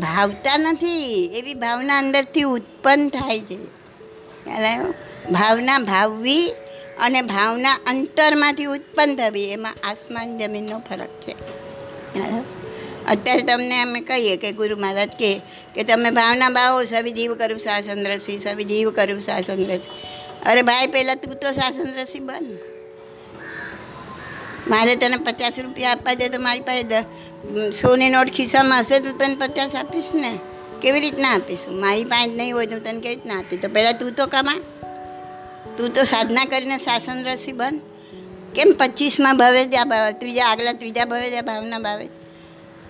ભાવતા 0.00 0.56
નથી, 0.56 1.24
એવી 1.34 1.54
ભાવના 1.54 1.98
અંદરથી 1.98 2.42
ઉત્પન્ન 2.42 3.08
થાય 3.08 3.40
છે. 3.40 3.58
ભાવના 5.30 5.78
ભાવવી 5.78 6.46
અને 7.04 7.20
ભાવના 7.32 7.76
અંતરમાંથી 7.90 8.68
ઉત્પન્ન 8.76 9.12
થવી, 9.20 9.48
એમાં 9.56 9.76
આસમાન 9.90 10.38
જમીનનો 10.38 10.78
ફરક 10.88 11.12
છે. 11.24 11.32
અત્યારે 13.12 13.42
તમને 13.48 13.76
અમે 13.82 14.00
કહીએ 14.08 14.34
કે 14.42 14.48
ગુરુ 14.52 14.76
મહારાજ 14.76 15.12
કહે 15.20 15.32
કે 15.74 15.82
તમે 15.90 16.10
ભાવના 16.18 16.50
ભાવો 16.56 16.80
સવી 16.92 17.14
જીવ 17.18 17.32
કરું 17.40 17.60
શાસન 17.66 18.00
રસી, 18.12 18.38
સવી 18.38 18.68
જીવ 18.72 18.88
કરું 18.98 19.20
શાસન 19.28 19.60
રસી. 19.70 19.94
અરે 20.50 20.62
ભાઈ 20.62 20.90
પહેલાં 20.96 21.22
તું 21.22 21.38
તો 21.42 21.52
શાસન 21.60 21.88
રસી 22.00 22.24
બન. 22.28 22.46
મારે 24.72 24.94
તને 25.02 25.18
પચાસ 25.26 25.56
રૂપિયા 25.64 25.94
આપવા 25.96 26.16
છે 26.20 26.28
તો 26.28 26.38
મારી 26.46 26.66
પાસે 26.68 26.98
સોની 27.80 28.10
નોટ 28.14 28.30
ખિસ્સામાં 28.38 28.82
હશે 28.84 28.96
તો 29.06 29.12
તને 29.20 29.36
પચાસ 29.42 29.74
આપીશ 29.82 30.12
ને. 30.22 30.32
કેવી 30.82 31.02
રીતના 31.04 31.32
આપીશું? 31.36 31.74
મારી 31.84 32.08
પાસે 32.12 32.34
નહીં 32.40 32.52
હોય 32.56 32.68
તો 32.72 32.78
તને 32.86 33.00
કેવી 33.04 33.14
રીતના 33.14 33.38
આપીશ? 33.40 33.62
તો 33.62 33.68
પહેલાં 33.76 33.98
તું 34.00 34.12
તો 34.18 34.26
કમા 34.34 34.58
તું 35.78 35.94
તો 35.94 36.02
સાધના 36.04 36.44
કરીને 36.44 36.78
શાસન 36.78 37.18
રસી 37.24 37.52
બન. 37.52 37.80
કેમ 38.54 38.68
પચીસમાં 38.78 39.36
ભાવે 39.36 39.64
જ 39.64 39.74
આ 39.74 40.10
ત્રીજા 40.12 40.46
આગલા, 40.46 40.72
ત્રીજા 40.72 41.04
ભાવે 41.04 41.30
જ 41.30 41.34
આ 41.34 41.42
ભાવના 41.42 41.78
ભાવે 41.78 42.06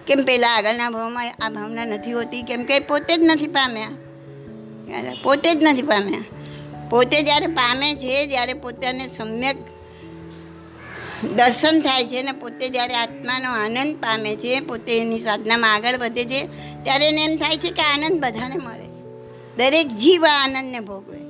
કેમ 0.07 0.21
પહેલાં 0.25 0.55
આગળના 0.57 0.91
ભાવમાં 0.91 1.33
આ 1.41 1.49
ભાવના 1.51 1.85
નથી 1.85 2.13
હોતી? 2.13 2.43
કેમ 2.43 2.63
કે 2.65 2.79
પોતે 2.81 3.17
જ 3.17 3.25
નથી 3.25 3.47
પામ્યા. 3.47 3.91
પોતે 5.23 5.55
જ 5.55 5.65
નથી 5.65 5.83
પામ્યા. 5.83 6.25
પોતે 6.91 7.19
જ્યારે 7.23 7.47
પામે 7.47 7.89
છે, 7.95 8.15
જ્યારે 8.27 8.55
પોતાને 8.55 9.09
સમ્યક 9.09 9.59
દર્શન 11.37 11.81
થાય 11.81 12.05
છે 12.05 12.23
ને 12.23 12.33
પોતે 12.33 12.69
જ્યારે 12.69 12.95
આત્માનો 12.95 13.51
આનંદ 13.65 13.97
પામે 13.97 14.37
છે, 14.37 14.61
પોતે 14.61 14.93
એની 15.01 15.21
સાધનામાં 15.21 15.75
આગળ 15.75 15.97
વધે 15.97 16.25
છે, 16.25 16.41
ત્યારે 16.85 17.09
એને 17.09 17.25
એમ 17.25 17.37
થાય 17.37 17.57
છે 17.57 17.71
કે 17.71 17.83
આનંદ 17.83 18.25
બધાને 18.25 18.57
મળે. 18.65 18.89
દરેક 19.57 19.89
જીવ 19.89 20.25
આનંદને 20.27 20.81
ભોગવે. 20.81 21.28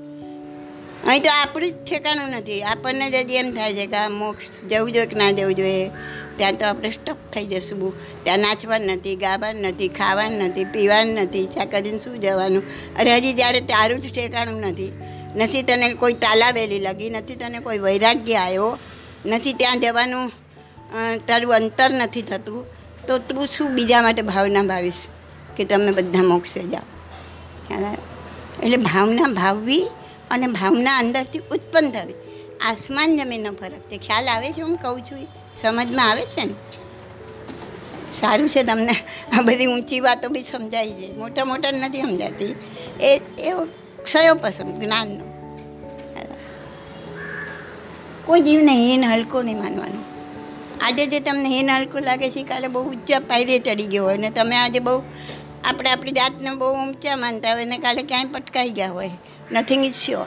અહીં 1.09 1.23
તો 1.23 1.31
આપણું 1.33 1.71
જ 1.71 1.85
ઠેકાણું 1.85 2.31
નથી. 2.31 2.63
આપણને 2.63 3.07
જ 3.11 3.31
એમ 3.33 3.51
થાય 3.55 3.75
છે 3.75 3.87
કે 3.87 3.97
આ 3.97 4.09
મોક્ષ 4.09 4.51
જવું 4.71 4.91
જોઈએ 4.93 5.07
કે 5.07 5.17
ના 5.17 5.31
જવું 5.31 5.55
જોઈએ. 5.55 5.91
ત્યાં 6.37 6.57
તો 6.57 6.67
આપણે 6.67 6.91
સ્ટક 6.91 7.19
થઈ 7.33 7.47
જશું 7.47 7.79
બહુ. 7.81 7.93
ત્યાં 8.25 8.39
નાચવાનું 8.39 8.87
નથી, 8.87 9.15
ગાવાનું 9.17 9.63
નથી, 9.63 9.89
ખાવાનું 9.89 10.39
નથી, 10.39 10.65
પીવાનું 10.65 11.15
નથી 11.15 11.47
ચા 11.47 11.65
કરીને 11.65 11.99
શું 11.99 12.21
જવાનું? 12.21 12.63
અરે 12.97 13.11
હજી 13.17 13.33
જ્યારે 13.33 13.61
તારું 13.61 14.01
જ 14.01 14.15
ઠેકાણું 14.15 14.61
નથી. 14.61 14.91
નથી 15.37 15.63
તને 15.63 15.89
કોઈ 15.95 16.13
તાલાવેલી 16.13 16.79
લગી, 16.79 17.11
નથી 17.11 17.35
તને 17.35 17.59
કોઈ 17.59 17.79
વૈરાગ્ય 17.79 18.35
આવ્યો, 18.35 18.79
નથી 19.27 19.53
ત્યાં 19.53 19.81
જવાનું 19.81 20.27
તારું 21.27 21.55
અંતર 21.55 21.91
નથી 21.91 22.23
થતું, 22.23 22.61
તો 23.07 23.19
તું 23.19 23.47
શું 23.47 23.69
બીજા 23.75 24.03
માટે 24.03 24.23
ભાવના 24.23 24.63
ભાવીશ 24.63 25.03
કે 25.57 25.65
તમે 25.65 25.93
બધા 25.93 26.23
મોક્ષે 26.23 26.63
જાઓ? 26.63 26.87
એટલે 28.63 28.77
ભાવના 28.77 29.27
ભાવવી 29.33 29.85
અને 30.31 30.47
ભાવના 30.47 30.99
અંદરથી 30.99 31.39
ઉત્પન્ન 31.39 31.91
થવી. 31.91 32.15
આસમાન 32.61 33.17
જમીનનો 33.17 33.53
ફરક. 33.53 33.73
છે 33.73 33.99
ખ્યાલ 33.99 34.29
આવે 34.29 34.53
છે 34.53 34.61
હું 34.61 34.77
કહું 34.77 35.01
છું? 35.01 35.27
સમજમાં 35.57 36.11
આવે 36.11 36.23
છે 36.23 36.45
ને? 36.45 36.55
સારું 38.13 38.51
છે 38.51 38.63
તમને. 38.63 38.93
આ 39.39 39.43
બધી 39.43 39.67
ઊંચી 39.67 40.01
વાતો 40.01 40.29
બી 40.29 40.43
સમજાય 40.43 40.91
છે. 40.91 41.17
મોટા 41.17 41.45
મોટા 41.45 41.71
નથી 41.71 42.03
સમજાતી. 42.03 42.55
એ, 43.01 43.21
એવો 43.39 43.69
ક્ષયો 44.05 44.35
પસંદ? 44.35 44.85
જ્ઞાનનો. 44.85 45.29
કોઈ 48.27 48.41
જીવને 48.41 48.73
હીન 48.73 49.05
હલકો 49.05 49.43
નહીં 49.43 49.59
માનવાનું. 49.59 50.05
આજે 50.81 51.07
જે 51.07 51.21
તમને 51.21 51.49
હીન 51.49 51.71
હલકો 51.71 51.99
લાગે 51.99 52.31
છે 52.31 52.43
કાલે 52.43 52.69
બહુ 52.69 52.85
ઊંચા 52.85 53.19
પાયરે 53.19 53.59
ચડી 53.59 53.87
ગયો 53.87 54.05
હોય. 54.05 54.17
ને 54.17 54.31
તમે 54.31 54.57
આજે 54.57 54.79
બહુ, 54.79 55.03
આપણે 55.65 55.91
આપણી 55.91 56.11
જાતને 56.11 56.51
બહુ 56.51 56.75
ઊંચા 56.75 57.17
માનતા 57.17 57.53
હોય 57.53 57.65
ને 57.65 57.79
કાલે 57.79 58.03
ક્યાંય 58.03 58.25
પટકાઈ 58.25 58.71
ગયા 58.71 58.91
હોય. 58.91 59.11
નથિંગ 59.53 59.85
ઇઝ 59.85 59.95
શ્યોર 59.95 60.27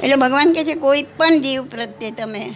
એટલે 0.00 0.16
ભગવાન 0.16 0.52
કહે 0.52 0.64
છે, 0.64 0.74
કોઈ 0.74 1.02
પણ 1.02 1.40
જીવ 1.40 1.64
પ્રત્યે 1.64 2.10
તમે 2.10 2.54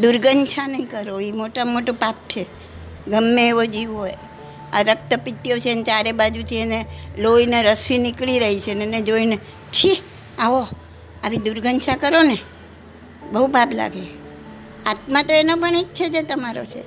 દુર્ગંછા 0.00 0.66
નહીં 0.66 0.90
કરો. 0.90 1.20
એ 1.20 1.32
મોટામાં 1.32 1.74
મોટું 1.74 1.94
પાપ 1.94 2.14
છે. 2.14 2.46
ગમે 3.08 3.48
એવો 3.48 3.64
જીવ 3.64 3.96
હોય. 3.96 4.14
આ 4.72 4.82
રક્તપિત્તીઓ 4.82 5.58
છે 5.58 5.74
ને 5.74 5.82
ચારે 5.82 6.12
બાજુથી 6.12 6.56
એને 6.56 6.86
લોહીને 7.18 7.62
રસી 7.62 7.98
નીકળી 7.98 8.38
રહી 8.38 8.60
છે 8.60 8.74
ને 8.74 8.84
એને 8.84 9.00
જોઈને, 9.00 9.36
છી, 9.72 10.02
આવો. 10.38 10.66
આવી 11.24 11.36
દુર્ગંછા 11.36 11.96
કરો 11.96 12.22
ને. 12.22 12.38
બહુ 13.32 13.46
પાપ 13.46 13.70
લાગે. 13.72 14.02
આત્મા 14.86 15.22
તો 15.22 15.34
એનો 15.34 15.56
પણ 15.56 15.78
ઈચ્છે 15.78 16.08
છે 16.08 16.22
તમારો 16.22 16.64
છે. 16.64 16.82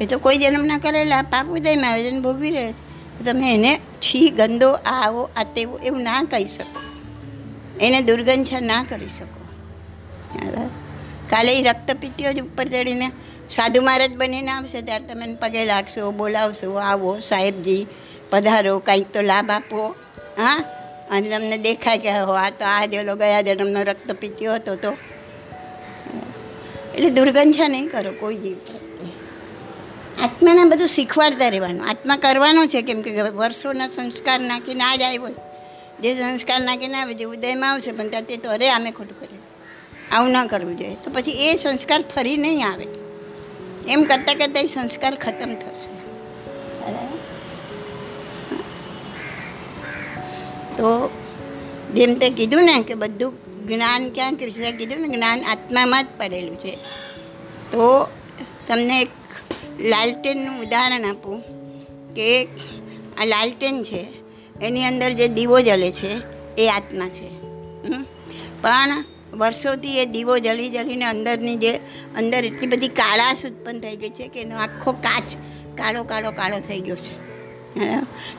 એ 0.00 0.06
તો 0.06 0.18
કોઈ 0.18 0.36
જન્મના 0.36 0.78
કરેલા 0.78 1.22
પાપ 1.22 1.46
ઉદયમાં 1.46 1.90
આવે 1.90 2.02
છે 2.04 2.20
ભોગવી 2.20 2.50
રહે 2.50 2.72
છે. 2.72 2.87
તમે 3.24 3.54
એને 3.54 3.76
છી 3.76 4.30
ગંદો 4.30 4.72
આ 4.72 5.06
આવો, 5.06 5.30
આ 5.36 5.42
તેવો 5.42 5.78
એવું 5.78 6.02
ના 6.02 6.22
કહી 6.22 6.46
શકો. 6.46 6.80
એને 7.80 8.00
દુર્ગંધા 8.00 8.60
ના 8.60 8.84
કરી 8.84 9.08
શકો? 9.08 9.38
કાલે 11.30 11.58
એ 11.58 11.62
રક્તપિત્તીઓ 11.62 12.32
જ 12.32 12.40
ઉપર 12.40 12.64
ચડીને 12.64 13.10
સાધુ 13.50 13.82
મહારાજ 13.82 14.12
બનીને 14.12 14.50
આવશે, 14.50 14.80
ત્યારે 14.80 15.04
તમે 15.04 15.34
પગે 15.34 15.64
લાગશો, 15.64 16.10
બોલાવશો, 16.10 16.74
આવો, 16.74 17.20
સાહેબજી, 17.20 17.86
પધારો, 18.30 18.78
કંઈક 18.78 19.12
તો 19.12 19.20
લાભ 19.20 19.50
આપો. 19.50 19.94
હા? 20.38 20.64
અને 21.10 21.30
તમને 21.30 21.58
દેખાય 21.58 21.98
કે 21.98 22.10
હો, 22.10 22.32
આ 22.32 22.50
તો 22.50 22.64
આ 22.64 22.84
જેલો 22.84 23.16
ગયા 23.16 23.40
જન્મનો 23.40 23.82
રક્તપિત્તીઓ 23.82 24.54
હતો 24.54 24.74
તો. 24.74 24.90
એટલે 26.94 27.10
દુર્ગંધા 27.10 27.68
નહીં 27.68 27.88
કરો, 27.88 28.12
કોઈ 28.20 28.36
જીવ. 28.36 28.56
આત્માને 30.22 30.64
બધું 30.64 30.88
શીખવાડતા 30.88 31.48
રહેવાનું. 31.48 31.84
આત્મા 31.88 32.16
કરવાનો 32.16 32.66
છે, 32.66 32.82
કેમ 32.82 33.02
કે 33.02 33.10
વર્ષોના 33.20 33.86
સંસ્કાર 33.86 34.40
નાખીને 34.40 34.84
આ 34.84 34.96
જ 34.96 35.02
આવ્યો 35.02 35.34
જે 36.02 36.14
સંસ્કાર 36.14 36.60
નાખીને 36.60 36.96
આવે 37.00 37.14
જે 37.14 37.24
ઉદયમાં 37.24 37.70
આવશે, 37.70 37.92
પણ 37.92 38.08
ત્યાં 38.08 38.22
તે 38.22 38.36
તો 38.36 38.50
અરે 38.50 38.70
આમે 38.70 38.90
ખોટું 38.90 39.20
કરે 39.20 39.38
આવું 40.12 40.30
ન 40.30 40.46
કરવું 40.46 40.76
જોઈએ. 40.78 40.94
તો 40.94 41.10
પછી 41.10 41.30
એ 41.30 41.56
સંસ્કાર 41.56 42.00
ફરી 42.14 42.36
નહીં 42.36 42.66
આવે. 42.68 42.86
એમ 43.88 44.02
કરતાં 44.02 44.36
કરતાં 44.36 44.62
એ 44.62 44.66
સંસ્કાર 44.66 45.14
ખતમ 45.14 45.54
થશે. 45.54 45.92
તો 50.76 50.88
જેમ 51.94 52.14
તે 52.14 52.30
કીધું 52.30 52.64
ને 52.64 52.82
કે 52.82 52.94
બધું 52.94 53.32
જ્ઞાન 53.68 54.10
ક્યાં 54.10 54.34
કૃષ્ણે 54.34 54.72
કીધું 54.72 55.00
ને 55.00 55.08
જ્ઞાન 55.08 55.40
આત્મામાં 55.44 56.04
જ 56.04 56.06
પડેલું 56.18 56.58
છે. 56.60 56.72
તો 57.72 58.08
તમને 58.66 59.00
એક 59.00 59.10
લાલટેનનું 59.80 60.62
ઉદાહરણ 60.62 61.04
આપું 61.04 61.42
કે 62.14 62.44
આ 63.18 63.24
લાલટેન 63.24 63.82
છે 63.82 64.06
એની 64.62 64.84
અંદર 64.84 65.12
જે 65.12 65.28
દીવો 65.28 65.60
જલે 65.60 65.90
છે 65.90 66.08
એ 66.58 66.68
આત્મા 66.68 67.08
છે? 67.08 67.28
પણ 68.62 69.04
વર્ષોથી 69.38 69.98
એ 69.98 70.04
દીવો 70.04 70.38
જલી 70.38 70.68
જલીને 70.68 71.04
અંદરની 71.04 71.56
જે 71.56 71.80
અંદર 72.16 72.44
એટલી 72.44 72.66
બધી 72.66 72.88
કાળાશ 72.88 73.46
ઉત્પન્ન 73.46 73.80
થઈ 73.80 73.96
ગઈ 73.96 74.08
છે 74.08 74.28
કે 74.28 74.40
એનો 74.40 74.56
આખો 74.56 74.92
કાચ 74.92 75.24
કાળો 75.78 76.04
કાળો 76.04 76.30
કાળો 76.30 76.60
થઈ 76.60 76.80
ગયો 76.80 76.96
છે? 76.96 77.12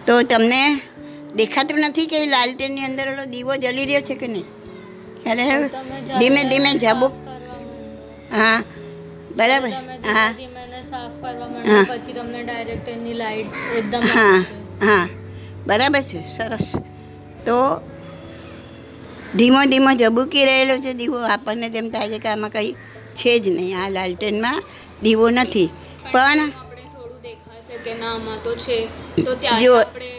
તો 0.06 0.22
તમને 0.22 0.82
દેખાતું 1.36 1.80
નથી 1.80 2.06
કે 2.06 2.26
લાલટેનની 2.26 2.82
અંદર 2.82 3.10
ઓલો 3.10 3.26
દીવો 3.26 3.56
જલી 3.56 3.86
રહ્યો 3.86 4.02
છે 4.02 4.16
કે 4.16 4.28
નહીં 4.28 4.46
એટલે 5.26 5.70
ધીમે 6.20 6.44
ધીમે 6.44 6.64
માંડો. 6.64 7.08
હા 8.32 8.64
બરાબર 9.36 9.70
હા 10.08 10.34
સાફ 10.90 11.16
કરવા. 11.22 11.50
માંડો 11.50 11.80
પછી 11.90 12.14
તમને 12.14 12.40
ડાયરેક્ટ 12.44 12.88
એની 12.88 13.14
લાઈટ 13.14 13.54
એકદમ 13.78 14.04
હા 14.10 14.38
હા. 14.82 15.06
બરાબર 15.68 16.02
છે 16.04 16.22
સરસ. 16.28 16.68
તો 17.46 17.58
ધીમો 19.36 19.62
ધીમો 19.66 19.92
ઝબૂકી 19.94 20.46
રહેલો 20.46 20.76
છે 20.78 20.92
દીવો 20.94 21.20
આપણને 21.28 21.68
તેમ 21.70 21.88
થાય 21.90 22.10
છે 22.10 22.20
કે 22.20 22.30
આમાં 22.30 22.52
કંઈ 22.52 22.72
છે 23.16 23.32
જ 23.40 23.46
નહીં 23.50 23.78
આ 23.78 23.90
લાલટેનમાં 23.90 24.60
દીવો 25.04 25.28
નથી. 25.32 25.70
પણ 26.06 26.40
થોડું 26.94 27.20
દેખાશે 27.22 27.76
કે 27.86 27.92
ના 27.94 28.14
આમાં 28.14 28.40
તો 28.44 28.52
છે 28.56 28.78
તો 29.18 29.32
ત્યારે 29.36 29.68
આપણે 29.76 30.10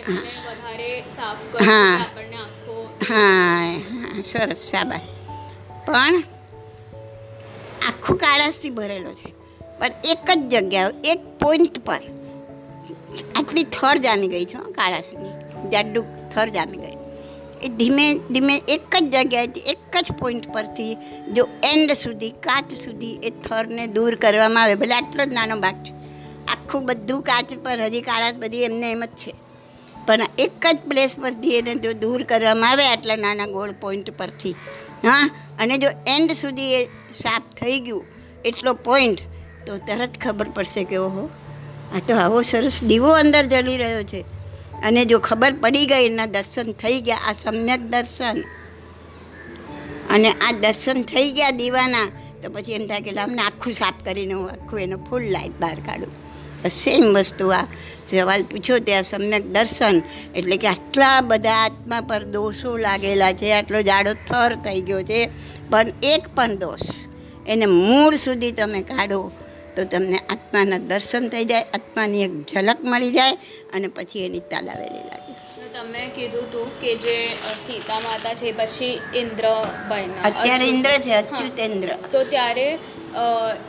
વધારે 0.47 0.91
સાફ 1.17 1.43
કરીએ 1.53 1.69
હા. 1.71 1.97
આપણને 1.99 2.37
આખો 2.37 2.75
હા 3.09 3.65
હા 3.91 4.23
સરસ 4.25 4.61
શાબાશ. 4.71 5.09
પણ 5.87 6.17
આખું 7.89 8.17
કાળાશથી 8.19 8.71
ભરેલો 8.71 9.13
છે. 9.13 9.29
પણ 9.81 9.91
એક 10.05 10.31
જ 10.31 10.39
જગ્યા 10.39 10.91
એક 11.05 11.39
પોઈન્ટ 11.39 11.79
પર. 11.79 12.01
આટલી 13.37 13.63
થર 13.63 13.97
જામી 13.97 14.29
ગઈ 14.29 14.45
છે 14.45 14.73
કાળાશની. 14.73 15.31
જાડું 15.71 16.31
થર 16.31 16.49
જામી 16.49 16.77
ગઈ. 16.77 16.97
એ 17.63 17.69
ધીમે 17.69 18.15
ધીમે 18.15 18.57
એક 18.69 18.97
જ 18.97 19.05
જગ્યાએથી, 19.05 19.61
એક 19.61 19.97
જ 20.03 20.13
પોઈન્ટ 20.13 20.53
પરથી 20.53 20.95
જો 21.33 21.49
એન્ડ 21.65 21.93
સુધી, 21.93 22.31
કાચ 22.31 22.73
સુધી 22.73 23.15
એ 23.15 23.31
થરને 23.31 23.87
દૂર 23.87 24.15
કરવામાં 24.15 24.63
આવે, 24.63 24.75
ભલે 24.75 24.95
આટલો 24.95 25.25
જ 25.25 25.35
નાનો 25.35 25.57
ભાગ 25.57 25.75
છે. 25.75 25.93
આખું 26.49 26.85
બધું 26.85 27.23
કાચ 27.23 27.55
પર 27.65 27.83
હજી 27.83 28.01
કાળાશ 28.01 28.35
બધી 28.35 28.63
એમને 28.63 28.93
એમ 28.93 29.05
જ 29.05 29.09
છે. 29.09 29.35
પણ 30.07 30.21
એક 30.39 30.67
જ 30.67 30.79
પ્લેસ 30.89 31.19
પરથી 31.19 31.55
એને 31.55 31.75
જો 31.75 31.93
દૂર 31.93 32.23
કરવામાં 32.23 32.71
આવે 32.71 32.87
આટલા 32.87 33.17
નાના 33.17 33.47
ગોળ 33.47 33.73
પોઈન્ટ 33.73 34.11
પરથી, 34.11 34.51
હા? 35.05 35.31
અને 35.61 35.79
જો 35.79 35.89
એન્ડ 36.07 36.33
સુધી 36.33 36.75
એ 36.75 36.85
સાફ 37.15 37.43
થઈ 37.57 37.81
ગયું, 37.81 38.05
એટલો 38.45 38.75
પોઈન્ટ 38.75 39.19
તો 39.71 39.79
તરત 39.79 40.21
ખબર 40.21 40.49
પડશે 40.49 40.85
કે 40.85 40.97
ઓહો, 40.97 41.31
આ 41.97 41.99
તો 42.09 42.17
આવો 42.17 42.43
સરસ 42.43 42.85
દીવો 42.85 43.09
અંદર 43.09 43.47
જલી 43.47 43.77
રહ્યો 43.77 44.03
છે. 44.03 44.21
અને 44.85 45.05
જો 45.05 45.19
ખબર 45.19 45.53
પડી 45.53 45.87
ગઈ, 45.87 46.07
એના 46.07 46.27
દર્શન 46.27 46.73
થઈ 46.73 47.01
ગયા, 47.01 47.17
આ 47.29 47.33
સમ્યક 47.33 47.81
દર્શન. 47.81 48.41
અને 50.11 50.31
આ 50.31 50.53
દર્શન 50.53 51.03
થઈ 51.03 51.33
ગયા 51.33 51.51
દીવાના, 51.51 52.07
તો 52.43 52.51
પછી 52.51 52.73
એમ 52.73 52.87
થાય 52.87 53.01
કે 53.01 53.11
લામને 53.11 53.43
આખું 53.43 53.73
સાફ 53.73 54.05
કરીને 54.05 54.35
હું 54.35 54.51
આખું 54.51 54.81
એનો 54.81 54.97
ફૂલ 54.97 55.23
લાઈટ 55.23 55.61
બહાર 55.61 55.81
કાઢું. 55.87 56.13
સેમ 56.71 57.15
વસ્તુ 57.15 57.49
આ. 57.49 57.67
સવાલ 58.09 58.43
પૂછ્યો 58.43 58.79
ત્યાં 58.79 59.03
સમ્યક 59.03 59.53
દર્શન, 59.53 60.03
એટલે 60.35 60.57
કે 60.57 60.67
આટલા 60.67 61.21
બધા 61.21 61.51
આત્મા 61.51 62.01
પર 62.01 62.25
દોષો 62.25 62.77
લાગેલા 62.77 63.33
છે, 63.33 63.53
આટલો 63.53 63.83
જાડો 63.83 64.13
થર 64.15 64.55
થઈ 64.55 64.81
ગયો 64.81 65.03
છે. 65.03 65.29
પણ 65.71 65.87
એક 66.03 66.29
પણ 66.35 66.55
દોષ, 66.55 67.07
એને 67.49 67.67
મૂળ 67.67 68.15
સુધી 68.17 68.51
તમે 68.53 68.83
કાઢો. 68.83 69.33
તો 69.77 69.83
તમને 69.93 70.19
આત્માના 70.35 70.81
દર્શન 70.91 71.25
થઈ 71.33 71.45
જાય 71.45 71.67
આત્માની 71.79 72.23
એક 72.25 72.35
ઝલક 72.53 72.81
મળી 72.85 73.13
જાય 73.13 73.37
અને 73.75 73.89
પછી 73.97 74.25
એની 74.27 74.45
તાલાવેલી 74.51 75.05
લાગે 75.11 75.35
તો 75.55 75.67
તમે 75.75 76.03
કીધું 76.17 76.45
હતું 76.47 76.69
કે 76.81 76.91
જે 77.05 77.15
સીતા 77.57 78.01
માતા 78.01 78.35
છે 78.35 78.53
પછી 78.53 78.95
ઇન્દ્ર 79.15 79.47
બન્યા. 79.91 80.25
અત્યારે 80.29 80.67
ઇન્દ્ર 80.75 80.93
છે 80.99 81.13
હા. 81.13 81.23
અચ્યુતેન્દ્ર. 81.23 81.89
તો 82.13 82.21
ત્યારે 82.33 82.67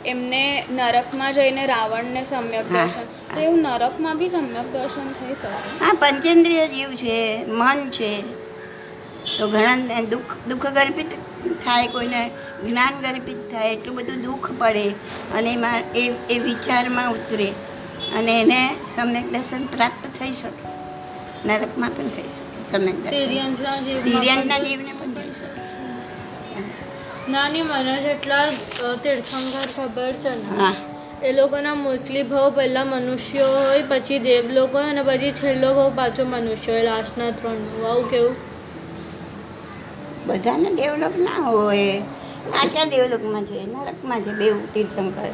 એમને 0.04 0.42
નરકમાં 0.70 1.32
જઈને 1.32 1.62
રાવણને 1.66 2.22
સમ્યક 2.24 2.66
દર્શન. 2.68 3.06
તો 3.34 3.38
એવું 3.40 3.60
નરકમાં 3.68 4.16
બી 4.20 4.28
સમ્યક 4.28 4.68
દર્શન 4.74 5.08
થઈ 5.18 5.34
શકે? 5.34 5.58
હા 5.80 5.94
પંચેન્દ્રિય 6.02 6.66
જીવ 6.68 6.90
છે 6.96 7.18
મન 7.58 7.80
છે 7.90 8.10
તો 9.28 9.44
ઘણા 9.48 10.02
દુઃખ 10.12 10.32
દુઃખ 10.50 10.68
ગર્ભિત 10.78 11.10
થાય 11.64 11.86
કોઈને 11.88 12.22
જ્ઞાન 12.68 13.00
ગર્ભિત 13.00 13.52
થાય 13.52 13.72
એટલું 13.72 13.96
બધું 13.96 14.22
દુઃખ 14.22 14.50
પડે 14.58 14.88
અને 15.34 15.52
એમાં 15.52 15.82
એ 15.94 16.12
એ 16.30 16.38
વિચારમાં 16.38 17.12
ઉતરે 17.12 17.52
અને 18.18 18.40
એને 18.40 18.74
સમ્યક 18.96 19.32
દર્શન 19.32 19.66
પ્રાપ્ત 19.66 20.18
થઈ 20.18 20.32
શકે. 20.32 20.68
નરકમાં 21.48 21.90
પણ 21.96 22.08
થઈ 22.08 22.22
શકે 22.22 22.70
સમ્યક 22.70 22.94
દર્શન. 22.94 23.10
પણ- 23.10 24.68
જીવને 24.68 24.92
પણ 24.92 25.12
થઈ 25.12 25.30
શકે. 25.30 25.62
નાની 27.28 27.62
મને 27.62 28.02
જેટલા 28.02 28.46
તીર્થંકર 28.94 29.86
ખબર 29.86 30.12
છે 30.12 30.28
હા. 30.28 30.74
એ 31.22 31.32
લોકોના 31.32 31.74
મોસ્ટલી 31.74 32.22
ભાવ 32.22 32.50
પહેલાં 32.50 32.86
મનુષ્યો 32.86 33.46
હોય 33.48 33.82
પછી 33.88 34.18
દેવલોક 34.18 34.74
હોય 34.74 34.84
અને 34.84 35.02
પછી 35.02 35.30
છેલ્લો 35.30 35.74
ભાવ 35.74 35.92
પાછો 35.96 36.24
મનુષ્ય 36.24 36.72
હોય 36.72 36.82
લાસ્ટના 36.82 37.30
ત્રણ. 37.30 37.86
આવું 37.86 38.10
કેવું? 38.10 38.36
બધાને 40.26 40.70
ડેવલપ 40.74 41.18
ના 41.18 41.42
હોય. 41.48 42.02
આ 42.42 42.66
ક્યાં 42.66 42.90
દેવલોકમાં 42.90 43.44
છે 43.48 43.56
નરકમાં 43.66 44.20
છે 44.22 44.32
બેવ 44.40 44.56
તીર્થંકર. 44.74 45.32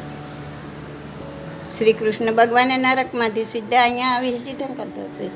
શ્રી 1.75 1.93
કૃષ્ણ 1.93 2.29
ભગવાને 2.39 2.75
નરકમાંથી 2.77 3.45
સીધા 3.45 3.83
અહીંયા 3.83 4.13
આવીને 4.15 4.39
તીર્થંકર 4.45 4.87
થશે 4.95 5.27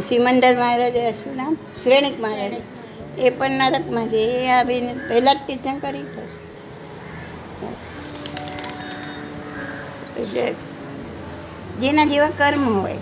સિમંદર 0.00 0.54
મહારાજ 0.56 0.96
શું 1.14 1.34
નામ? 1.36 1.54
શ્રેણિક 1.82 2.16
મહારાજ. 2.20 2.64
એ 3.18 3.30
પણ 3.30 3.50
નરકમાં 3.62 4.06
છે. 4.08 4.20
એ 4.38 4.48
આવીને 4.50 4.92
પહેલાં 5.08 5.36
જ 5.36 5.38
તીર્થંકર 5.48 5.94
થશે 6.14 6.38
એટલે 10.20 10.44
જેના 11.80 12.06
જેવા 12.10 12.32
કર્મ 12.38 12.64
હોય, 12.74 13.00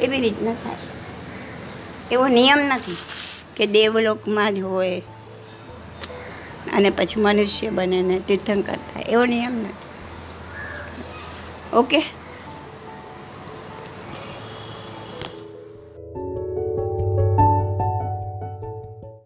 એવી 0.00 0.20
રીતના 0.20 0.56
થાય. 0.62 0.80
એવો 2.12 2.26
નિયમ 2.28 2.60
નથી 2.72 2.96
કે 3.56 3.64
દેવલોકમાં 3.66 4.50
જ 4.54 4.58
હોય 4.72 5.02
અને 6.72 6.90
પછી 6.90 7.20
મનુષ્ય 7.20 7.70
બને 7.70 8.02
ને 8.02 8.20
તીર્થંકર 8.20 8.76
થાય. 8.76 9.04
એવો 9.08 9.26
નિયમ 9.26 9.52
નથી. 9.52 9.86
ઓકે? 11.72 12.15